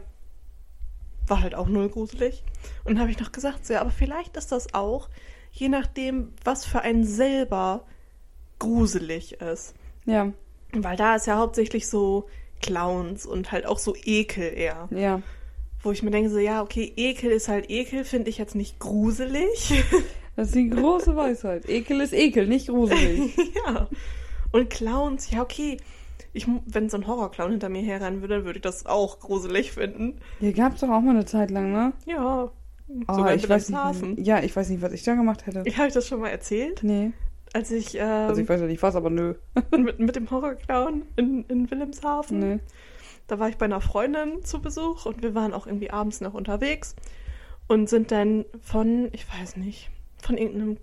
War 1.27 1.43
halt 1.43 1.55
auch 1.55 1.67
null 1.69 1.89
gruselig. 1.89 2.43
Und 2.85 2.95
dann 2.95 3.01
habe 3.01 3.11
ich 3.11 3.19
noch 3.19 3.33
gesagt, 3.33 3.67
so, 3.67 3.75
ja, 3.75 3.81
aber 3.81 3.91
vielleicht 3.91 4.37
ist 4.37 4.53
das 4.53 4.73
auch, 4.75 5.09
je 5.53 5.69
nachdem, 5.69 6.33
was 6.45 6.65
für 6.65 6.81
einen 6.81 7.05
selber 7.05 7.85
gruselig 8.59 9.41
ist. 9.41 9.75
Ja. 10.07 10.33
Weil 10.73 10.97
da 10.97 11.17
ist 11.17 11.27
ja 11.27 11.37
hauptsächlich 11.37 11.89
so 11.89 12.29
Clowns 12.63 13.27
und 13.27 13.53
halt 13.53 13.67
auch 13.67 13.79
so 13.79 13.95
Ekel 14.05 14.53
eher. 14.57 14.89
Ja. 14.91 15.21
Wo 15.87 15.93
ich 15.93 16.03
mir 16.03 16.11
denke, 16.11 16.31
so, 16.31 16.39
ja, 16.41 16.63
okay, 16.63 16.93
Ekel 16.97 17.31
ist 17.31 17.47
halt 17.47 17.71
Ekel, 17.71 18.03
finde 18.03 18.29
ich 18.29 18.39
jetzt 18.39 18.57
nicht 18.57 18.81
gruselig. 18.81 19.85
Das 20.35 20.49
ist 20.49 20.57
die 20.57 20.69
große 20.69 21.15
Weisheit. 21.15 21.69
Ekel 21.69 22.01
ist 22.01 22.13
Ekel, 22.13 22.49
nicht 22.49 22.67
gruselig. 22.67 23.37
ja. 23.67 23.89
Und 24.51 24.69
Clowns, 24.69 25.31
ja, 25.31 25.43
okay. 25.43 25.77
Ich, 26.33 26.49
wenn 26.67 26.89
so 26.89 26.97
ein 26.97 27.07
Horrorclown 27.07 27.53
hinter 27.53 27.69
mir 27.69 27.83
herrennen 27.83 28.21
würde, 28.21 28.35
dann 28.35 28.45
würde 28.45 28.59
ich 28.59 28.63
das 28.63 28.85
auch 28.85 29.21
gruselig 29.21 29.71
finden. 29.71 30.19
Hier 30.41 30.53
gab's 30.53 30.81
doch 30.81 30.89
auch 30.91 31.01
mal 31.01 31.11
eine 31.11 31.25
Zeit 31.25 31.53
lang, 31.53 31.71
ne? 31.71 31.93
Ja. 32.05 32.51
Oh, 33.07 33.15
Sogar 33.15 33.33
in 33.35 33.39
ich 33.39 33.49
weiß 33.49 33.69
nicht. 33.69 33.79
Wilhelmshaven. 33.79 34.25
Ja, 34.25 34.43
ich 34.43 34.57
weiß 34.57 34.69
nicht, 34.71 34.83
was 34.83 34.93
ich 34.93 35.05
da 35.05 35.15
gemacht 35.15 35.47
hätte. 35.47 35.61
Habe 35.61 35.87
ich 35.87 35.95
das 35.95 36.09
schon 36.09 36.21
mal 36.21 36.31
erzählt? 36.31 36.83
Nee. 36.83 37.13
Als 37.53 37.71
ich, 37.71 37.95
ähm, 37.95 38.03
Also 38.03 38.43
ich 38.43 38.49
weiß 38.49 38.61
ja 38.61 38.67
nicht 38.67 38.83
was, 38.83 38.97
aber 38.97 39.09
nö. 39.09 39.35
mit, 39.71 40.01
mit 40.01 40.17
dem 40.17 40.29
Horrorclown 40.33 41.03
in, 41.15 41.45
in 41.45 41.71
Wilhelmshaven, 41.71 42.39
Nee. 42.41 42.59
Da 43.27 43.39
war 43.39 43.49
ich 43.49 43.57
bei 43.57 43.65
einer 43.65 43.81
Freundin 43.81 44.45
zu 44.45 44.61
Besuch 44.61 45.07
und 45.07 45.23
wir 45.23 45.35
waren 45.35 45.53
auch 45.53 45.67
irgendwie 45.67 45.91
abends 45.91 46.21
noch 46.21 46.35
unterwegs 46.35 46.95
und 47.67 47.89
sind 47.89 48.11
dann 48.13 48.45
von, 48.63 49.09
ich 49.13 49.27
weiß 49.29 49.57
nicht, 49.57 49.91
von 50.23 50.39
irgendeinem 50.39 50.79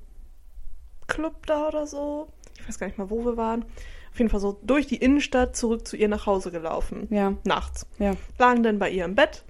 Club 1.07 1.45
da 1.45 1.67
oder 1.67 1.87
so, 1.87 2.27
ich 2.59 2.67
weiß 2.67 2.79
gar 2.79 2.87
nicht 2.87 2.97
mal, 2.97 3.09
wo 3.09 3.25
wir 3.25 3.37
waren, 3.37 3.65
auf 4.11 4.19
jeden 4.19 4.29
Fall 4.29 4.39
so 4.39 4.59
durch 4.61 4.87
die 4.87 4.97
Innenstadt 4.97 5.55
zurück 5.55 5.87
zu 5.87 5.97
ihr 5.97 6.07
nach 6.07 6.25
Hause 6.27 6.51
gelaufen. 6.51 7.07
Ja, 7.09 7.33
Nachts. 7.45 7.87
ja. 7.97 8.13
Lagen 8.37 8.61
dann 8.63 8.77
bei 8.79 8.89
ihr 8.89 9.05
im 9.05 9.15
Bett, 9.15 9.43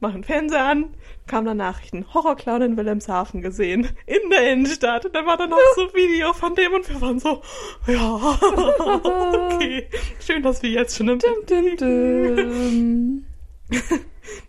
machen 0.00 0.24
Fernseher 0.24 0.64
an, 0.64 0.94
kam 1.26 1.44
dann 1.44 1.58
Nachrichten, 1.58 2.06
Horrorclown 2.12 2.62
in 2.62 2.76
Wilhelmshaven 2.76 3.42
gesehen, 3.42 3.88
in 4.06 4.30
der 4.30 4.52
Innenstadt. 4.52 5.06
Und 5.06 5.14
dann 5.14 5.26
war 5.26 5.36
dann 5.36 5.50
noch 5.50 5.58
so 5.76 5.82
ein 5.82 5.94
Video 5.94 6.32
von 6.32 6.54
dem 6.54 6.72
und 6.72 6.88
wir 6.88 7.00
waren 7.00 7.18
so, 7.20 7.42
ja, 7.86 8.38
okay, 9.54 9.88
schön, 10.20 10.42
dass 10.42 10.62
wir 10.62 10.70
jetzt 10.70 10.96
schon 10.96 11.08
im 11.08 11.18
Dum, 11.18 11.34
dum, 11.46 11.76
dum. 11.76 13.24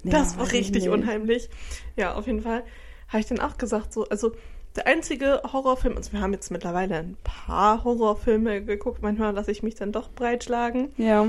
Das 0.04 0.34
Ja, 0.34 0.40
war 0.40 0.52
richtig 0.52 0.84
nicht. 0.84 0.90
unheimlich. 0.90 1.50
Ja, 1.96 2.14
auf 2.14 2.28
jeden 2.28 2.42
Fall 2.42 2.64
habe 3.08 3.20
ich 3.20 3.26
dann 3.26 3.40
auch 3.40 3.58
gesagt, 3.58 3.94
so, 3.94 4.06
also 4.06 4.32
der 4.76 4.88
einzige 4.88 5.42
Horrorfilm, 5.52 5.98
also 5.98 6.14
wir 6.14 6.22
haben 6.22 6.34
jetzt 6.34 6.50
mittlerweile 6.52 6.96
ein 6.98 7.18
paar 7.24 7.84
Horrorfilme 7.84 8.64
geguckt, 8.64 9.02
manchmal 9.02 9.34
lasse 9.34 9.52
ich 9.52 9.64
mich 9.64 9.76
dann 9.76 9.92
doch 9.92 10.10
breitschlagen. 10.12 10.92
Ja. 10.98 11.28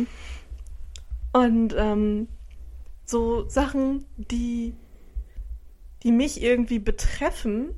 Und 1.33 1.75
ähm, 1.77 2.29
so 3.13 3.49
Sachen, 3.49 4.05
die 4.17 4.75
die 6.03 6.13
mich 6.13 6.43
irgendwie 6.43 6.79
betreffen, 6.81 7.75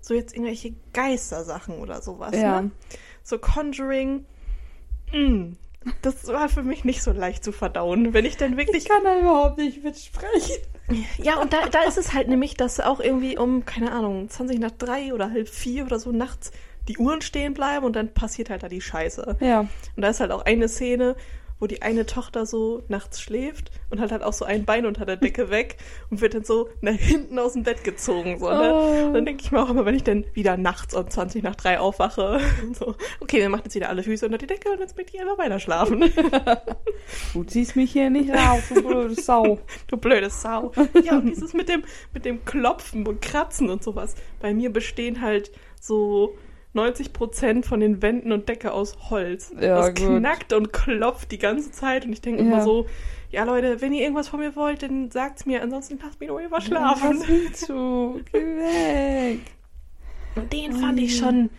so 0.00 0.14
jetzt 0.14 0.34
irgendwelche 0.34 0.74
Geistersachen 0.92 1.78
oder 1.78 2.02
sowas. 2.02 2.36
Ja. 2.36 2.62
Ne? 2.62 2.70
So 3.22 3.38
Conjuring, 3.38 4.26
mh, 5.12 5.52
das 6.02 6.26
war 6.26 6.48
für 6.48 6.62
mich 6.62 6.84
nicht 6.84 7.02
so 7.02 7.12
leicht 7.12 7.44
zu 7.44 7.52
verdauen. 7.52 8.12
Wenn 8.12 8.24
ich 8.24 8.36
dann 8.36 8.56
wirklich 8.56 8.84
Ich 8.84 8.88
kann 8.88 9.04
da 9.04 9.18
überhaupt 9.18 9.58
nicht 9.58 9.82
mitsprechen. 9.82 10.56
Ja, 11.18 11.40
und 11.40 11.52
da, 11.52 11.68
da 11.68 11.84
ist 11.84 11.96
es 11.96 12.12
halt 12.12 12.28
nämlich, 12.28 12.54
dass 12.54 12.78
auch 12.80 13.00
irgendwie 13.00 13.38
um, 13.38 13.64
keine 13.64 13.92
Ahnung, 13.92 14.28
20 14.28 14.58
nach 14.58 14.72
drei 14.72 15.14
oder 15.14 15.30
halb 15.30 15.48
vier 15.48 15.86
oder 15.86 15.98
so 15.98 16.12
nachts 16.12 16.50
die 16.88 16.98
Uhren 16.98 17.22
stehen 17.22 17.54
bleiben 17.54 17.86
und 17.86 17.94
dann 17.94 18.12
passiert 18.12 18.50
halt 18.50 18.64
da 18.64 18.68
die 18.68 18.80
Scheiße. 18.80 19.36
Ja. 19.40 19.60
Und 19.60 20.02
da 20.02 20.08
ist 20.08 20.20
halt 20.20 20.32
auch 20.32 20.44
eine 20.44 20.68
Szene, 20.68 21.16
wo 21.62 21.68
die 21.68 21.80
eine 21.80 22.06
Tochter 22.06 22.44
so 22.44 22.82
nachts 22.88 23.20
schläft 23.20 23.70
und 23.88 24.00
hat 24.00 24.10
halt 24.10 24.24
auch 24.24 24.32
so 24.32 24.44
ein 24.44 24.64
Bein 24.64 24.84
unter 24.84 25.06
der 25.06 25.14
Decke 25.14 25.48
weg 25.48 25.76
und 26.10 26.20
wird 26.20 26.34
dann 26.34 26.42
so 26.42 26.68
nach 26.80 26.96
hinten 26.96 27.38
aus 27.38 27.52
dem 27.52 27.62
Bett 27.62 27.84
gezogen. 27.84 28.40
So, 28.40 28.50
ne? 28.50 28.74
Oh. 28.74 29.06
Und 29.06 29.14
dann 29.14 29.24
denke 29.24 29.44
ich 29.44 29.52
mir 29.52 29.62
auch 29.62 29.70
immer, 29.70 29.84
wenn 29.84 29.94
ich 29.94 30.02
dann 30.02 30.24
wieder 30.34 30.56
nachts 30.56 30.92
um 30.92 31.08
20 31.08 31.44
nach 31.44 31.54
drei 31.54 31.78
aufwache, 31.78 32.40
so, 32.72 32.96
okay, 33.20 33.38
dann 33.38 33.52
macht 33.52 33.62
jetzt 33.62 33.76
wieder 33.76 33.90
alle 33.90 34.02
Füße 34.02 34.26
unter 34.26 34.38
die 34.38 34.48
Decke 34.48 34.72
und 34.72 34.80
jetzt 34.80 34.96
möchte 34.96 35.14
ich 35.14 35.22
einfach 35.22 35.38
weiter 35.38 35.60
schlafen. 35.60 36.02
Du 37.32 37.44
ziehst 37.44 37.76
mich 37.76 37.92
hier 37.92 38.10
nicht 38.10 38.30
raus, 38.30 38.62
du 38.68 38.82
blöde 38.82 39.14
Sau. 39.14 39.60
Du 39.86 39.96
blöde 39.96 40.30
Sau. 40.30 40.72
Ja, 41.04 41.18
und 41.18 41.26
dieses 41.26 41.52
mit 41.52 41.68
dem, 41.68 41.84
mit 42.12 42.24
dem 42.24 42.44
Klopfen 42.44 43.06
und 43.06 43.22
Kratzen 43.22 43.70
und 43.70 43.82
sowas. 43.82 44.14
Bei 44.40 44.52
mir 44.52 44.72
bestehen 44.72 45.20
halt 45.20 45.52
so 45.80 46.36
90 46.74 47.12
Prozent 47.12 47.66
von 47.66 47.80
den 47.80 48.00
Wänden 48.02 48.32
und 48.32 48.48
Decke 48.48 48.72
aus 48.72 48.96
Holz. 49.10 49.52
Ja, 49.60 49.76
das 49.76 49.94
gut. 49.94 50.18
knackt 50.18 50.52
und 50.52 50.72
klopft 50.72 51.30
die 51.32 51.38
ganze 51.38 51.70
Zeit. 51.70 52.06
Und 52.06 52.12
ich 52.12 52.20
denke 52.22 52.42
Ja. 52.42 52.48
immer 52.48 52.62
so, 52.62 52.86
ja 53.30 53.44
Leute, 53.44 53.80
wenn 53.80 53.92
ihr 53.92 54.02
irgendwas 54.02 54.28
von 54.28 54.40
mir 54.40 54.56
wollt, 54.56 54.82
dann 54.82 55.10
sagt's 55.10 55.44
mir. 55.46 55.62
Ansonsten 55.62 55.98
lasst 56.02 56.18
mich 56.20 56.28
doch 56.30 56.38
einfach 56.38 56.62
schlafen. 56.62 57.20
Was 57.20 57.28
willst 57.28 57.68
du? 57.68 58.20
Geh 58.32 58.38
weg. 58.38 59.40
Und 60.34 60.50
den 60.52 60.72
fand 60.72 60.98
ich 60.98 61.16
schon 61.18 61.50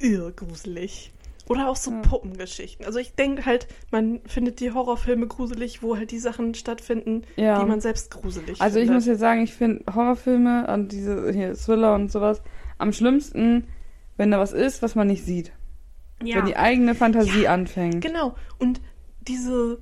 irrgruselig. 0.00 1.12
Oder 1.46 1.68
auch 1.68 1.76
so 1.76 1.90
Ja. 1.90 2.00
Puppengeschichten. 2.00 2.86
Also 2.86 2.98
ich 2.98 3.14
denke 3.14 3.44
halt, 3.44 3.66
man 3.90 4.20
findet 4.26 4.60
die 4.60 4.72
Horrorfilme 4.72 5.26
gruselig, 5.26 5.82
wo 5.82 5.94
halt 5.96 6.10
die 6.10 6.18
Sachen 6.18 6.54
stattfinden, 6.54 7.22
Ja. 7.36 7.60
die 7.60 7.66
man 7.68 7.80
selbst 7.82 8.10
gruselig 8.10 8.60
Also 8.62 8.78
ich 8.78 8.84
findet. 8.86 8.94
muss 8.94 9.06
jetzt 9.06 9.20
sagen, 9.20 9.42
ich 9.42 9.52
finde 9.52 9.84
Horrorfilme 9.94 10.66
und 10.72 10.90
diese 10.90 11.30
hier 11.32 11.54
Thriller 11.54 11.94
und 11.96 12.10
sowas 12.10 12.40
am 12.78 12.94
schlimmsten, 12.94 13.66
wenn 14.16 14.30
da 14.30 14.38
was 14.38 14.52
ist, 14.52 14.82
was 14.82 14.94
man 14.94 15.06
nicht 15.08 15.24
sieht. 15.24 15.52
ja. 16.22 16.36
Wenn 16.36 16.46
die 16.46 16.56
eigene 16.56 16.94
Fantasie 16.94 17.42
Ja, 17.42 17.52
anfängt. 17.54 18.00
Genau. 18.02 18.34
Und 18.58 18.80
diese, 19.26 19.78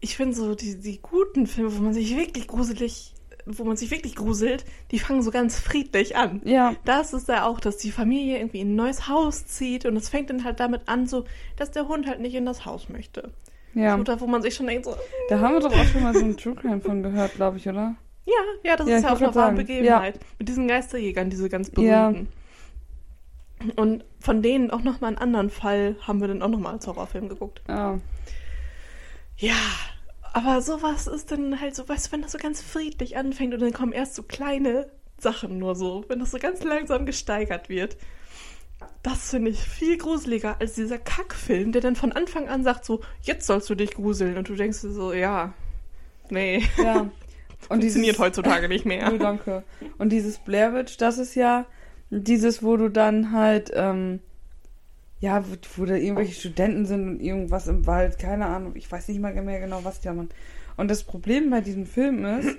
ich 0.00 0.16
finde 0.16 0.34
so, 0.36 0.54
die, 0.54 0.80
die 0.80 1.00
guten 1.00 1.46
Filme, 1.46 1.76
wo 1.76 1.82
man 1.82 1.94
sich 1.94 2.16
wirklich 2.16 2.46
gruselig, 2.48 3.14
wo 3.46 3.64
man 3.64 3.76
sich 3.76 3.90
wirklich 3.90 4.16
gruselt, 4.16 4.64
die 4.90 4.98
fangen 4.98 5.22
so 5.22 5.30
ganz 5.30 5.58
friedlich 5.58 6.16
an. 6.16 6.40
Ja, 6.44 6.74
Das 6.84 7.12
ist 7.12 7.28
ja 7.28 7.46
auch, 7.46 7.60
dass 7.60 7.76
die 7.76 7.90
Familie 7.90 8.38
irgendwie 8.38 8.60
in 8.60 8.72
ein 8.72 8.76
neues 8.76 9.08
Haus 9.08 9.46
zieht 9.46 9.84
und 9.86 9.96
es 9.96 10.08
fängt 10.08 10.30
dann 10.30 10.44
halt 10.44 10.60
damit 10.60 10.88
an, 10.88 11.06
so, 11.06 11.24
dass 11.56 11.70
der 11.70 11.88
Hund 11.88 12.06
halt 12.06 12.20
nicht 12.20 12.34
in 12.34 12.46
das 12.46 12.64
Haus 12.66 12.88
möchte. 12.88 13.32
ja. 13.74 13.98
Oder 13.98 14.20
wo 14.20 14.26
man 14.26 14.42
sich 14.42 14.54
schon 14.54 14.66
denkt, 14.66 14.86
so, 14.86 14.94
Da 15.28 15.40
haben 15.40 15.54
wir 15.54 15.60
doch 15.60 15.72
auch 15.72 15.84
schon 15.86 16.02
mal 16.02 16.14
so 16.14 16.20
einen 16.24 16.36
True 16.38 16.54
Crime 16.54 16.80
von 16.80 17.02
gehört, 17.02 17.34
glaube 17.34 17.58
ich, 17.58 17.68
oder? 17.68 17.94
ja, 18.26 18.32
ja, 18.62 18.76
das 18.76 18.88
Ja, 18.88 18.96
ist 18.96 19.02
ja 19.02 19.12
auch 19.12 19.20
eine 19.20 19.34
wahre 19.34 19.52
Begebenheit. 19.52 20.18
Mit 20.38 20.48
diesen 20.48 20.66
Geisterjägern, 20.66 21.28
diese 21.30 21.48
ganz 21.50 21.70
Ja. 21.76 22.14
Und 23.72 24.04
von 24.20 24.42
denen 24.42 24.70
auch 24.70 24.82
nochmal 24.82 25.08
einen 25.08 25.18
anderen 25.18 25.50
Fall 25.50 25.96
haben 26.02 26.20
wir 26.20 26.28
dann 26.28 26.42
auch 26.42 26.48
nochmal 26.48 26.74
als 26.74 26.86
Horrorfilm 26.86 27.28
geguckt. 27.28 27.62
Ja. 27.68 27.98
Ja, 29.36 29.56
aber 30.32 30.62
sowas 30.62 31.06
ist 31.06 31.30
dann 31.30 31.60
halt 31.60 31.74
so, 31.74 31.88
weißt 31.88 32.06
du, 32.06 32.12
wenn 32.12 32.22
das 32.22 32.32
so 32.32 32.38
ganz 32.38 32.62
friedlich 32.62 33.16
anfängt 33.16 33.54
und 33.54 33.60
dann 33.60 33.72
kommen 33.72 33.92
erst 33.92 34.14
so 34.14 34.22
kleine 34.22 34.88
Sachen 35.18 35.58
nur 35.58 35.74
so, 35.74 36.04
wenn 36.08 36.18
das 36.18 36.30
so 36.30 36.38
ganz 36.38 36.62
langsam 36.62 37.06
gesteigert 37.06 37.68
wird. 37.68 37.96
Das 39.02 39.30
finde 39.30 39.50
ich 39.50 39.60
viel 39.60 39.96
gruseliger 39.96 40.60
als 40.60 40.74
dieser 40.74 40.98
Kackfilm, 40.98 41.72
der 41.72 41.80
dann 41.80 41.96
von 41.96 42.12
Anfang 42.12 42.48
an 42.48 42.64
sagt 42.64 42.84
so, 42.84 43.00
jetzt 43.22 43.46
sollst 43.46 43.68
du 43.70 43.74
dich 43.74 43.94
gruseln 43.94 44.36
und 44.36 44.48
du 44.48 44.54
denkst 44.54 44.80
dir 44.82 44.90
so, 44.90 45.12
ja, 45.12 45.52
nee, 46.30 46.62
Ja. 46.78 47.10
Und 47.70 47.80
funktioniert 47.80 48.16
dieses, 48.16 48.18
heutzutage 48.18 48.68
nicht 48.68 48.84
mehr. 48.84 49.10
Oh, 49.14 49.16
danke. 49.16 49.64
Und 49.96 50.10
dieses 50.10 50.38
Blair 50.38 50.74
Witch, 50.74 50.98
das 50.98 51.16
ist 51.16 51.34
ja 51.34 51.64
dieses, 52.10 52.62
wo 52.62 52.76
du 52.76 52.88
dann 52.88 53.32
halt, 53.32 53.72
ähm, 53.74 54.20
ja, 55.20 55.44
wo, 55.46 55.54
wo 55.76 55.84
da 55.86 55.94
irgendwelche 55.94 56.34
Studenten 56.34 56.86
sind 56.86 57.08
und 57.08 57.20
irgendwas 57.20 57.66
im 57.66 57.86
Wald, 57.86 58.18
keine 58.18 58.46
Ahnung, 58.46 58.72
ich 58.76 58.90
weiß 58.90 59.08
nicht 59.08 59.20
mal 59.20 59.34
mehr 59.34 59.60
genau, 59.60 59.84
was 59.84 60.00
die 60.00 60.08
machen. 60.08 60.28
Und 60.76 60.90
das 60.90 61.04
Problem 61.04 61.50
bei 61.50 61.60
diesem 61.60 61.86
Film 61.86 62.24
ist, 62.24 62.56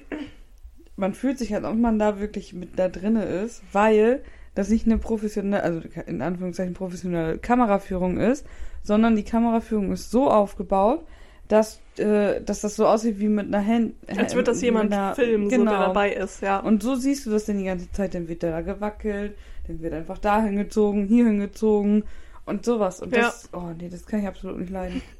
man 0.96 1.14
fühlt 1.14 1.38
sich 1.38 1.54
halt, 1.54 1.66
ob 1.66 1.76
man 1.76 2.00
da 2.00 2.20
wirklich 2.20 2.54
mit 2.54 2.80
da 2.80 2.88
drinne 2.88 3.24
ist, 3.24 3.62
weil 3.72 4.24
das 4.56 4.70
nicht 4.70 4.86
eine 4.86 4.98
professionelle, 4.98 5.62
also 5.62 5.82
in 6.06 6.22
Anführungszeichen 6.22 6.74
professionelle 6.74 7.38
Kameraführung 7.38 8.18
ist, 8.18 8.46
sondern 8.84 9.16
die 9.16 9.24
Kameraführung 9.24 9.92
ist 9.92 10.12
so 10.12 10.32
aufgebaut, 10.32 11.06
dass, 11.48 11.82
äh, 12.00 12.42
dass 12.42 12.62
das 12.62 12.76
so 12.76 12.86
aussieht 12.88 13.20
wie 13.20 13.28
mit 13.28 13.48
einer 13.48 13.66
Hand. 13.66 13.96
Als 14.08 14.34
würde 14.36 14.52
das 14.52 14.62
jemand 14.62 14.92
einer- 14.94 15.16
filmen, 15.16 15.50
so 15.50 15.56
genau. 15.58 15.72
der 15.72 15.80
dabei 15.88 16.14
ist, 16.14 16.42
ja. 16.42 16.60
Und 16.60 16.84
so 16.84 16.96
siehst 16.96 17.26
du 17.26 17.30
das 17.32 17.46
denn 17.46 17.58
die 17.58 17.66
ganze 17.66 17.92
Zeit. 17.92 18.14
Dann 18.14 18.28
wird 18.28 18.44
der 18.44 18.52
da 18.52 18.62
gewackelt, 18.62 19.36
dann 19.68 19.82
wird 19.82 19.94
einfach 19.94 20.18
da 20.18 20.42
hingezogen, 20.42 21.06
hier 21.08 21.26
hingezogen 21.26 22.04
und 22.46 22.66
sowas. 22.66 23.02
Und 23.02 23.16
das, 23.16 23.50
oh 23.54 23.72
nee, 23.78 23.90
das 23.90 24.06
kann 24.06 24.22
ich 24.22 24.28
absolut 24.28 24.60
nicht 24.60 24.72
leiden. 24.72 25.02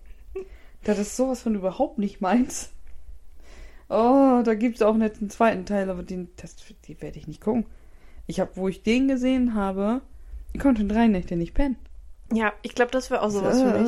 Das 0.84 1.00
ist 1.00 1.16
sowas 1.18 1.42
von 1.42 1.56
überhaupt 1.56 1.98
nicht 1.98 2.22
meins. 2.22 2.70
Oh, 3.90 4.42
da 4.44 4.54
gibt 4.54 4.76
es 4.76 4.82
auch 4.84 4.96
jetzt 4.98 5.20
einen 5.20 5.32
zweiten 5.32 5.66
Teil, 5.66 5.90
aber 5.90 6.04
den, 6.04 6.30
das, 6.38 6.56
die 6.88 7.02
werde 7.02 7.18
ich 7.18 7.28
nicht 7.28 7.42
gucken. 7.42 7.66
Ich 8.28 8.40
habe, 8.40 8.52
wo 8.56 8.68
ich 8.68 8.84
den 8.84 9.08
gesehen 9.08 9.56
habe, 9.56 10.02
ich 10.54 10.60
konnte 10.60 10.86
drei 10.86 11.08
Nächte 11.08 11.36
nicht 11.38 11.56
pennen. 11.56 11.76
Ja, 12.32 12.54
ich 12.64 12.76
glaube, 12.76 12.92
das 12.92 13.10
wäre 13.10 13.22
auch 13.24 13.30
sowas 13.30 13.62
für 13.62 13.80
mich. 13.80 13.88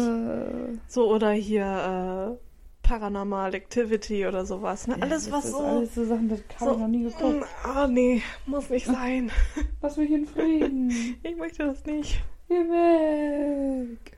Äh, 0.74 0.78
So, 0.88 1.08
oder 1.12 1.32
hier 1.32 2.38
äh, 2.40 2.47
Paranormal 2.88 3.54
Activity 3.54 4.26
oder 4.26 4.46
sowas. 4.46 4.88
Ne? 4.88 4.96
ja, 4.98 5.04
alles, 5.04 5.30
was 5.30 5.52
so. 5.52 5.58
Alles 5.60 5.94
so 5.94 6.06
Sachen, 6.06 6.30
das 6.30 6.40
habe 6.60 6.70
so, 6.70 6.72
ich 6.72 6.80
noch 6.80 6.88
nie 6.88 7.04
geguckt. 7.04 7.46
Ah, 7.64 7.86
nee, 7.88 8.22
muss 8.46 8.70
nicht 8.70 8.86
sein. 8.86 9.30
Lass 9.82 9.98
mich 9.98 10.10
in 10.10 10.26
Frieden. 10.26 10.90
Ich 11.22 11.36
möchte 11.36 11.66
das 11.66 11.86
nicht. 11.86 12.24
Geh 12.48 12.56
weg. 12.56 14.18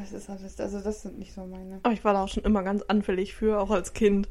Das 0.00 0.12
ist 0.12 0.28
alles, 0.28 0.58
also 0.58 0.80
das 0.80 1.02
sind 1.02 1.18
nicht 1.20 1.32
so 1.32 1.46
meine. 1.46 1.78
Aber 1.84 1.94
ich 1.94 2.04
war 2.04 2.14
da 2.14 2.24
auch 2.24 2.28
schon 2.28 2.42
immer 2.42 2.64
ganz 2.64 2.82
anfällig 2.82 3.34
für, 3.34 3.60
auch 3.60 3.70
als 3.70 3.92
Kind. 3.92 4.28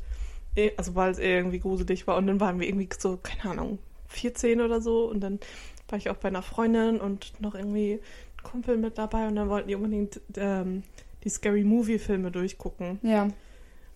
Eh, 0.55 0.71
Also 0.75 0.93
weil 0.93 1.11
es 1.11 1.19
irgendwie 1.19 1.59
gruselig 1.59 2.05
war. 2.05 2.17
Und 2.17 2.27
dann 2.27 2.41
waren 2.41 2.59
wir 2.59 2.67
irgendwie 2.67 2.89
so, 2.97 3.17
keine 3.21 3.53
Ahnung, 3.53 3.79
14 4.07 4.59
oder 4.59 4.81
so. 4.81 5.09
Und 5.09 5.21
dann 5.21 5.39
war 5.87 5.97
ich 5.97 6.09
auch 6.09 6.17
bei 6.17 6.27
einer 6.27 6.41
Freundin 6.41 6.99
und 6.99 7.39
noch 7.39 7.55
irgendwie 7.55 8.01
Kumpel 8.43 8.77
mit 8.77 8.97
dabei. 8.97 9.27
Und 9.27 9.35
dann 9.35 9.47
wollten 9.47 9.69
die 9.69 9.75
unbedingt 9.75 10.19
ähm, 10.35 10.83
die 11.23 11.29
Scary 11.29 11.63
Movie-Filme 11.63 12.31
durchgucken. 12.31 12.99
Ja. 13.01 13.29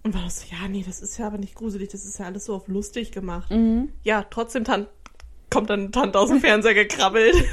Und 0.03 0.13
war 0.13 0.23
das 0.23 0.41
so, 0.41 0.47
ja, 0.49 0.67
nee, 0.67 0.83
das 0.85 1.01
ist 1.01 1.17
ja 1.17 1.27
aber 1.27 1.37
nicht 1.37 1.55
gruselig. 1.55 1.89
Das 1.89 2.05
ist 2.05 2.19
ja 2.19 2.25
alles 2.25 2.45
so 2.45 2.55
auf 2.55 2.67
lustig 2.67 3.11
gemacht. 3.11 3.51
Mhm. 3.51 3.89
Ja, 4.03 4.25
trotzdem 4.29 4.63
tan 4.63 4.87
kommt 5.49 5.69
dann 5.69 5.79
eine 5.81 5.91
Tante 5.91 6.19
aus 6.19 6.29
dem 6.29 6.39
Fernseher 6.39 6.73
gekrabbelt. 6.73 7.35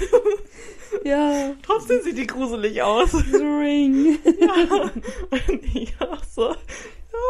Ja. 1.04 1.52
trotzdem 1.62 2.00
sieht 2.02 2.16
die 2.16 2.26
gruselig 2.26 2.80
aus. 2.80 3.10
The 3.32 3.36
Ring. 3.36 4.18
Ja. 4.40 4.90
Und 5.30 5.64
ich 5.74 5.92
auch 6.00 6.22
so, 6.24 6.54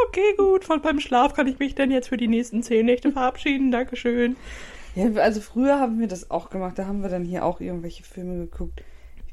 okay, 0.07 0.35
gut, 0.37 0.65
von 0.65 0.81
beim 0.81 1.01
Schlaf 1.01 1.35
kann 1.35 1.49
ich 1.49 1.59
mich 1.59 1.75
dann 1.75 1.91
jetzt 1.91 2.09
für 2.09 2.17
die 2.17 2.29
nächsten 2.29 2.63
zehn 2.63 2.87
Nächte 2.87 3.11
verabschieden. 3.11 3.73
Dankeschön. 3.73 4.37
Ja, 4.95 5.07
also 5.15 5.41
früher 5.41 5.81
haben 5.81 5.99
wir 5.99 6.07
das 6.07 6.31
auch 6.31 6.51
gemacht. 6.51 6.79
Da 6.79 6.87
haben 6.87 7.03
wir 7.03 7.09
dann 7.09 7.25
hier 7.25 7.45
auch 7.45 7.61
irgendwelche 7.61 8.05
Filme 8.05 8.47
geguckt. 8.47 8.83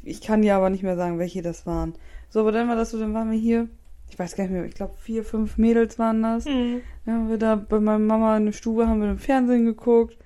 Ich 0.03 0.21
kann 0.21 0.41
dir 0.41 0.55
aber 0.55 0.69
nicht 0.69 0.81
mehr 0.81 0.95
sagen, 0.95 1.19
welche 1.19 1.41
das 1.41 1.67
waren. 1.67 1.93
So, 2.31 2.39
aber 2.39 2.51
dann 2.51 2.67
war 2.67 2.75
das 2.75 2.91
so, 2.91 2.99
dann 2.99 3.13
waren 3.13 3.29
wir 3.29 3.37
hier. 3.37 3.67
Ich 4.09 4.17
weiß 4.17 4.35
gar 4.35 4.43
nicht 4.43 4.53
mehr, 4.53 4.65
ich 4.65 4.73
glaube 4.73 4.93
vier, 4.99 5.23
fünf 5.23 5.57
Mädels 5.57 5.99
waren 5.99 6.21
das. 6.23 6.45
Hm. 6.45 6.81
Dann 7.05 7.15
haben 7.15 7.29
wir 7.29 7.37
da 7.37 7.55
bei 7.55 7.79
meiner 7.79 7.99
Mama 7.99 8.35
in 8.37 8.45
der 8.45 8.51
Stube, 8.53 8.87
haben 8.87 9.01
wir 9.01 9.09
im 9.09 9.19
Fernsehen 9.19 9.65
geguckt, 9.65 10.17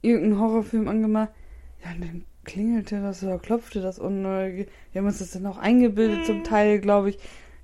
irgendeinen 0.00 0.40
Horrorfilm 0.40 0.88
angemacht. 0.88 1.30
Ja, 1.84 1.92
und 1.92 2.00
dann 2.02 2.24
klingelte 2.44 3.00
das 3.00 3.22
oder 3.22 3.38
klopfte 3.38 3.80
das 3.80 3.98
und 3.98 4.24
äh, 4.24 4.66
wir 4.92 4.98
haben 5.00 5.06
uns 5.06 5.18
das 5.18 5.30
dann 5.32 5.46
auch 5.46 5.58
eingebildet 5.58 6.24
zum 6.26 6.42
Teil, 6.42 6.80
glaube 6.80 7.10
ich. 7.10 7.18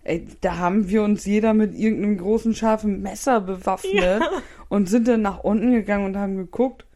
Ey, 0.04 0.24
da 0.40 0.58
haben 0.58 0.88
wir 0.88 1.02
uns 1.02 1.24
jeder 1.26 1.52
mit 1.52 1.74
irgendeinem 1.74 2.18
großen 2.18 2.54
scharfen 2.54 3.02
Messer 3.02 3.40
bewaffnet 3.40 4.22
und 4.68 4.88
sind 4.88 5.08
dann 5.08 5.22
nach 5.22 5.40
unten 5.40 5.72
gegangen 5.72 6.04
und 6.04 6.16
haben 6.16 6.36
geguckt. 6.36 6.86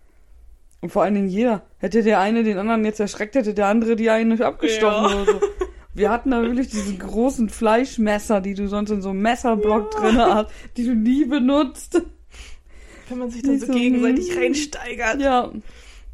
Und 0.81 0.91
vor 0.91 1.03
allen 1.03 1.15
Dingen 1.15 1.29
jeder. 1.29 1.63
Hätte 1.79 2.03
der 2.05 2.21
eine 2.21 2.45
den 2.45 2.57
anderen 2.59 2.85
jetzt 2.85 3.01
erschreckt, 3.01 3.35
hätte 3.35 3.53
der 3.53 3.67
andere 3.67 3.97
die 3.97 4.11
eine 4.11 4.45
abgestochen 4.45 5.11
Ja. 5.11 5.23
oder 5.23 5.33
so. 5.33 5.41
Wir 5.95 6.11
hatten 6.11 6.31
da 6.31 6.43
wirklich 6.43 6.69
diese 6.69 6.97
großen 6.97 7.49
Fleischmesser, 7.49 8.41
die 8.41 8.55
du 8.55 8.69
sonst 8.69 8.91
in 8.91 9.03
so 9.03 9.11
einem 9.11 9.23
Messerblock 9.23 9.91
drin 9.91 10.19
hast, 10.19 10.51
die 10.77 10.85
du 10.85 10.95
nie 10.95 11.25
benutzt. 11.25 12.01
Wenn 13.09 13.19
man 13.19 13.31
sich 13.31 13.43
dann 13.43 13.59
so 13.59 13.67
so, 13.67 13.73
gegenseitig 13.73 14.37
reinsteigert. 14.37 15.21
Ja. 15.21 15.51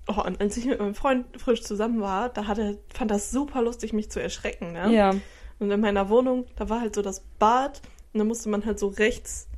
Oh, 0.08 0.22
und 0.24 0.40
als 0.40 0.56
ich 0.56 0.64
mit 0.64 0.78
meinem 0.78 0.94
Freund 0.94 1.26
frisch 1.36 1.62
zusammen 1.62 2.00
war, 2.00 2.28
da 2.30 2.46
hat 2.46 2.58
er, 2.58 2.76
fand 2.94 3.10
das 3.10 3.30
super 3.30 3.60
lustig, 3.60 3.92
mich 3.92 4.10
zu 4.10 4.20
erschrecken. 4.22 4.72
Ne? 4.72 4.94
Ja. 4.94 5.14
Und 5.58 5.70
in 5.70 5.80
meiner 5.80 6.08
Wohnung, 6.08 6.46
da 6.56 6.68
war 6.68 6.80
halt 6.80 6.94
so 6.94 7.02
das 7.02 7.20
Bad 7.38 7.82
und 8.12 8.18
dann 8.18 8.28
musste 8.28 8.48
man 8.48 8.64
halt 8.64 8.78
so 8.78 8.88
rechts 8.88 9.48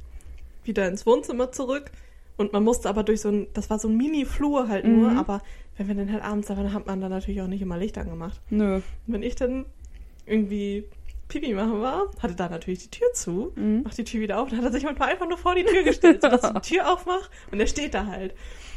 wieder 0.64 0.88
ins 0.88 1.06
Wohnzimmer 1.06 1.52
zurück. 1.52 1.92
Und 2.36 2.52
man 2.52 2.62
musste 2.64 2.88
aber 2.88 3.02
durch 3.02 3.20
so 3.20 3.28
ein, 3.30 3.46
das 3.52 3.68
war 3.68 3.78
so 3.78 3.88
ein 3.88 3.96
Mini-Flur 3.96 4.68
halt 4.68 4.84
nur, 4.84 5.10
Mhm. 5.10 5.18
aber 5.18 5.42
wenn 5.76 5.88
wir 5.88 5.94
dann 5.94 6.12
halt 6.12 6.22
abends 6.24 6.48
da 6.48 6.56
waren, 6.56 6.72
hat 6.72 6.86
man 6.86 7.00
dann 7.00 7.10
natürlich 7.10 7.40
auch 7.42 7.46
nicht 7.48 7.62
immer 7.62 7.78
Licht 7.78 7.98
angemacht. 7.98 8.40
Nö. 8.50 8.76
Und 8.76 8.82
wenn 9.06 9.22
ich 9.22 9.34
dann 9.36 9.64
irgendwie 10.28 10.84
Pipi 11.28 11.52
machen 11.52 11.80
war, 11.82 12.10
hatte 12.20 12.34
da 12.34 12.48
natürlich 12.48 12.78
die 12.88 12.90
Tür 12.98 13.12
zu, 13.12 13.52
Mhm. 13.56 13.82
macht 13.82 13.98
die 13.98 14.04
Tür 14.04 14.20
wieder 14.20 14.40
auf 14.40 14.50
und 14.50 14.56
hat 14.56 14.64
er 14.64 14.72
sich 14.72 14.84
manchmal 14.84 15.10
einfach 15.10 15.28
nur 15.28 15.36
vor 15.38 15.54
die 15.54 15.64
Tür 15.64 15.82
gestellt, 15.82 16.22
sodass 16.22 16.42
ich 16.44 16.60
die 16.60 16.60
Tür 16.76 16.90
aufmache 16.92 17.28
und 17.50 17.60
er 17.60 17.66
steht 17.66 17.94
da 17.94 18.06
halt. 18.06 18.34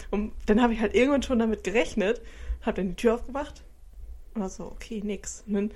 Und 0.10 0.34
dann 0.48 0.62
habe 0.62 0.74
ich 0.74 0.82
halt 0.82 0.94
irgendwann 0.94 1.24
schon 1.24 1.40
damit 1.40 1.64
gerechnet, 1.64 2.22
habe 2.62 2.76
dann 2.78 2.90
die 2.90 2.96
Tür 2.96 3.16
aufgemacht 3.16 3.64
und 4.34 4.42
war 4.42 4.50
so, 4.50 4.66
okay, 4.66 5.02
nix. 5.04 5.44
Und 5.48 5.54
dann 5.54 5.72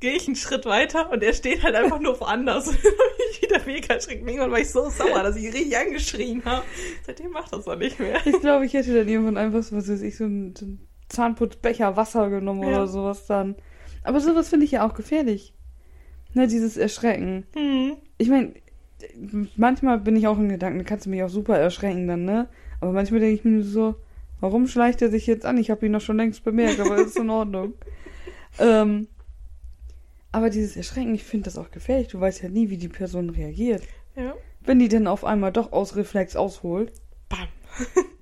gehe 0.00 0.12
ich 0.12 0.26
einen 0.26 0.36
Schritt 0.36 0.66
weiter 0.66 1.10
und 1.10 1.22
er 1.22 1.32
steht 1.32 1.62
halt 1.62 1.74
einfach 1.74 1.98
nur 2.00 2.20
woanders. 2.20 2.68
Und 2.68 2.76
dann 2.84 2.92
habe 2.92 3.22
ich 3.32 3.42
wieder 3.42 3.60
mega 3.66 3.94
erschreckt. 3.94 4.26
Irgendwann 4.28 4.50
war 4.50 4.58
ich 4.60 4.70
so 4.70 4.88
sauer, 4.90 5.22
dass 5.22 5.36
ich 5.36 5.46
richtig 5.46 5.76
angeschrien 5.76 6.44
habe. 6.44 6.62
Seitdem 7.06 7.30
macht 7.30 7.52
das 7.54 7.66
auch 7.66 7.76
nicht 7.76 7.98
mehr. 7.98 8.18
Ich 8.26 8.38
glaube, 8.40 8.66
ich 8.66 8.74
hätte 8.74 8.94
dann 8.94 9.08
irgendwann 9.08 9.36
einfach 9.38 9.62
so, 9.62 9.74
was 9.76 9.88
weiß 9.88 10.02
ich, 10.02 10.16
so 10.18 10.24
einen, 10.24 10.54
so 10.54 10.66
einen 10.66 10.86
Zahnputzbecher 11.08 11.96
Wasser 11.96 12.28
genommen 12.30 12.62
Ja. 12.62 12.68
oder 12.68 12.86
sowas 12.86 13.26
dann. 13.26 13.56
Aber 14.02 14.20
sowas 14.20 14.48
finde 14.48 14.66
ich 14.66 14.72
ja 14.72 14.86
auch 14.86 14.94
gefährlich. 14.94 15.52
Ne, 16.34 16.46
dieses 16.46 16.76
Erschrecken. 16.76 17.44
Hm. 17.54 17.96
Ich 18.18 18.28
meine, 18.28 18.52
manchmal 19.56 19.98
bin 19.98 20.16
ich 20.16 20.26
auch 20.26 20.38
in 20.38 20.48
Gedanken, 20.48 20.78
da 20.78 20.84
kannst 20.84 21.06
du 21.06 21.10
mich 21.10 21.22
auch 21.22 21.28
super 21.28 21.58
erschrecken 21.58 22.06
dann, 22.06 22.24
ne? 22.24 22.48
Aber 22.80 22.92
manchmal 22.92 23.20
denke 23.20 23.34
ich 23.34 23.44
mir 23.44 23.50
nur 23.50 23.64
so, 23.64 23.94
warum 24.40 24.66
schleicht 24.68 25.02
er 25.02 25.10
sich 25.10 25.26
jetzt 25.26 25.44
an? 25.44 25.58
Ich 25.58 25.70
habe 25.70 25.84
ihn 25.86 25.92
doch 25.92 26.00
schon 26.00 26.16
längst 26.16 26.44
bemerkt, 26.44 26.80
aber 26.80 26.96
ist 26.96 27.18
in 27.18 27.30
Ordnung. 27.30 27.74
ähm, 28.58 29.08
aber 30.32 30.50
dieses 30.50 30.76
Erschrecken, 30.76 31.14
ich 31.14 31.24
finde 31.24 31.44
das 31.46 31.58
auch 31.58 31.70
gefährlich. 31.70 32.08
Du 32.08 32.20
weißt 32.20 32.42
ja 32.42 32.48
nie, 32.48 32.70
wie 32.70 32.76
die 32.76 32.88
Person 32.88 33.30
reagiert. 33.30 33.82
Ja. 34.14 34.34
Wenn 34.60 34.78
die 34.78 34.88
dann 34.88 35.06
auf 35.06 35.24
einmal 35.24 35.52
doch 35.52 35.72
aus 35.72 35.96
Reflex 35.96 36.36
ausholt. 36.36 36.92
Bam. 37.28 37.48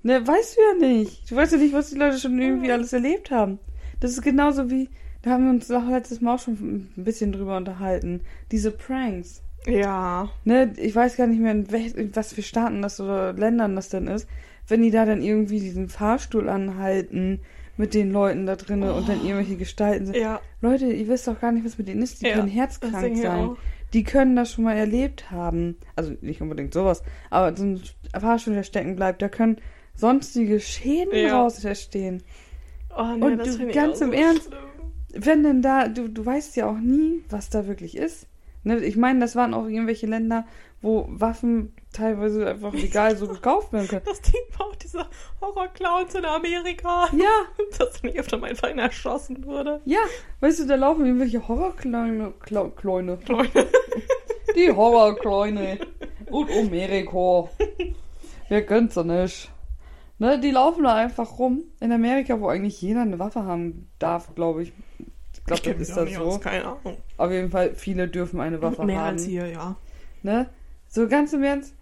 Ne, 0.01 0.25
weißt 0.25 0.57
du 0.57 0.61
ja 0.61 0.87
nicht. 0.87 1.29
Du 1.29 1.35
weißt 1.35 1.51
ja 1.51 1.57
nicht, 1.57 1.73
was 1.73 1.89
die 1.89 1.97
Leute 1.97 2.17
schon 2.17 2.39
irgendwie 2.39 2.71
alles 2.71 2.93
erlebt 2.93 3.31
haben. 3.31 3.59
Das 3.99 4.11
ist 4.11 4.21
genauso 4.21 4.71
wie, 4.71 4.89
da 5.21 5.31
haben 5.31 5.43
wir 5.45 5.51
uns 5.51 5.67
doch 5.67 5.87
letztes 5.89 6.21
Mal 6.21 6.35
auch 6.35 6.39
schon 6.39 6.53
ein 6.97 7.03
bisschen 7.03 7.31
drüber 7.31 7.57
unterhalten. 7.57 8.21
Diese 8.51 8.71
Pranks. 8.71 9.41
Ja. 9.67 10.29
Ne, 10.45 10.73
ich 10.77 10.95
weiß 10.95 11.17
gar 11.17 11.27
nicht 11.27 11.41
mehr, 11.41 11.51
in, 11.51 11.71
welch, 11.71 11.93
in 11.95 12.15
was 12.15 12.33
für 12.33 12.41
Staaten 12.41 12.81
das 12.81 12.99
oder 13.01 13.33
Ländern 13.33 13.75
das 13.75 13.89
denn 13.89 14.07
ist. 14.07 14.27
Wenn 14.67 14.81
die 14.81 14.91
da 14.91 15.05
dann 15.05 15.21
irgendwie 15.21 15.59
diesen 15.59 15.89
Fahrstuhl 15.89 16.47
anhalten 16.47 17.41
mit 17.75 17.93
den 17.93 18.11
Leuten 18.11 18.45
da 18.45 18.55
drinnen 18.55 18.89
und 18.91 19.07
dann 19.09 19.21
irgendwelche 19.25 19.55
Gestalten 19.57 20.05
sind. 20.07 20.15
Ja. 20.17 20.41
Leute, 20.61 20.85
ihr 20.85 21.07
wisst 21.07 21.27
doch 21.27 21.39
gar 21.39 21.51
nicht, 21.51 21.65
was 21.65 21.77
mit 21.77 21.87
denen 21.87 22.01
ist. 22.01 22.21
Die 22.21 22.27
Ja, 22.27 22.35
können 22.35 22.47
herzkrank 22.49 23.17
sein. 23.17 23.25
auch. 23.27 23.57
Die 23.93 24.03
können 24.03 24.35
das 24.35 24.51
schon 24.51 24.65
mal 24.65 24.75
erlebt 24.77 25.31
haben. 25.31 25.77
Also 25.95 26.13
nicht 26.21 26.41
unbedingt 26.41 26.73
sowas, 26.73 27.03
aber 27.29 27.55
so 27.57 27.63
ein 27.63 27.81
Fahrstuhl, 28.19 28.53
der 28.53 28.63
stecken 28.63 28.95
bleibt, 28.95 29.21
da 29.21 29.29
können 29.29 29.57
sonstige 29.95 30.59
Schäden 30.59 31.17
Ja. 31.17 31.41
raus 31.41 31.63
entstehen. 31.65 32.21
Oh, 32.95 33.15
nee, 33.17 33.25
Und 33.25 33.37
das 33.39 33.57
du, 33.57 33.67
ganz 33.71 33.97
auch 33.97 34.05
im 34.05 34.11
so 34.11 34.13
Ernst, 34.17 34.43
schlimm. 34.43 34.59
Wenn 35.13 35.43
denn 35.43 35.61
da, 35.61 35.87
du, 35.87 36.07
du 36.07 36.25
weißt 36.25 36.55
ja 36.55 36.69
auch 36.69 36.77
nie, 36.77 37.23
was 37.29 37.49
da 37.49 37.67
wirklich 37.67 37.97
ist. 37.97 38.27
Ne? 38.63 38.79
Ich 38.79 38.97
meine, 38.97 39.19
das 39.21 39.35
waren 39.35 39.53
auch 39.53 39.65
irgendwelche 39.67 40.05
Länder, 40.05 40.45
wo 40.81 41.05
Waffen 41.09 41.73
teilweise 41.93 42.45
einfach 42.47 42.73
legal 42.73 43.15
so 43.17 43.27
gekauft 43.27 43.73
werden 43.73 43.87
können. 43.87 44.01
Das 44.05 44.21
Ding 44.21 44.41
war 44.57 44.67
auch 44.67 44.75
diese 44.75 45.05
Horror-Clowns 45.41 46.13
in 46.15 46.25
Amerika. 46.25 47.07
Ja, 47.17 47.45
Dass 47.79 48.03
nicht 48.03 48.19
öfter 48.19 48.37
mal 48.37 48.49
einfach 48.51 48.69
erschossen 48.69 49.43
wurde. 49.45 49.81
ja. 49.85 49.99
Weißt 50.41 50.59
du, 50.59 50.65
da 50.67 50.75
laufen 50.75 51.05
irgendwelche 51.05 51.47
Horrorkleune. 51.47 52.33
Klau- 52.45 52.69
Kleune. 52.69 53.17
Leute. 53.27 53.67
Die 54.55 54.71
Horrorkleune. 54.71 55.79
Und 56.29 56.51
Amerika. 56.51 57.49
Wer 58.49 58.65
kennt's 58.65 58.95
ja 58.95 59.03
nicht. 59.03 59.51
Ne, 60.17 60.39
die 60.39 60.51
laufen 60.51 60.83
da 60.83 60.95
einfach 60.95 61.39
rum. 61.39 61.63
In 61.79 61.91
Amerika, 61.93 62.39
wo 62.41 62.49
eigentlich 62.49 62.81
jeder 62.81 63.01
eine 63.03 63.19
Waffe 63.19 63.45
haben 63.45 63.87
darf, 63.99 64.35
glaube 64.35 64.63
ich. 64.63 64.73
Ich 65.55 65.63
glaube, 65.63 65.79
das 65.79 65.89
ist 65.89 65.95
nicht 66.03 66.15
so. 66.15 66.23
aus, 66.23 66.41
keine 66.41 66.65
Ahnung. 66.65 66.97
Auf 67.17 67.31
jeden 67.31 67.49
Fall, 67.51 67.75
viele 67.75 68.07
dürfen 68.07 68.39
eine 68.39 68.61
Waffe 68.61 68.85
Mehr 68.85 68.99
haben. 68.99 69.07
als 69.15 69.25
hier, 69.25 69.47
ja. 69.47 69.75
Ne? 70.23 70.49
So 70.87 71.07
ganz 71.07 71.33
im 71.33 71.43
Ernst, 71.43 71.75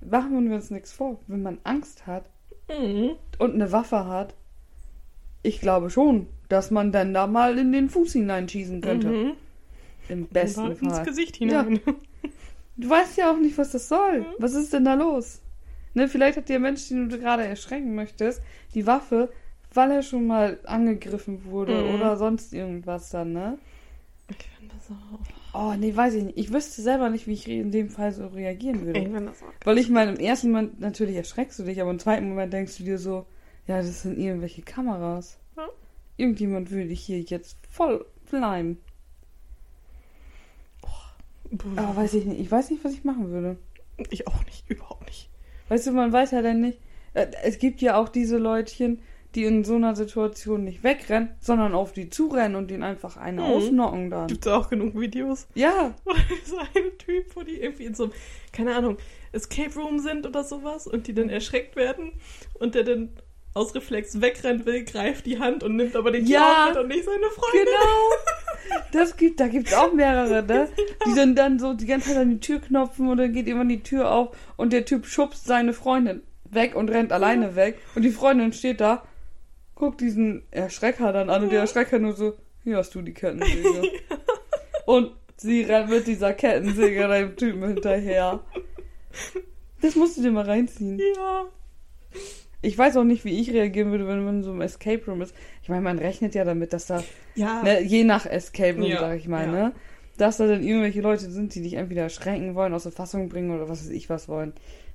machen 0.00 0.48
wir 0.48 0.56
uns 0.56 0.70
nichts 0.70 0.92
vor. 0.92 1.18
Wenn 1.26 1.42
man 1.42 1.58
Angst 1.64 2.06
hat 2.06 2.24
Mhm. 2.68 3.10
und 3.38 3.54
eine 3.54 3.72
Waffe 3.72 4.06
hat, 4.06 4.34
ich 5.42 5.60
glaube 5.60 5.90
schon, 5.90 6.26
dass 6.48 6.70
man 6.70 6.92
dann 6.92 7.14
da 7.14 7.26
mal 7.26 7.58
in 7.58 7.72
den 7.72 7.88
Fuß 7.88 8.12
hineinschießen 8.12 8.80
könnte. 8.80 9.08
Mhm. 9.08 9.32
Im 10.08 10.26
besten 10.26 10.60
Und 10.66 10.82
ins 10.82 10.96
Fall. 10.96 11.04
Gesicht 11.06 11.36
hinein. 11.36 11.80
Du 12.76 12.88
weißt 12.88 13.16
ja 13.18 13.30
auch 13.32 13.36
nicht, 13.38 13.58
was 13.58 13.72
das 13.72 13.88
soll. 13.88 14.24
Was 14.38 14.54
ist 14.54 14.72
denn 14.72 14.84
da 14.84 14.94
los? 14.94 15.40
Ne, 15.94 16.08
vielleicht 16.08 16.36
hat 16.38 16.48
der 16.48 16.60
Mensch, 16.60 16.88
den 16.88 17.08
du 17.08 17.18
gerade 17.18 17.44
erschrecken 17.44 17.94
möchtest, 17.94 18.40
die 18.74 18.86
Waffe, 18.86 19.30
weil 19.74 19.90
er 19.90 20.02
schon 20.02 20.26
mal 20.26 20.58
angegriffen 20.64 21.44
wurde 21.44 21.82
Mhm. 21.84 21.94
oder 21.94 22.16
sonst 22.16 22.52
irgendwas 22.52 23.10
dann, 23.10 23.32
ne? 23.32 23.58
Ich 24.28 24.36
finde 24.58 24.74
das 24.74 24.90
auch. 24.90 25.72
Oh, 25.72 25.74
nee, 25.76 25.94
weiß 25.94 26.14
ich 26.14 26.22
nicht. 26.24 26.38
Ich 26.38 26.52
wüsste 26.52 26.82
selber 26.82 27.10
nicht, 27.10 27.26
wie 27.26 27.32
ich 27.32 27.48
in 27.48 27.72
dem 27.72 27.88
Fall 27.90 28.12
so 28.12 28.26
reagieren 28.28 28.84
würde. 28.86 29.00
Ich 29.00 29.06
finde 29.08 29.26
das 29.26 29.42
auch. 29.42 29.46
Weil 29.64 29.78
ich 29.78 29.88
meine, 29.90 30.12
im 30.12 30.20
ersten 30.20 30.50
Moment 30.52 30.78
natürlich 30.80 31.16
erschreckst 31.16 31.58
du 31.58 31.64
dich, 31.64 31.80
aber 31.80 31.90
im 31.90 31.98
zweiten 31.98 32.28
Moment 32.28 32.52
denkst 32.52 32.76
du 32.78 32.84
dir 32.84 32.98
so, 32.98 33.26
ja, 33.66 33.78
das 33.78 34.02
sind 34.02 34.18
irgendwelche 34.18 34.62
Kameras. 34.62 35.38
Ja. 35.56 35.66
Irgendjemand 36.16 36.70
würde 36.70 36.86
dich 36.88 37.00
hier 37.00 37.20
jetzt 37.20 37.56
voll 37.68 38.04
bleiben. 38.30 38.78
Aber 41.76 41.96
weiß 41.96 42.14
ich 42.14 42.24
nicht. 42.26 42.40
Ich 42.40 42.50
weiß 42.50 42.70
nicht, 42.70 42.84
was 42.84 42.92
ich 42.92 43.04
machen 43.04 43.30
würde. 43.30 43.58
Ich 44.10 44.26
auch 44.28 44.44
nicht, 44.44 44.68
überhaupt 44.70 45.06
nicht. 45.06 45.28
Weißt 45.68 45.86
du, 45.86 45.92
man 45.92 46.12
weiß 46.12 46.30
ja 46.30 46.42
dann 46.42 46.60
nicht. 46.60 46.78
äh, 47.14 47.26
Es 47.42 47.58
gibt 47.58 47.80
ja 47.80 47.96
auch 48.00 48.08
diese 48.08 48.38
Leutchen, 48.38 49.00
die 49.34 49.44
in 49.44 49.64
so 49.64 49.74
einer 49.76 49.94
Situation 49.94 50.64
nicht 50.64 50.82
wegrennen, 50.82 51.30
sondern 51.40 51.74
auf 51.74 51.92
die 51.92 52.10
zurennen 52.10 52.56
und 52.56 52.70
den 52.70 52.82
einfach 52.82 53.16
eine 53.16 53.42
Mhm. 53.42 53.46
ausnocken 53.46 54.10
dann. 54.10 54.26
Gibt 54.28 54.46
es 54.46 54.52
auch 54.52 54.68
genug 54.70 54.98
Videos? 54.98 55.46
Ja, 55.54 55.94
Oder 56.04 56.18
so 56.44 56.58
ein 56.58 56.98
Typ, 56.98 57.26
wo 57.36 57.42
die 57.42 57.60
irgendwie 57.60 57.84
in 57.84 57.94
so 57.94 58.04
einem, 58.04 58.12
keine 58.52 58.74
Ahnung, 58.74 58.96
Escape 59.32 59.72
Room 59.78 60.00
sind 60.00 60.26
oder 60.26 60.42
sowas 60.42 60.86
und 60.88 61.06
die 61.06 61.14
dann 61.14 61.28
erschreckt 61.28 61.76
werden 61.76 62.12
und 62.54 62.74
der 62.74 62.82
dann 62.84 63.10
aus 63.54 63.74
Reflex 63.74 64.20
wegrennen 64.20 64.64
will, 64.66 64.84
greift 64.84 65.26
die 65.26 65.38
Hand 65.38 65.62
und 65.64 65.76
nimmt 65.76 65.94
aber 65.96 66.10
den 66.12 66.26
Ja. 66.26 66.68
Clown 66.72 66.72
mit 66.72 66.76
und 66.78 66.88
nicht 66.88 67.04
seine 67.04 67.26
Freundin. 67.30 67.64
genau. 67.64 68.80
Das 68.92 69.16
gibt, 69.16 69.40
da 69.40 69.48
gibt's 69.48 69.72
auch 69.74 69.92
mehrere, 69.92 70.44
ne? 70.44 70.68
Die 71.06 71.14
dann, 71.14 71.34
dann 71.34 71.58
so 71.58 71.74
die 71.74 71.86
ganze 71.86 72.08
Zeit 72.10 72.18
an 72.18 72.30
die 72.30 72.38
Tür 72.40 72.60
knopfen 72.60 73.08
und 73.08 73.16
dann 73.18 73.32
geht 73.32 73.46
irgendwann 73.46 73.68
die 73.68 73.82
Tür 73.82 74.10
auf 74.12 74.36
und 74.56 74.72
der 74.72 74.84
Typ 74.84 75.06
schubst 75.06 75.44
seine 75.46 75.72
Freundin 75.72 76.22
weg 76.44 76.74
und 76.76 76.88
rennt 76.88 77.12
alleine 77.12 77.56
weg 77.56 77.78
und 77.96 78.02
die 78.02 78.10
Freundin 78.10 78.52
steht 78.52 78.80
da, 78.80 79.02
guckt 79.80 80.02
diesen 80.02 80.42
Erschrecker 80.50 81.10
dann 81.10 81.30
an 81.30 81.42
und 81.44 81.52
der 81.52 81.60
Erschrecker 81.60 81.98
nur 81.98 82.12
so, 82.12 82.34
hier 82.64 82.76
hast 82.76 82.94
du 82.94 83.00
die 83.00 83.14
Kettensäge. 83.14 83.82
Und 84.84 85.12
sie 85.38 85.62
rennt 85.62 85.88
mit 85.88 86.06
dieser 86.06 86.34
Kettensäge 86.34 87.08
dem 87.08 87.34
Typen 87.36 87.66
hinterher. 87.66 88.40
Das 89.80 89.96
musst 89.96 90.18
du 90.18 90.22
dir 90.22 90.32
mal 90.32 90.44
reinziehen. 90.44 91.00
Ja. 91.16 91.46
Ich 92.60 92.76
weiß 92.76 92.98
auch 92.98 93.04
nicht, 93.04 93.24
wie 93.24 93.40
ich 93.40 93.50
reagieren 93.54 93.90
würde, 93.90 94.06
wenn 94.06 94.22
man 94.22 94.36
in 94.36 94.42
so 94.42 94.50
einem 94.50 94.60
Escape 94.60 95.02
Room 95.06 95.22
ist. 95.22 95.34
Ich 95.62 95.70
meine, 95.70 95.80
man 95.80 95.98
rechnet 95.98 96.34
ja 96.34 96.44
damit, 96.44 96.74
dass 96.74 96.86
da 96.86 97.02
Ja. 97.34 97.62
Ne, 97.62 97.80
je 97.80 98.04
nach 98.04 98.26
Escape 98.26 98.74
Room, 98.74 98.82
Ja, 98.90 99.00
sag 99.00 99.16
ich 99.16 99.28
mal, 99.28 99.46
ja. 99.46 99.50
ne? 99.52 99.72
Dass 100.18 100.36
da 100.36 100.46
dann 100.46 100.62
irgendwelche 100.62 101.00
Leute 101.00 101.30
sind, 101.30 101.54
die 101.54 101.62
dich 101.62 101.74
entweder 101.74 102.02
erschrecken 102.02 102.54
wollen, 102.54 102.74
aus 102.74 102.82
der 102.82 102.92
Fassung 102.92 103.30
bringen 103.30 103.50
oder 103.50 103.70
was 103.70 103.80
weiß 103.82 103.90
ich 103.90 104.10
was 104.10 104.28
wollen, 104.28 104.52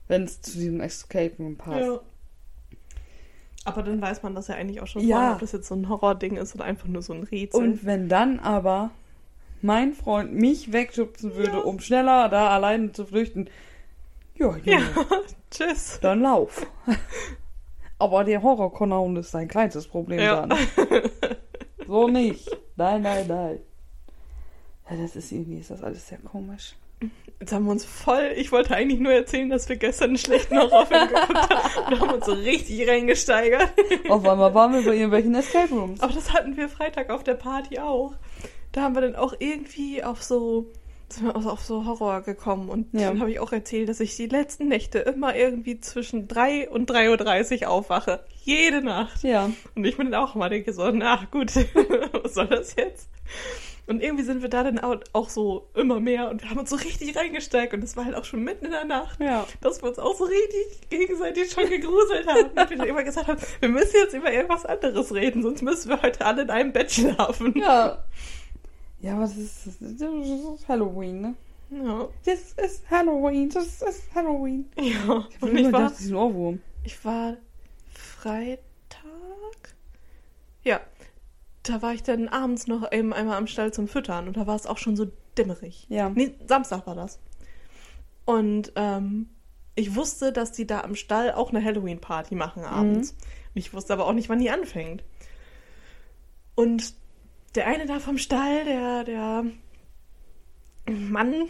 wenn 0.07 0.25
es 0.25 0.41
zu 0.41 0.59
diesem 0.59 0.79
Escape 0.79 1.31
Room 1.39 1.55
passt. 1.55 1.79
ja. 1.87 1.99
Aber 3.65 3.83
dann 3.83 4.01
weiß 4.01 4.23
man 4.23 4.35
das 4.35 4.47
ja 4.47 4.55
eigentlich 4.55 4.79
auch 4.81 4.87
schon 4.87 5.01
Ja. 5.03 5.15
vorher, 5.17 5.31
ob 5.33 5.39
das 5.39 5.51
jetzt 5.51 5.67
so 5.67 5.75
ein 5.75 5.89
Horror-Ding 5.89 6.37
ist 6.37 6.55
oder 6.55 6.63
einfach 6.65 6.87
nur 6.87 7.01
so 7.01 7.13
ein 7.13 7.23
Rätsel. 7.23 7.61
Und 7.63 7.85
wenn 7.85 8.07
dann 8.07 8.39
aber 8.39 8.91
mein 9.61 9.93
Freund 9.93 10.33
mich 10.33 10.71
wegschubsen 10.71 11.35
würde, 11.35 11.61
um 11.63 11.79
schneller 11.79 12.29
da 12.29 12.49
alleine 12.49 12.91
zu 12.91 13.05
flüchten, 13.05 13.49
ja, 14.35 14.55
ja, 14.63 14.79
tschüss. 15.51 15.99
dann 16.01 16.21
lauf. 16.21 16.67
aber 17.97 18.23
der 18.23 18.43
Horrorkonaun 18.43 19.15
ist 19.17 19.31
sein 19.31 19.47
kleinstes 19.47 19.87
Problem 19.87 20.21
Ja. 20.21 20.45
dann. 20.47 20.57
So 21.87 22.07
nicht. 22.07 22.49
Nein, 22.77 23.03
nein, 23.03 23.27
nein. 23.27 23.59
Ja, 24.89 24.97
das 24.97 25.15
ist 25.15 25.31
irgendwie, 25.31 25.59
ist 25.59 25.69
das 25.69 25.83
alles 25.83 26.07
sehr 26.07 26.17
komisch. 26.17 26.75
Jetzt 27.39 27.51
haben 27.51 27.65
wir 27.65 27.71
uns 27.71 27.85
voll. 27.85 28.31
Ich 28.37 28.51
wollte 28.51 28.73
eigentlich 28.75 28.99
nur 28.99 29.11
erzählen, 29.11 29.49
dass 29.49 29.67
wir 29.69 29.75
gestern 29.75 30.09
einen 30.11 30.17
schlechten 30.17 30.57
Horrorfilm 30.57 31.07
geguckt 31.09 31.49
haben. 31.53 31.89
Wir 31.91 31.99
haben 31.99 32.13
uns 32.13 32.25
so 32.25 32.31
richtig 32.33 32.87
reingesteigert. 32.87 33.71
Auf 34.09 34.27
einmal 34.27 34.53
waren 34.53 34.73
wir 34.73 34.81
bei 34.83 34.93
irgendwelchen 34.93 35.35
Escape 35.35 35.73
Rooms. 35.73 35.99
Aber 35.99 36.13
das 36.13 36.33
hatten 36.33 36.55
wir 36.57 36.69
Freitag 36.69 37.09
auf 37.09 37.23
der 37.23 37.35
Party 37.35 37.77
auch. 37.79 38.13
Da 38.71 38.81
haben 38.83 38.95
wir 38.95 39.01
dann 39.01 39.15
auch 39.15 39.33
irgendwie 39.39 40.03
auf 40.03 40.23
so 40.23 40.71
sind 41.07 41.27
wir 41.27 41.35
auch 41.35 41.45
auf 41.45 41.61
so 41.61 41.85
Horror 41.85 42.21
gekommen 42.21 42.67
und 42.67 42.87
Ja. 42.93 43.09
dann 43.09 43.19
habe 43.19 43.29
ich 43.29 43.39
auch 43.39 43.51
erzählt, 43.51 43.89
dass 43.89 43.99
ich 43.99 44.15
die 44.15 44.25
letzten 44.25 44.67
Nächte 44.67 44.97
immer 44.99 45.35
irgendwie 45.35 45.79
zwischen 45.79 46.27
3 46.27 46.67
und 46.69 46.89
3.30 46.89 47.61
Uhr 47.61 47.69
aufwache. 47.69 48.21
Jede 48.43 48.81
Nacht. 48.81 49.21
Ja. 49.23 49.51
Und 49.75 49.85
ich 49.85 49.99
mir 49.99 50.05
dann 50.05 50.15
auch 50.15 50.33
mal 50.33 50.49
denke 50.49 50.73
so, 50.73 50.89
na 50.91 51.19
gut, 51.29 51.55
was 52.23 52.33
soll 52.33 52.47
das 52.47 52.75
jetzt? 52.75 53.07
Und 53.87 54.01
irgendwie 54.01 54.23
sind 54.23 54.41
wir 54.41 54.49
da 54.49 54.63
dann 54.63 54.79
auch, 54.79 55.29
so 55.29 55.67
immer 55.75 55.99
mehr 55.99 56.29
und 56.31 56.41
wir 56.41 56.49
haben 56.49 56.57
uns 56.59 56.71
so 56.71 56.75
richtig 56.75 57.15
reingesteckt 57.15 57.73
und 57.73 57.83
es 57.83 57.95
war 57.95 58.05
halt 58.05 58.15
auch 58.15 58.25
schon 58.25 58.43
mitten 58.43 58.65
in 58.65 58.71
der 58.71 58.85
Nacht, 58.85 59.19
Ja. 59.21 59.45
dass 59.61 59.81
wir 59.83 59.89
uns 59.89 59.99
auch 59.99 60.15
so 60.15 60.23
richtig 60.23 60.89
gegenseitig 60.89 61.51
schon 61.51 61.69
gegruselt 61.69 62.27
haben. 62.27 62.45
Und 62.49 62.69
wir 62.69 62.77
dann 62.77 62.87
immer 62.87 63.03
gesagt 63.03 63.27
haben, 63.27 63.39
wir 63.59 63.69
müssen 63.69 63.95
jetzt 63.95 64.13
über 64.15 64.31
irgendwas 64.33 64.65
anderes 64.65 65.13
reden, 65.13 65.43
sonst 65.43 65.61
müssen 65.61 65.89
wir 65.89 66.01
heute 66.01 66.25
alle 66.25 66.41
in 66.43 66.49
einem 66.49 66.73
Bett 66.73 66.91
schlafen. 66.91 67.53
Ja. 67.57 68.03
Ja, 69.01 69.13
aber 69.13 69.21
das 69.23 69.37
ist, 69.37 69.67
das 69.67 69.75
ist, 69.81 70.01
das 70.01 70.09
ist 70.61 70.67
Halloween, 70.67 71.21
ne? 71.21 71.35
Ja. 71.69 72.07
Das 72.25 72.53
ist 72.53 72.89
Halloween, 72.89 73.49
das 73.49 73.81
ist 73.83 74.03
Halloween. 74.15 74.67
ja. 74.77 74.83
Ich 74.83 75.05
Und 75.05 75.25
hab 75.41 75.43
ich 75.43 75.43
immer 75.59 75.71
war, 75.73 75.79
gedacht, 75.81 75.91
das 75.93 75.99
ist 76.01 76.09
ein 76.09 76.15
Ohrwurm. 76.15 76.59
ich 76.83 77.05
war 77.05 77.37
Freitag? 77.93 79.75
Ja. 80.63 80.79
Da 81.65 81.81
war 81.81 81.93
ich 81.93 82.03
dann 82.03 82.27
abends 82.27 82.67
noch 82.67 82.91
eben 82.91 83.11
einmal 83.11 83.37
am 83.37 83.47
Stall 83.47 83.73
zum 83.73 83.87
Füttern 83.87 84.27
und 84.27 84.37
da 84.37 84.45
war 84.45 84.55
es 84.55 84.67
auch 84.67 84.77
schon 84.77 84.95
so 84.95 85.07
dämmerig. 85.37 85.87
Ja. 85.89 86.09
Nee, 86.09 86.35
Samstag 86.45 86.85
war 86.85 86.95
das. 86.95 87.19
Und 88.25 88.71
ähm, 88.75 89.29
ich 89.75 89.95
wusste, 89.95 90.31
dass 90.31 90.51
die 90.51 90.67
da 90.67 90.81
am 90.81 90.95
Stall 90.95 91.33
auch 91.33 91.49
eine 91.49 91.63
Halloween-Party 91.63 92.35
machen 92.35 92.63
abends. 92.63 93.15
Ich 93.53 93.73
wusste 93.73 93.93
aber 93.93 94.05
auch 94.05 94.13
nicht, 94.13 94.29
wann 94.29 94.39
die 94.39 94.49
anfängt. 94.49 95.03
Und 96.55 96.93
der 97.55 97.67
eine 97.67 97.85
da 97.85 97.99
vom 97.99 98.17
Stall, 98.17 98.63
der, 98.65 99.03
der 99.03 99.45
Mann, 100.87 101.47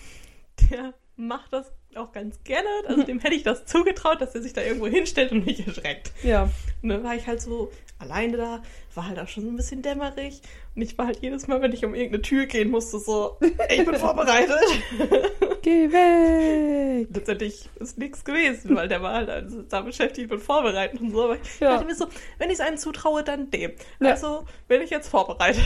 der 0.70 0.94
macht 1.16 1.52
das 1.52 1.72
auch 1.98 2.12
ganz 2.12 2.42
gerne. 2.44 2.68
Also 2.86 3.02
dem 3.02 3.18
hätte 3.20 3.34
ich 3.34 3.42
das 3.42 3.64
zugetraut, 3.66 4.20
dass 4.20 4.34
er 4.34 4.42
sich 4.42 4.52
da 4.52 4.62
irgendwo 4.62 4.86
hinstellt 4.86 5.32
und 5.32 5.44
mich 5.46 5.66
erschreckt. 5.66 6.12
Ja. 6.22 6.50
Und 6.82 6.88
dann 6.88 7.02
war 7.04 7.14
ich 7.14 7.26
halt 7.26 7.40
so 7.40 7.70
alleine 7.98 8.36
da, 8.36 8.62
war 8.94 9.08
halt 9.08 9.18
auch 9.18 9.28
schon 9.28 9.44
so 9.44 9.48
ein 9.50 9.56
bisschen 9.56 9.82
dämmerig. 9.82 10.40
Und 10.74 10.82
ich 10.82 10.96
war 10.98 11.06
halt 11.06 11.18
jedes 11.22 11.46
Mal, 11.46 11.62
wenn 11.62 11.72
ich 11.72 11.84
um 11.84 11.94
irgendeine 11.94 12.22
Tür 12.22 12.46
gehen 12.46 12.70
musste, 12.70 12.98
so, 12.98 13.38
ich 13.70 13.84
bin 13.84 13.94
vorbereitet. 13.94 14.58
Geh 15.62 15.90
weg! 15.90 17.08
Letztendlich 17.12 17.68
ist 17.80 17.98
nichts 17.98 18.24
gewesen, 18.24 18.76
weil 18.76 18.88
der 18.88 19.02
war 19.02 19.14
halt 19.14 19.30
also 19.30 19.62
da 19.62 19.80
beschäftigt 19.80 20.30
mit 20.30 20.40
Vorbereiten 20.40 20.98
und 20.98 21.10
so. 21.10 21.24
Aber 21.24 21.36
ich 21.36 21.60
Ja. 21.60 21.72
dachte 21.72 21.86
mir 21.86 21.94
so, 21.94 22.06
wenn 22.38 22.48
ich 22.50 22.54
es 22.54 22.60
einem 22.60 22.76
zutraue, 22.76 23.24
dann 23.24 23.50
dem. 23.50 23.72
Ja. 24.00 24.10
Also 24.10 24.44
bin 24.68 24.82
ich 24.82 24.90
jetzt 24.90 25.08
vorbereitet. 25.08 25.64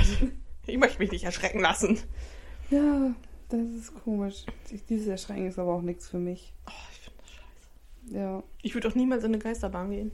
Ich 0.66 0.76
möchte 0.78 0.98
mich 1.00 1.10
nicht 1.10 1.24
erschrecken 1.24 1.60
lassen. 1.60 1.98
Ja, 2.70 3.12
das 3.50 3.60
ist 3.80 4.04
komisch. 4.04 4.44
Dieses 4.88 5.06
Erschrecken 5.08 5.46
ist 5.46 5.58
aber 5.58 5.72
auch 5.74 5.82
nichts 5.82 6.08
für 6.08 6.18
mich. 6.18 6.52
Oh, 6.66 6.72
ich 6.92 6.98
finde 7.00 7.18
das 7.20 7.30
scheiße. 7.30 8.18
Ja. 8.18 8.42
Ich 8.62 8.74
würde 8.74 8.88
auch 8.88 8.94
niemals 8.94 9.24
in 9.24 9.32
eine 9.32 9.42
Geisterbahn 9.42 9.90
gehen. 9.90 10.12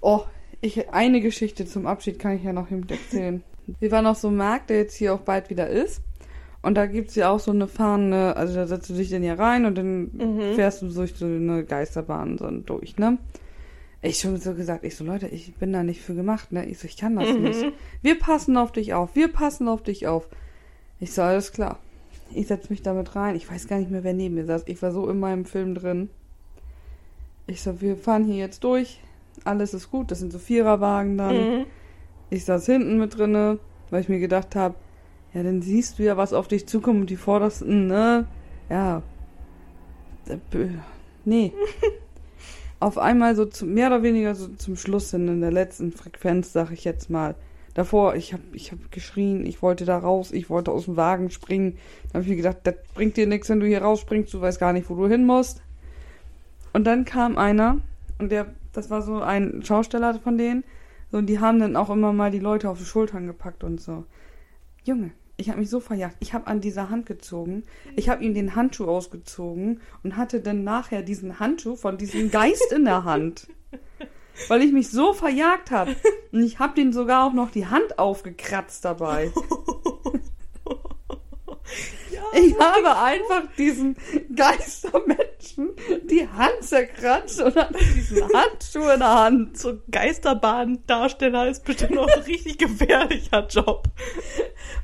Oh, 0.00 0.22
ich, 0.60 0.88
eine 0.90 1.20
Geschichte 1.20 1.66
zum 1.66 1.86
Abschied 1.86 2.18
kann 2.18 2.36
ich 2.36 2.44
ja 2.44 2.52
noch 2.52 2.68
erzählen. 2.88 3.42
Wir 3.80 3.90
waren 3.90 4.06
auf 4.06 4.18
so 4.18 4.28
einem 4.28 4.36
Markt, 4.38 4.70
der 4.70 4.78
jetzt 4.78 4.94
hier 4.96 5.14
auch 5.14 5.20
bald 5.20 5.50
wieder 5.50 5.68
ist. 5.68 6.00
Und 6.62 6.74
da 6.74 6.86
gibt's 6.86 7.14
ja 7.14 7.30
auch 7.30 7.38
so 7.38 7.52
eine 7.52 7.68
fahrende, 7.68 8.36
also 8.36 8.54
da 8.54 8.66
setzt 8.66 8.90
du 8.90 8.94
dich 8.94 9.10
dann 9.10 9.22
hier 9.22 9.38
rein 9.38 9.66
und 9.66 9.76
dann 9.76 10.10
Mhm. 10.12 10.54
fährst 10.54 10.82
du 10.82 10.88
durch 10.88 11.14
so 11.14 11.24
eine 11.26 11.64
Geisterbahn 11.64 12.38
so 12.38 12.50
durch, 12.50 12.96
ne? 12.96 13.18
Ich 14.02 14.18
schon 14.18 14.36
so 14.36 14.54
gesagt, 14.54 14.84
ich 14.84 14.94
so, 14.96 15.04
Leute, 15.04 15.26
ich 15.28 15.54
bin 15.54 15.72
da 15.72 15.82
nicht 15.82 16.00
für 16.02 16.14
gemacht, 16.14 16.52
ne? 16.52 16.66
Ich 16.66 16.78
so, 16.78 16.86
ich 16.86 16.96
kann 16.96 17.16
das 17.16 17.28
Mhm. 17.36 17.42
nicht. 17.44 17.64
Wir 18.02 18.18
passen 18.18 18.56
auf 18.56 18.72
dich 18.72 18.94
auf, 18.94 19.14
wir 19.14 19.28
passen 19.28 19.68
auf 19.68 19.82
dich 19.82 20.06
auf. 20.06 20.28
Ich 20.98 21.12
so, 21.12 21.22
alles 21.22 21.52
klar. 21.52 21.78
Ich 22.32 22.48
setz 22.48 22.70
mich 22.70 22.82
damit 22.82 23.16
rein. 23.16 23.36
Ich 23.36 23.50
weiß 23.50 23.68
gar 23.68 23.78
nicht 23.78 23.90
mehr, 23.90 24.04
wer 24.04 24.14
neben 24.14 24.34
mir 24.34 24.44
saß. 24.44 24.64
Ich 24.66 24.80
war 24.82 24.92
so 24.92 25.08
in 25.08 25.18
meinem 25.18 25.44
Film 25.44 25.74
drin. 25.74 26.10
Ich 27.46 27.62
so, 27.62 27.80
wir 27.80 27.96
fahren 27.96 28.24
hier 28.24 28.36
jetzt 28.36 28.64
durch. 28.64 29.00
Alles 29.44 29.74
ist 29.74 29.90
gut. 29.90 30.10
Das 30.10 30.18
sind 30.18 30.32
so 30.32 30.38
Viererwagen 30.38 31.16
dann. 31.16 31.36
Mhm. 31.36 31.66
Ich 32.30 32.44
saß 32.44 32.66
hinten 32.66 32.98
mit 32.98 33.16
drinne, 33.16 33.58
weil 33.90 34.00
ich 34.00 34.08
mir 34.08 34.18
gedacht 34.18 34.56
habe, 34.56 34.74
ja, 35.32 35.42
dann 35.42 35.62
siehst 35.62 35.98
du 35.98 36.02
ja, 36.02 36.16
was 36.16 36.32
auf 36.32 36.48
dich 36.48 36.66
zukommt 36.66 37.02
und 37.02 37.10
die 37.10 37.16
vordersten, 37.16 37.86
ne? 37.86 38.26
Ja. 38.68 39.02
Äh, 40.28 40.38
Nee. 41.24 41.52
auf 42.80 42.98
einmal 42.98 43.34
so 43.36 43.44
zum, 43.46 43.74
mehr 43.74 43.88
oder 43.88 44.02
weniger 44.02 44.34
so 44.34 44.48
zum 44.48 44.76
Schluss 44.76 45.10
hin, 45.10 45.28
in 45.28 45.40
der 45.40 45.52
letzten 45.52 45.92
Frequenz, 45.92 46.52
sag 46.52 46.70
ich 46.70 46.84
jetzt 46.84 47.10
mal. 47.10 47.34
Davor, 47.76 48.14
ich 48.14 48.32
hab, 48.32 48.40
ich 48.54 48.72
hab 48.72 48.90
geschrien, 48.90 49.44
ich 49.44 49.60
wollte 49.60 49.84
da 49.84 49.98
raus, 49.98 50.32
ich 50.32 50.48
wollte 50.48 50.72
aus 50.72 50.86
dem 50.86 50.96
Wagen 50.96 51.30
springen. 51.30 51.76
Da 52.04 52.14
habe 52.14 52.22
ich 52.22 52.30
mir 52.30 52.36
gedacht, 52.36 52.60
das 52.62 52.76
bringt 52.94 53.18
dir 53.18 53.26
nichts, 53.26 53.50
wenn 53.50 53.60
du 53.60 53.66
hier 53.66 53.82
rausspringst, 53.82 54.32
du 54.32 54.40
weißt 54.40 54.58
gar 54.58 54.72
nicht, 54.72 54.88
wo 54.88 54.94
du 54.94 55.06
hin 55.08 55.26
musst. 55.26 55.60
Und 56.72 56.84
dann 56.84 57.04
kam 57.04 57.36
einer, 57.36 57.76
und 58.18 58.32
der, 58.32 58.46
das 58.72 58.88
war 58.88 59.02
so 59.02 59.20
ein 59.20 59.62
Schausteller 59.62 60.18
von 60.20 60.38
denen, 60.38 60.64
so, 61.12 61.18
und 61.18 61.26
die 61.26 61.38
haben 61.38 61.58
dann 61.58 61.76
auch 61.76 61.90
immer 61.90 62.14
mal 62.14 62.30
die 62.30 62.38
Leute 62.38 62.70
auf 62.70 62.78
die 62.78 62.86
Schultern 62.86 63.26
gepackt 63.26 63.62
und 63.62 63.78
so. 63.78 64.06
Junge, 64.84 65.10
ich 65.36 65.50
habe 65.50 65.60
mich 65.60 65.68
so 65.68 65.78
verjagt. 65.78 66.16
Ich 66.20 66.32
habe 66.32 66.46
an 66.46 66.62
dieser 66.62 66.88
Hand 66.88 67.04
gezogen. 67.04 67.64
Ich 67.94 68.08
habe 68.08 68.24
ihm 68.24 68.32
den 68.32 68.54
Handschuh 68.54 68.86
ausgezogen 68.86 69.82
und 70.02 70.16
hatte 70.16 70.40
dann 70.40 70.64
nachher 70.64 71.02
diesen 71.02 71.40
Handschuh 71.40 71.76
von 71.76 71.98
diesem 71.98 72.30
Geist 72.30 72.72
in 72.72 72.86
der 72.86 73.04
Hand. 73.04 73.48
Weil 74.48 74.62
ich 74.62 74.72
mich 74.72 74.90
so 74.90 75.12
verjagt 75.12 75.70
habe. 75.70 75.96
Und 76.32 76.42
ich 76.44 76.58
habe 76.58 76.74
den 76.74 76.92
sogar 76.92 77.26
auch 77.26 77.32
noch 77.32 77.50
die 77.50 77.66
Hand 77.66 77.98
aufgekratzt 77.98 78.84
dabei. 78.84 79.32
Ich 82.32 82.58
habe 82.58 82.96
einfach 82.96 83.42
diesen 83.56 83.96
Geistermenschen 84.34 85.70
die 86.04 86.28
Hand 86.28 86.62
zerkratzt 86.62 87.40
und 87.40 87.56
hatte 87.56 87.78
diesen 87.78 88.22
Handschuh 88.32 88.88
in 88.90 89.00
der 89.00 89.14
Hand. 89.14 89.58
so 89.58 89.78
Geisterbahn-Darsteller 89.90 91.48
ist 91.48 91.64
bestimmt 91.64 91.94
noch 91.94 92.08
ein 92.08 92.22
richtig 92.22 92.58
gefährlicher 92.58 93.46
Job. 93.46 93.84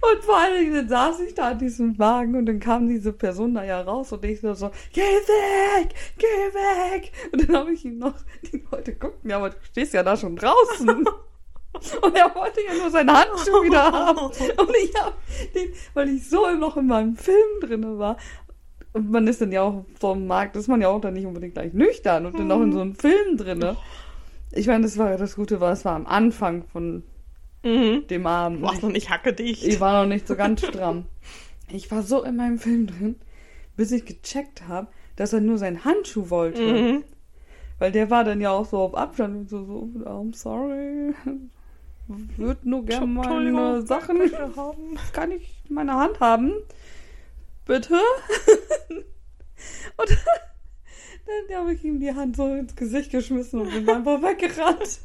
Und 0.00 0.24
vor 0.24 0.36
allen 0.36 0.58
Dingen 0.58 0.74
dann 0.74 0.88
saß 0.88 1.20
ich 1.20 1.34
da 1.34 1.50
in 1.52 1.58
diesem 1.58 1.98
Wagen 1.98 2.36
und 2.36 2.46
dann 2.46 2.60
kam 2.60 2.88
diese 2.88 3.12
Person 3.12 3.54
da 3.54 3.64
ja 3.64 3.80
raus 3.80 4.12
und 4.12 4.24
ich 4.24 4.40
so, 4.40 4.54
so 4.54 4.70
geh 4.92 5.00
weg, 5.00 5.94
geh 6.18 6.26
weg. 6.26 7.12
Und 7.32 7.48
dann 7.48 7.56
habe 7.56 7.72
ich 7.72 7.84
ihm 7.84 7.98
noch, 7.98 8.14
die 8.50 8.62
Leute 8.70 8.94
guckten, 8.94 9.30
ja, 9.30 9.36
aber 9.36 9.50
du 9.50 9.56
stehst 9.62 9.94
ja 9.94 10.02
da 10.02 10.16
schon 10.16 10.36
draußen. 10.36 11.04
Und 12.02 12.16
er 12.16 12.34
wollte 12.34 12.60
ja 12.66 12.74
nur 12.74 12.90
seinen 12.90 13.10
Handschuh 13.12 13.62
wieder 13.62 13.90
haben. 13.90 14.18
Und 14.26 14.76
ich 14.84 14.94
habe 15.00 15.14
den, 15.54 15.72
weil 15.94 16.08
ich 16.10 16.28
so 16.28 16.50
noch 16.50 16.76
in 16.76 16.86
meinem 16.86 17.16
Film 17.16 17.60
drinne 17.60 17.98
war. 17.98 18.16
Und 18.92 19.10
man 19.10 19.26
ist 19.26 19.40
dann 19.40 19.52
ja 19.52 19.62
auch 19.62 19.84
so 20.00 20.12
im 20.12 20.26
Markt, 20.26 20.54
ist 20.56 20.68
man 20.68 20.80
ja 20.82 20.88
auch 20.88 21.00
dann 21.00 21.14
nicht 21.14 21.24
unbedingt 21.26 21.54
gleich 21.54 21.72
nüchtern 21.72 22.26
und 22.26 22.38
dann 22.38 22.52
auch 22.52 22.60
in 22.60 22.72
so 22.72 22.80
einem 22.80 22.94
Film 22.94 23.38
drinne. 23.38 23.76
Ich 24.52 24.66
meine, 24.66 24.82
das 24.82 24.98
war 24.98 25.16
das 25.16 25.34
Gute 25.34 25.60
war, 25.60 25.72
es 25.72 25.84
war 25.86 25.94
am 25.96 26.06
Anfang 26.06 26.64
von 26.64 27.02
Mhm. 27.64 28.06
dem 28.08 28.26
Abend. 28.26 28.60
Du 28.60 28.66
warst 28.66 28.82
noch 28.82 28.90
nicht 28.90 29.08
hackedicht. 29.08 29.64
Ich 29.64 29.80
war 29.80 30.02
noch 30.02 30.08
nicht 30.08 30.26
so 30.26 30.34
ganz 30.36 30.66
stramm. 30.66 31.04
Ich 31.70 31.90
war 31.90 32.02
so 32.02 32.22
in 32.22 32.36
meinem 32.36 32.58
Film 32.58 32.86
drin, 32.88 33.16
bis 33.76 33.92
ich 33.92 34.04
gecheckt 34.04 34.66
habe, 34.68 34.88
dass 35.16 35.32
er 35.32 35.40
nur 35.40 35.58
seinen 35.58 35.84
Handschuh 35.84 36.28
wollte. 36.28 36.60
Mhm. 36.60 37.04
Weil 37.78 37.92
der 37.92 38.10
war 38.10 38.24
dann 38.24 38.40
ja 38.40 38.50
auch 38.50 38.66
so 38.66 38.78
auf 38.78 38.94
Abstand 38.96 39.36
und 39.36 39.48
so, 39.48 39.64
so, 39.64 39.88
I'm 40.04 40.34
sorry. 40.34 41.14
Würde 42.36 42.68
nur 42.68 42.84
gerne 42.84 43.06
meine 43.06 43.82
Sachen. 43.86 44.18
haben. 44.56 44.98
Kann 45.12 45.30
ich 45.32 45.54
meine 45.68 45.94
Hand 45.94 46.20
haben? 46.20 46.52
Bitte? 47.66 47.94
und 49.96 50.08
dann 51.48 51.58
habe 51.58 51.74
ich 51.74 51.84
ihm 51.84 52.00
die 52.00 52.14
Hand 52.14 52.36
so 52.36 52.46
ins 52.54 52.74
Gesicht 52.76 53.10
geschmissen 53.12 53.60
und 53.60 53.70
bin 53.72 53.88
einfach 53.88 54.20
weggerannt. 54.22 55.00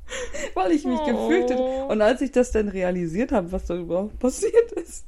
Weil 0.54 0.72
ich 0.72 0.84
mich 0.84 1.00
Oh. 1.00 1.04
gefürchtet. 1.06 1.58
Und 1.58 2.02
als 2.02 2.20
ich 2.20 2.32
das 2.32 2.50
dann 2.52 2.68
realisiert 2.68 3.32
habe, 3.32 3.50
was 3.52 3.64
da 3.66 3.76
überhaupt 3.76 4.18
passiert 4.18 4.72
ist, 4.72 5.06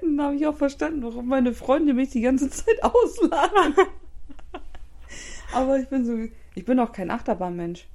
dann 0.00 0.20
habe 0.22 0.36
ich 0.36 0.46
auch 0.46 0.56
verstanden, 0.56 1.02
warum 1.02 1.26
meine 1.26 1.52
Freunde 1.52 1.94
mich 1.94 2.10
die 2.10 2.20
ganze 2.20 2.48
Zeit 2.50 2.82
auslachen. 2.82 3.74
Aber 5.52 5.78
ich 5.78 5.88
bin 5.88 6.04
so, 6.06 6.16
ich 6.54 6.64
bin 6.64 6.78
auch 6.78 6.92
kein 6.92 7.10
Achterbahnmensch. 7.10 7.86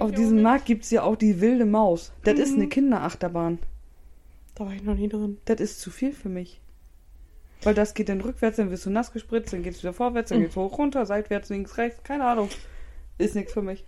Auf 0.00 0.12
diesem. 0.12 0.42
Markt 0.42 0.66
gibt's 0.66 0.90
ja 0.90 1.02
auch 1.02 1.16
die 1.16 1.40
wilde 1.40 1.64
Maus. 1.64 2.12
Das 2.24 2.38
ist 2.38 2.52
Mhm. 2.52 2.60
eine 2.62 2.68
Kinderachterbahn. 2.68 3.58
Da 4.54 4.66
war 4.66 4.72
ich 4.72 4.82
noch 4.82 4.94
nie 4.94 5.08
drin. 5.08 5.38
Das 5.46 5.60
ist 5.60 5.80
zu 5.80 5.90
viel 5.90 6.12
für 6.12 6.28
mich. 6.28 6.60
Weil 7.62 7.74
das 7.74 7.94
geht 7.94 8.08
dann 8.08 8.20
rückwärts, 8.20 8.56
dann 8.58 8.70
wirst 8.70 8.84
du 8.86 8.90
nass 8.90 9.12
gespritzt, 9.12 9.52
dann 9.52 9.62
geht's 9.62 9.82
wieder 9.82 9.92
vorwärts, 9.94 10.28
dann 10.28 10.38
Mhm. 10.38 10.42
geht's 10.44 10.56
hoch, 10.56 10.78
runter, 10.78 11.06
seitwärts, 11.06 11.48
links, 11.48 11.78
rechts, 11.78 12.02
keine 12.04 12.24
Ahnung. 12.26 12.48
Ist 13.18 13.34
nichts 13.34 13.52
für 13.54 13.62
mich. 13.62 13.84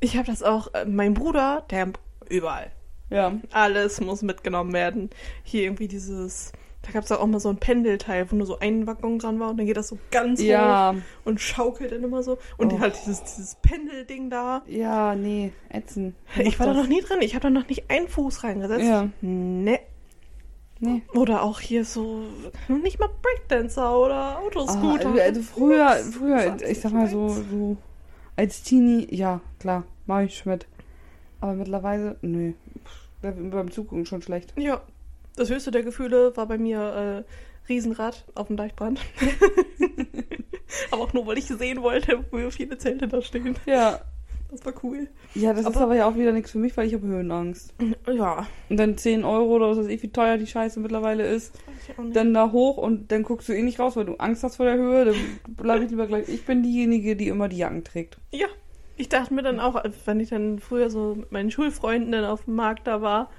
Ich 0.00 0.16
habe 0.16 0.26
das 0.26 0.42
auch, 0.42 0.72
äh, 0.74 0.84
mein 0.84 1.14
Bruder, 1.14 1.64
der 1.70 1.92
überall. 2.28 2.70
Ja. 3.10 3.36
Alles 3.50 4.00
muss 4.00 4.22
mitgenommen 4.22 4.72
werden. 4.72 5.10
Hier 5.42 5.64
irgendwie 5.64 5.88
dieses, 5.88 6.52
da 6.92 6.98
gab 6.98 7.04
es 7.04 7.12
auch 7.12 7.26
mal 7.26 7.40
so 7.40 7.48
ein 7.50 7.56
Pendelteil, 7.56 8.30
wo 8.30 8.36
nur 8.36 8.46
so 8.46 8.58
ein 8.58 8.86
Waggon 8.86 9.18
dran 9.18 9.38
war 9.40 9.50
und 9.50 9.56
dann 9.58 9.66
geht 9.66 9.76
das 9.76 9.88
so 9.88 9.98
ganz 10.10 10.40
hoch 10.40 10.44
Ja, 10.46 10.94
und 11.24 11.40
schaukelt 11.40 11.92
dann 11.92 12.02
immer 12.02 12.22
so. 12.22 12.38
Und 12.56 12.72
Oh. 12.72 12.80
halt 12.80 12.96
dieses, 13.00 13.22
dieses 13.22 13.54
Pendelding 13.56 14.30
da. 14.30 14.62
ja, 14.66 15.14
nee, 15.14 15.52
ätzen. 15.68 16.14
Ich 16.38 16.58
war 16.58 16.66
da 16.66 16.74
noch 16.74 16.86
nie 16.88 17.00
drin, 17.00 17.18
ich 17.22 17.34
habe 17.34 17.42
da 17.44 17.50
noch 17.50 17.68
nicht 17.68 17.90
einen 17.90 18.08
Fuß 18.08 18.44
reingesetzt. 18.44 18.84
Ja. 18.84 19.08
Ne. 19.20 19.78
Nee. 20.82 21.02
Oder 21.14 21.42
auch 21.42 21.60
hier 21.60 21.84
so, 21.84 22.22
nicht 22.68 22.98
mal 22.98 23.10
Breakdancer 23.22 23.98
oder 23.98 24.14
Ah, 24.14 24.38
Autoscooter. 24.46 25.12
also 25.22 25.42
früher, 25.42 25.90
früher, 26.10 26.38
20 26.40 26.68
ich 26.70 26.80
sag 26.80 26.92
mal 26.92 27.06
so, 27.06 27.28
so, 27.28 27.76
als 28.34 28.62
Teenie, 28.62 29.06
ja, 29.14 29.40
klar, 29.58 29.84
mach 30.06 30.20
ich 30.22 30.46
mit. 30.46 30.66
Aber 31.42 31.52
mittlerweile, 31.52 32.16
nee. 32.22 32.54
Pff, 32.84 33.08
Beim 33.50 33.70
Zugucken 33.70 34.06
schon 34.06 34.22
schlecht. 34.22 34.54
Ja, 34.56 34.80
Das 35.40 35.48
höchste 35.48 35.70
der 35.70 35.82
Gefühle 35.82 36.36
war 36.36 36.46
bei 36.46 36.58
mir 36.58 37.24
äh, 37.66 37.68
Riesenrad 37.72 38.26
auf 38.34 38.48
dem 38.48 38.58
Deichbrand. 38.58 39.00
aber 40.90 41.02
auch 41.02 41.12
nur, 41.14 41.26
weil 41.26 41.38
ich 41.38 41.46
sehen 41.46 41.80
wollte, 41.80 42.22
wie 42.30 42.50
viele 42.50 42.76
Zelte 42.76 43.08
da 43.08 43.22
stehen. 43.22 43.56
Ja. 43.64 44.00
Das 44.50 44.66
war 44.66 44.74
cool. 44.82 45.08
Ja, 45.34 45.52
das 45.52 45.60
ist 45.60 45.66
Aber- 45.68 45.80
aber 45.82 45.94
ja 45.96 46.06
auch 46.08 46.16
wieder 46.16 46.32
nichts 46.32 46.50
für 46.50 46.58
mich, 46.58 46.76
weil 46.76 46.86
ich 46.88 46.92
habe 46.92 47.06
Höhenangst. 47.06 47.72
Ja. 48.12 48.46
Und 48.68 48.76
dann 48.76 48.98
10 48.98 49.24
Euro 49.24 49.54
oder 49.54 49.70
was 49.70 49.78
weiß 49.78 49.86
ich, 49.86 50.02
wie 50.02 50.08
teuer 50.12 50.36
die 50.36 50.46
Scheiße 50.48 50.78
mittlerweile 50.80 51.24
ist. 51.26 51.54
Dann 52.12 52.34
da 52.34 52.50
hoch 52.52 52.76
und 52.76 53.10
dann 53.12 53.22
guckst 53.22 53.48
du 53.48 53.52
eh 53.54 53.62
nicht 53.62 53.78
raus, 53.78 53.96
weil 53.96 54.04
du 54.06 54.16
Angst 54.16 54.42
hast 54.42 54.56
vor 54.56 54.66
der 54.66 54.76
Höhe. 54.76 55.04
Dann 55.06 55.16
bleibe 55.56 55.84
ich 55.84 55.90
lieber 55.90 56.06
gleich. 56.06 56.28
Ich 56.28 56.44
bin 56.44 56.62
diejenige, 56.64 57.14
die 57.16 57.28
immer 57.28 57.48
die 57.48 57.58
Jacken 57.58 57.82
trägt. 57.84 58.18
Ja, 58.32 58.48
ich 58.96 59.08
dachte 59.08 59.32
mir 59.32 59.42
dann 59.42 59.58
auch, 59.58 59.82
wenn 60.04 60.20
ich 60.20 60.28
dann 60.30 60.58
früher 60.58 60.90
so 60.90 61.14
mit 61.14 61.32
meinen 61.32 61.50
Schulfreunden 61.50 62.12
dann 62.12 62.24
auf 62.26 62.44
dem 62.44 62.56
Markt 62.56 62.86
da 62.88 63.00
war, 63.00 63.30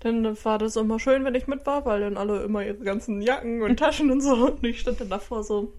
dann 0.00 0.36
war 0.44 0.58
das 0.58 0.76
immer 0.76 0.98
schön, 0.98 1.24
wenn 1.24 1.34
ich 1.34 1.46
mit 1.46 1.66
war, 1.66 1.84
weil 1.84 2.00
dann 2.00 2.16
alle 2.16 2.42
immer 2.42 2.64
ihre 2.64 2.78
ganzen 2.78 3.20
Jacken 3.22 3.62
und 3.62 3.76
Taschen 3.78 4.10
und 4.10 4.20
so 4.20 4.34
und 4.34 4.64
ich 4.64 4.80
stand 4.80 5.00
dann 5.00 5.08
davor 5.10 5.42
so, 5.44 5.72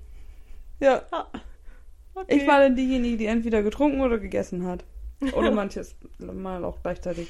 Ja. 0.79 1.01
ah, 1.11 1.25
okay. 2.15 2.37
Ich 2.37 2.47
war 2.47 2.59
dann 2.59 2.75
diejenige, 2.75 3.17
die 3.17 3.25
entweder 3.25 3.63
getrunken 3.63 4.01
oder 4.01 4.17
gegessen 4.19 4.65
hat. 4.65 4.83
Oder 5.33 5.51
manches 5.51 5.95
mal 6.19 6.63
auch 6.63 6.81
gleichzeitig. 6.81 7.29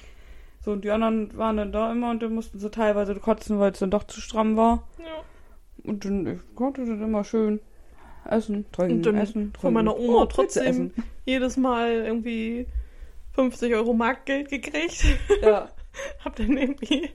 So, 0.64 0.72
und 0.74 0.84
die 0.86 0.92
anderen 0.92 1.36
waren 1.38 1.58
dann 1.58 1.72
da 1.72 1.92
immer 1.92 2.12
und 2.12 2.22
dann 2.22 2.36
mussten 2.36 2.60
sie 2.60 2.70
teilweise 2.70 3.16
kotzen, 3.16 3.58
weil 3.60 3.72
es 3.72 3.80
dann 3.80 3.90
doch 3.92 4.04
zu 4.04 4.22
stramm 4.22 4.56
war. 4.58 4.88
ja. 5.00 5.06
Und 5.84 6.06
dann 6.06 6.28
ich 6.28 6.56
konnte 6.56 6.86
dann 6.86 7.02
immer 7.02 7.24
schön 7.24 7.60
essen, 8.30 8.66
trinken, 8.72 8.98
Und 8.98 9.06
dann 9.08 9.16
essen. 9.16 9.52
von 9.54 9.54
trinken. 9.54 9.74
meiner 9.74 9.98
Oma 9.98 10.22
Oh, 10.22 10.26
trotzdem 10.26 10.92
jedes 11.26 11.58
Mal 11.58 11.92
irgendwie 12.06 12.68
50 13.34 13.74
Euro 13.74 13.94
Marktgeld 13.94 14.50
gekriegt. 14.50 15.04
Ja. 15.42 15.70
Hab 16.26 16.36
dann 16.36 16.58
irgendwie 16.58 17.10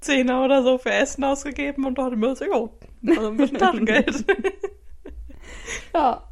Zehner 0.00 0.44
oder 0.44 0.62
so 0.62 0.78
für 0.78 0.92
Essen 0.92 1.24
ausgegeben 1.24 1.84
und 1.84 1.98
dachte 1.98 2.16
mir 2.16 2.34
jo, 2.34 2.70
also 3.06 3.28
ein 3.28 3.36
bisschen 3.36 3.58
Taschengeld. 3.58 4.24
Ja. 5.94 6.28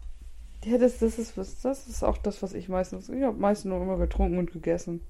Ja, 0.65 0.77
das, 0.77 0.99
das, 0.99 1.19
ist, 1.19 1.39
das 1.39 1.87
ist 1.87 2.03
auch 2.03 2.19
das, 2.19 2.43
was 2.43 2.53
ich 2.53 2.69
meistens. 2.69 3.09
Ich 3.09 3.23
habe 3.23 3.39
meistens 3.39 3.71
nur 3.71 3.81
immer 3.81 3.97
getrunken 3.97 4.39
und 4.39 4.53
gegessen. 4.53 5.01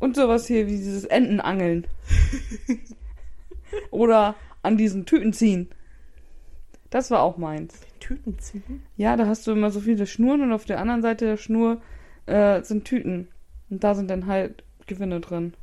Und 0.00 0.16
sowas 0.16 0.46
hier 0.46 0.66
wie 0.66 0.76
dieses 0.76 1.04
Entenangeln. 1.04 1.86
Oder 3.90 4.34
an 4.62 4.76
diesen 4.76 5.06
Tüten 5.06 5.32
ziehen. 5.32 5.68
Das 6.90 7.10
war 7.10 7.22
auch 7.22 7.36
meins. 7.36 7.80
Tüten 8.00 8.38
ziehen? 8.38 8.82
Ja, 8.96 9.16
da 9.16 9.26
hast 9.26 9.46
du 9.46 9.52
immer 9.52 9.70
so 9.70 9.80
viele 9.80 10.06
Schnuren 10.06 10.40
und 10.40 10.52
auf 10.52 10.64
der 10.64 10.80
anderen 10.80 11.02
Seite 11.02 11.26
der 11.26 11.36
Schnur 11.36 11.80
äh, 12.26 12.62
sind 12.62 12.84
Tüten. 12.84 13.28
Und 13.70 13.84
da 13.84 13.94
sind 13.94 14.10
dann 14.10 14.26
halt 14.26 14.64
Gewinne 14.88 15.20
drin. 15.20 15.54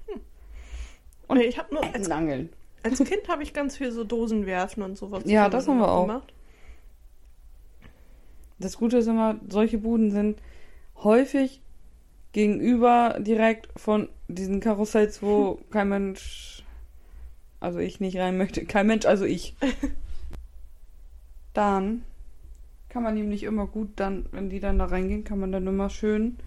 Und 1.27 1.37
Nee, 1.37 1.45
ich 1.45 1.57
habe 1.57 1.73
nur 1.73 1.83
als 1.83 1.93
Entenangeln. 1.93 2.49
Als 2.83 2.99
Kind 2.99 3.27
habe 3.27 3.43
ich 3.43 3.53
ganz 3.53 3.75
viel 3.77 3.91
so 3.91 4.03
Dosen 4.03 4.45
werfen 4.45 4.83
und 4.83 4.97
sowas. 4.97 5.23
Ja, 5.25 5.49
das 5.49 5.67
haben 5.67 5.79
wir 5.79 5.91
auch. 5.91 6.05
gemacht. 6.05 6.33
Das 8.59 8.77
Gute 8.77 8.97
ist 8.97 9.07
immer, 9.07 9.35
solche 9.49 9.79
Buden 9.79 10.11
sind 10.11 10.39
häufig 11.03 11.61
gegenüber 12.31 13.17
direkt 13.19 13.67
von 13.75 14.07
diesen 14.27 14.59
Karussells, 14.59 15.21
wo 15.21 15.59
kein 15.71 15.89
Mensch, 15.89 16.63
also 17.59 17.79
ich 17.79 17.99
nicht 17.99 18.17
rein 18.17 18.37
möchte, 18.37 18.65
kein 18.65 18.87
Mensch, 18.87 19.05
also 19.05 19.25
ich. 19.25 19.55
Dann 21.53 22.03
kann 22.89 23.03
man 23.03 23.15
nämlich 23.15 23.43
immer 23.43 23.65
gut 23.67 23.89
dann, 23.95 24.25
wenn 24.31 24.49
die 24.49 24.59
dann 24.59 24.79
da 24.79 24.85
reingehen, 24.85 25.23
kann 25.23 25.39
man 25.39 25.51
dann 25.51 25.67
immer 25.67 25.89
schön 25.89 26.37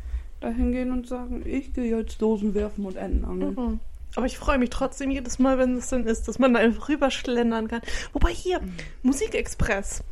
da 0.41 0.49
hingehen 0.49 0.93
und 0.93 1.07
sagen, 1.07 1.43
ich 1.45 1.73
gehe 1.75 1.97
jetzt 1.97 2.21
Dosen 2.23 2.55
werfen 2.55 2.85
und 2.87 2.97
Enten 2.97 3.25
angeln. 3.25 3.55
Mhm. 3.55 3.81
Aber 4.17 4.27
ich 4.27 4.39
freue 4.39 4.59
mich 4.59 4.71
trotzdem 4.71 5.11
jedes 5.11 5.39
Mal, 5.39 5.59
wenn 5.59 5.77
es 5.77 5.89
dann 5.91 6.07
ist, 6.07 6.29
dass 6.29 6.39
man 6.39 6.55
da 6.55 6.61
einfach 6.61 6.89
rüberschlendern 6.89 7.69
kann. 7.69 7.83
Wobei 8.13 8.31
hier, 8.31 8.61
Mhm. 8.61 8.73
Musikexpress, 9.03 10.03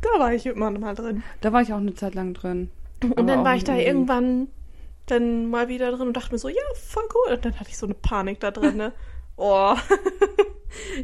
da 0.00 0.20
war 0.20 0.32
ich 0.32 0.46
immer 0.46 0.70
mal 0.70 0.94
drin. 0.94 1.22
Da 1.40 1.52
war 1.52 1.62
ich 1.62 1.72
auch 1.72 1.78
eine 1.78 1.94
Zeit 1.94 2.14
lang 2.14 2.34
drin. 2.34 2.70
Und 3.02 3.18
Aber 3.18 3.22
dann 3.24 3.44
war 3.44 3.56
ich 3.56 3.64
da 3.64 3.76
irgendwann 3.76 4.48
dann 5.06 5.50
mal 5.50 5.68
wieder 5.68 5.90
drin 5.90 6.08
und 6.08 6.16
dachte 6.16 6.32
mir 6.32 6.38
so, 6.38 6.48
ja, 6.48 6.62
voll 6.74 7.02
cool. 7.14 7.34
Und 7.34 7.44
dann 7.44 7.58
hatte 7.58 7.70
ich 7.70 7.76
so 7.76 7.86
eine 7.86 7.94
Panik 7.94 8.40
da 8.40 8.50
drin, 8.50 8.76
ne? 8.76 8.92
Oh. 9.36 9.74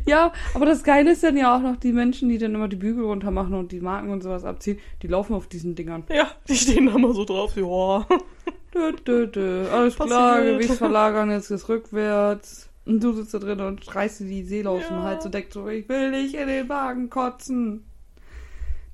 Ja, 0.06 0.32
aber 0.54 0.66
das 0.66 0.84
Geile 0.84 1.12
ist 1.12 1.22
dann 1.22 1.36
ja 1.36 1.56
auch 1.56 1.60
noch 1.60 1.76
die 1.76 1.92
Menschen, 1.92 2.28
die 2.28 2.38
dann 2.38 2.54
immer 2.54 2.68
die 2.68 2.76
Bügel 2.76 3.04
runter 3.04 3.30
machen 3.30 3.54
und 3.54 3.72
die 3.72 3.80
Marken 3.80 4.10
und 4.10 4.22
sowas 4.22 4.44
abziehen, 4.44 4.78
die 5.02 5.06
laufen 5.08 5.34
auf 5.34 5.46
diesen 5.46 5.74
Dingern. 5.74 6.04
Ja, 6.12 6.30
die 6.48 6.54
stehen 6.54 6.86
da 6.86 6.96
mal 6.98 7.12
so 7.14 7.24
drauf, 7.24 7.56
ja. 7.56 8.06
Dö, 8.78 8.92
dö, 9.04 9.26
dö. 9.26 9.68
Alles 9.70 9.96
Passiert. 9.96 10.16
klar, 10.16 10.42
Gewicht 10.42 10.74
verlagern, 10.74 11.30
jetzt 11.32 11.50
ist 11.50 11.68
rückwärts. 11.68 12.68
Und 12.86 13.02
du 13.02 13.12
sitzt 13.12 13.34
da 13.34 13.38
drin 13.38 13.60
und 13.60 13.84
schreist 13.84 14.20
dir 14.20 14.26
die 14.26 14.44
Seele 14.44 14.70
aus 14.70 14.86
dem 14.86 14.96
Ja. 14.98 15.02
Hals 15.02 15.24
und 15.26 15.34
denkst 15.34 15.52
so, 15.52 15.68
ich 15.68 15.88
will 15.88 16.10
nicht 16.12 16.34
in 16.34 16.46
den 16.46 16.68
Wagen 16.68 17.10
kotzen. 17.10 17.84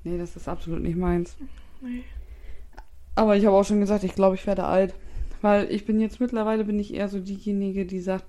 Nee, 0.03 0.17
das 0.17 0.35
ist 0.35 0.47
absolut 0.49 0.81
nicht 0.81 0.97
meins. 0.97 1.37
Nee. 1.81 2.03
Aber 3.13 3.35
ich 3.37 3.45
habe 3.45 3.55
auch 3.55 3.63
schon 3.63 3.79
gesagt, 3.79 4.03
ich 4.03 4.15
glaube, 4.15 4.35
ich 4.35 4.45
werde 4.47 4.65
alt. 4.65 4.93
Weil 5.41 5.71
ich 5.71 5.85
bin 5.85 5.99
jetzt 5.99 6.19
mittlerweile 6.19 6.63
bin 6.63 6.79
ich 6.79 6.93
eher 6.93 7.07
so 7.07 7.19
diejenige, 7.19 7.85
die 7.85 7.99
sagt, 7.99 8.25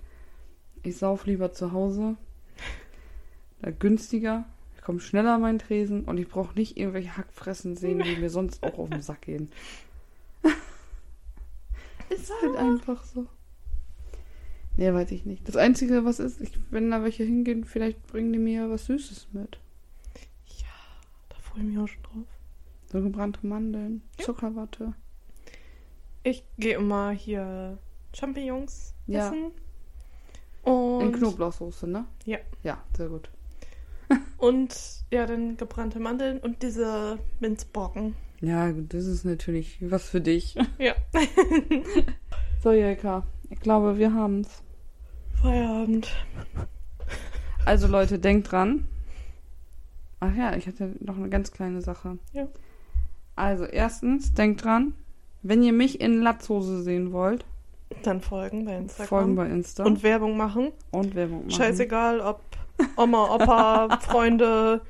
ich 0.82 0.98
sauf 0.98 1.24
lieber 1.26 1.52
zu 1.52 1.72
Hause. 1.72 2.16
Da 3.62 3.70
günstiger. 3.70 4.44
Ich 4.76 4.82
komme 4.82 5.00
schneller 5.00 5.34
an 5.34 5.40
meinen 5.40 5.58
Tresen 5.58 6.04
und 6.04 6.18
ich 6.18 6.28
brauche 6.28 6.54
nicht 6.54 6.76
irgendwelche 6.76 7.16
Hackfressen 7.16 7.76
sehen, 7.76 8.00
die 8.00 8.16
mir 8.20 8.30
sonst 8.30 8.62
auch 8.62 8.78
auf 8.78 8.90
den 8.90 9.00
Sack 9.02 9.22
gehen. 9.22 9.50
Ist 12.10 12.30
halt 12.42 12.56
einfach 12.56 13.04
so. 13.04 13.26
Nee, 14.76 14.92
weiß 14.92 15.10
ich 15.12 15.24
nicht. 15.24 15.48
Das 15.48 15.56
Einzige, 15.56 16.04
was 16.04 16.18
ist, 16.18 16.40
ich, 16.40 16.52
wenn 16.70 16.90
da 16.90 17.02
welche 17.02 17.24
hingehen, 17.24 17.64
vielleicht 17.64 18.06
bringen 18.08 18.32
die 18.32 18.38
mir 18.38 18.68
was 18.70 18.86
Süßes 18.86 19.28
mit. 19.32 19.58
Ja, 20.58 20.66
da 21.30 21.36
freue 21.38 21.60
ich 21.62 21.68
mich 21.68 21.78
auch 21.78 21.88
schon 21.88 22.02
drauf. 22.02 22.26
So 22.92 23.00
gebrannte 23.02 23.46
Mandeln, 23.46 24.02
Zuckerwatte. 24.18 24.92
Ich 26.22 26.44
gehe 26.58 26.76
immer 26.76 27.10
hier 27.10 27.78
Champignons 28.14 28.94
Ja. 29.06 29.28
essen. 29.28 29.52
Und, 30.62 31.00
In 31.00 31.12
Knoblauchsoße, 31.12 31.86
ne? 31.86 32.06
Ja. 32.24 32.38
Ja, 32.62 32.82
sehr 32.96 33.08
gut. 33.08 33.30
und 34.36 34.76
ja, 35.10 35.26
dann 35.26 35.56
gebrannte 35.56 36.00
Mandeln 36.00 36.38
und 36.38 36.62
diese 36.62 37.18
Minzbrocken. 37.40 38.14
Ja, 38.46 38.70
das 38.72 39.06
ist 39.06 39.24
natürlich 39.24 39.78
was 39.80 40.08
für 40.08 40.20
dich. 40.20 40.54
Ja. 40.78 40.94
So, 42.62 42.72
Jelka, 42.72 43.22
ich 43.50 43.60
glaube, 43.60 43.96
wir 43.98 44.12
haben's. 44.14 44.62
Feierabend. 45.40 46.08
Also, 47.64 47.86
Leute, 47.86 48.18
denkt 48.18 48.50
dran. 48.50 48.86
Ach 50.20 50.34
ja, 50.34 50.56
ich 50.56 50.66
hatte 50.66 50.92
noch 51.00 51.16
eine 51.16 51.28
ganz 51.28 51.52
kleine 51.52 51.80
Sache. 51.82 52.18
Ja. 52.32 52.48
Also, 53.36 53.64
erstens, 53.64 54.32
denkt 54.34 54.64
dran, 54.64 54.94
wenn 55.42 55.62
ihr 55.62 55.72
mich 55.72 56.00
in 56.00 56.22
Latzhose 56.22 56.82
sehen 56.82 57.12
wollt, 57.12 57.44
Dann 58.02 58.20
folgen 58.20 58.64
bei 58.64 58.78
Instagram. 58.78 59.06
folgen 59.08 59.36
bei 59.36 59.46
Insta 59.48 59.84
Und 59.84 60.02
Werbung 60.02 60.36
machen. 60.36 60.72
und 60.90 61.14
Werbung 61.14 61.40
machen. 61.46 61.50
Scheißegal, 61.52 62.20
ob 62.20 62.40
Oma, 62.96 63.32
Opa, 63.34 63.98
Freunde, 64.00 64.80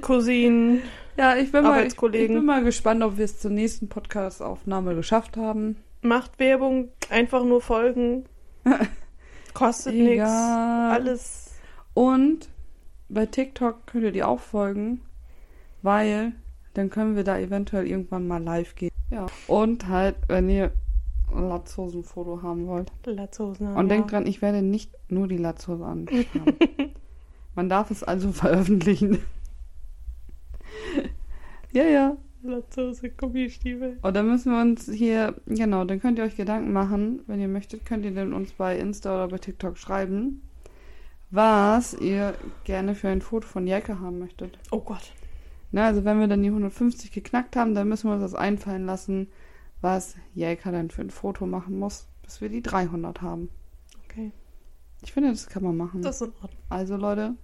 Cousinen. 0.00 0.82
Ja, 1.16 1.36
ich 1.36 1.50
bin, 1.50 1.64
mal, 1.64 1.86
ich, 1.86 1.94
ich 1.94 2.28
bin 2.28 2.44
mal 2.44 2.62
gespannt, 2.62 3.02
ob 3.02 3.16
wir 3.16 3.24
es 3.24 3.38
zur 3.38 3.50
nächsten 3.50 3.88
Podcast-Aufnahme 3.88 4.94
geschafft 4.94 5.36
haben. 5.36 5.76
Macht 6.02 6.38
Werbung, 6.38 6.90
einfach 7.08 7.42
nur 7.44 7.62
folgen. 7.62 8.26
Kostet 9.54 9.94
nichts. 9.94 10.28
Alles. 10.28 11.54
Und 11.94 12.48
bei 13.08 13.24
TikTok 13.24 13.86
könnt 13.86 14.04
ihr 14.04 14.12
die 14.12 14.22
auch 14.22 14.40
folgen, 14.40 15.00
weil 15.82 16.32
dann 16.74 16.90
können 16.90 17.16
wir 17.16 17.24
da 17.24 17.38
eventuell 17.38 17.86
irgendwann 17.86 18.28
mal 18.28 18.42
live 18.42 18.74
gehen. 18.74 18.90
Ja. 19.10 19.26
Und 19.46 19.88
halt, 19.88 20.16
wenn 20.28 20.50
ihr 20.50 20.72
ein 21.34 21.48
Latzhosen-Foto 21.48 22.42
haben 22.42 22.66
wollt. 22.66 22.92
Latzhosen. 23.04 23.74
Und 23.74 23.88
denkt 23.88 24.12
dran, 24.12 24.26
ich 24.26 24.42
werde 24.42 24.60
nicht 24.62 24.90
nur 25.08 25.28
die 25.28 25.38
Latzhose 25.38 25.84
anhaben. 25.84 26.26
Man 27.54 27.70
darf 27.70 27.90
es 27.90 28.02
also 28.02 28.32
veröffentlichen. 28.32 29.20
Ja, 31.76 31.84
ja. 31.84 32.16
Latzhose, 32.42 33.10
Gummistiefel. 33.10 33.98
Und 34.02 34.16
dann 34.16 34.26
müssen 34.26 34.52
wir 34.52 34.60
uns 34.60 34.90
hier, 34.90 35.34
genau, 35.46 35.84
dann 35.84 36.00
könnt 36.00 36.18
ihr 36.18 36.24
euch 36.24 36.36
Gedanken 36.36 36.72
machen. 36.72 37.20
Wenn 37.26 37.40
ihr 37.40 37.48
möchtet, 37.48 37.84
könnt 37.84 38.04
ihr 38.04 38.14
dann 38.14 38.32
uns 38.32 38.52
bei 38.52 38.78
Insta 38.78 39.14
oder 39.14 39.28
bei 39.28 39.38
TikTok 39.38 39.76
schreiben, 39.76 40.42
was 41.30 41.94
ihr 41.94 42.34
gerne 42.64 42.94
für 42.94 43.08
ein 43.08 43.20
Foto 43.20 43.46
von 43.46 43.66
Jelke 43.66 44.00
haben 44.00 44.18
möchtet. 44.18 44.58
Oh 44.70 44.80
Gott. 44.80 45.12
Na, 45.72 45.86
also 45.86 46.04
wenn 46.04 46.20
wir 46.20 46.28
dann 46.28 46.42
die 46.42 46.48
150 46.48 47.10
geknackt 47.10 47.56
haben, 47.56 47.74
dann 47.74 47.88
müssen 47.88 48.08
wir 48.08 48.14
uns 48.14 48.22
das 48.22 48.34
einfallen 48.34 48.86
lassen, 48.86 49.28
was 49.80 50.14
Jelka 50.34 50.70
dann 50.70 50.90
für 50.90 51.02
ein 51.02 51.10
Foto 51.10 51.46
machen 51.46 51.78
muss, 51.78 52.06
bis 52.22 52.40
wir 52.40 52.48
die 52.48 52.62
300 52.62 53.20
haben. 53.20 53.50
Okay. 54.04 54.32
Ich 55.02 55.12
finde, 55.12 55.30
das 55.30 55.48
kann 55.48 55.64
man 55.64 55.76
machen. 55.76 56.02
Das 56.02 56.20
ist 56.20 56.28
in 56.28 56.34
Ordnung. 56.34 56.62
Also 56.68 56.96
Leute, 56.96 57.34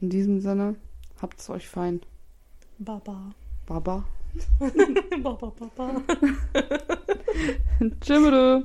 in 0.00 0.10
diesem 0.10 0.40
Sinne, 0.40 0.76
habt's 1.20 1.48
euch 1.50 1.68
fein. 1.68 2.02
Baba. 2.84 3.32
Baba. 3.66 4.04
Baba, 5.22 5.52
Baba. 5.58 6.02
Tschüss. 8.00 8.64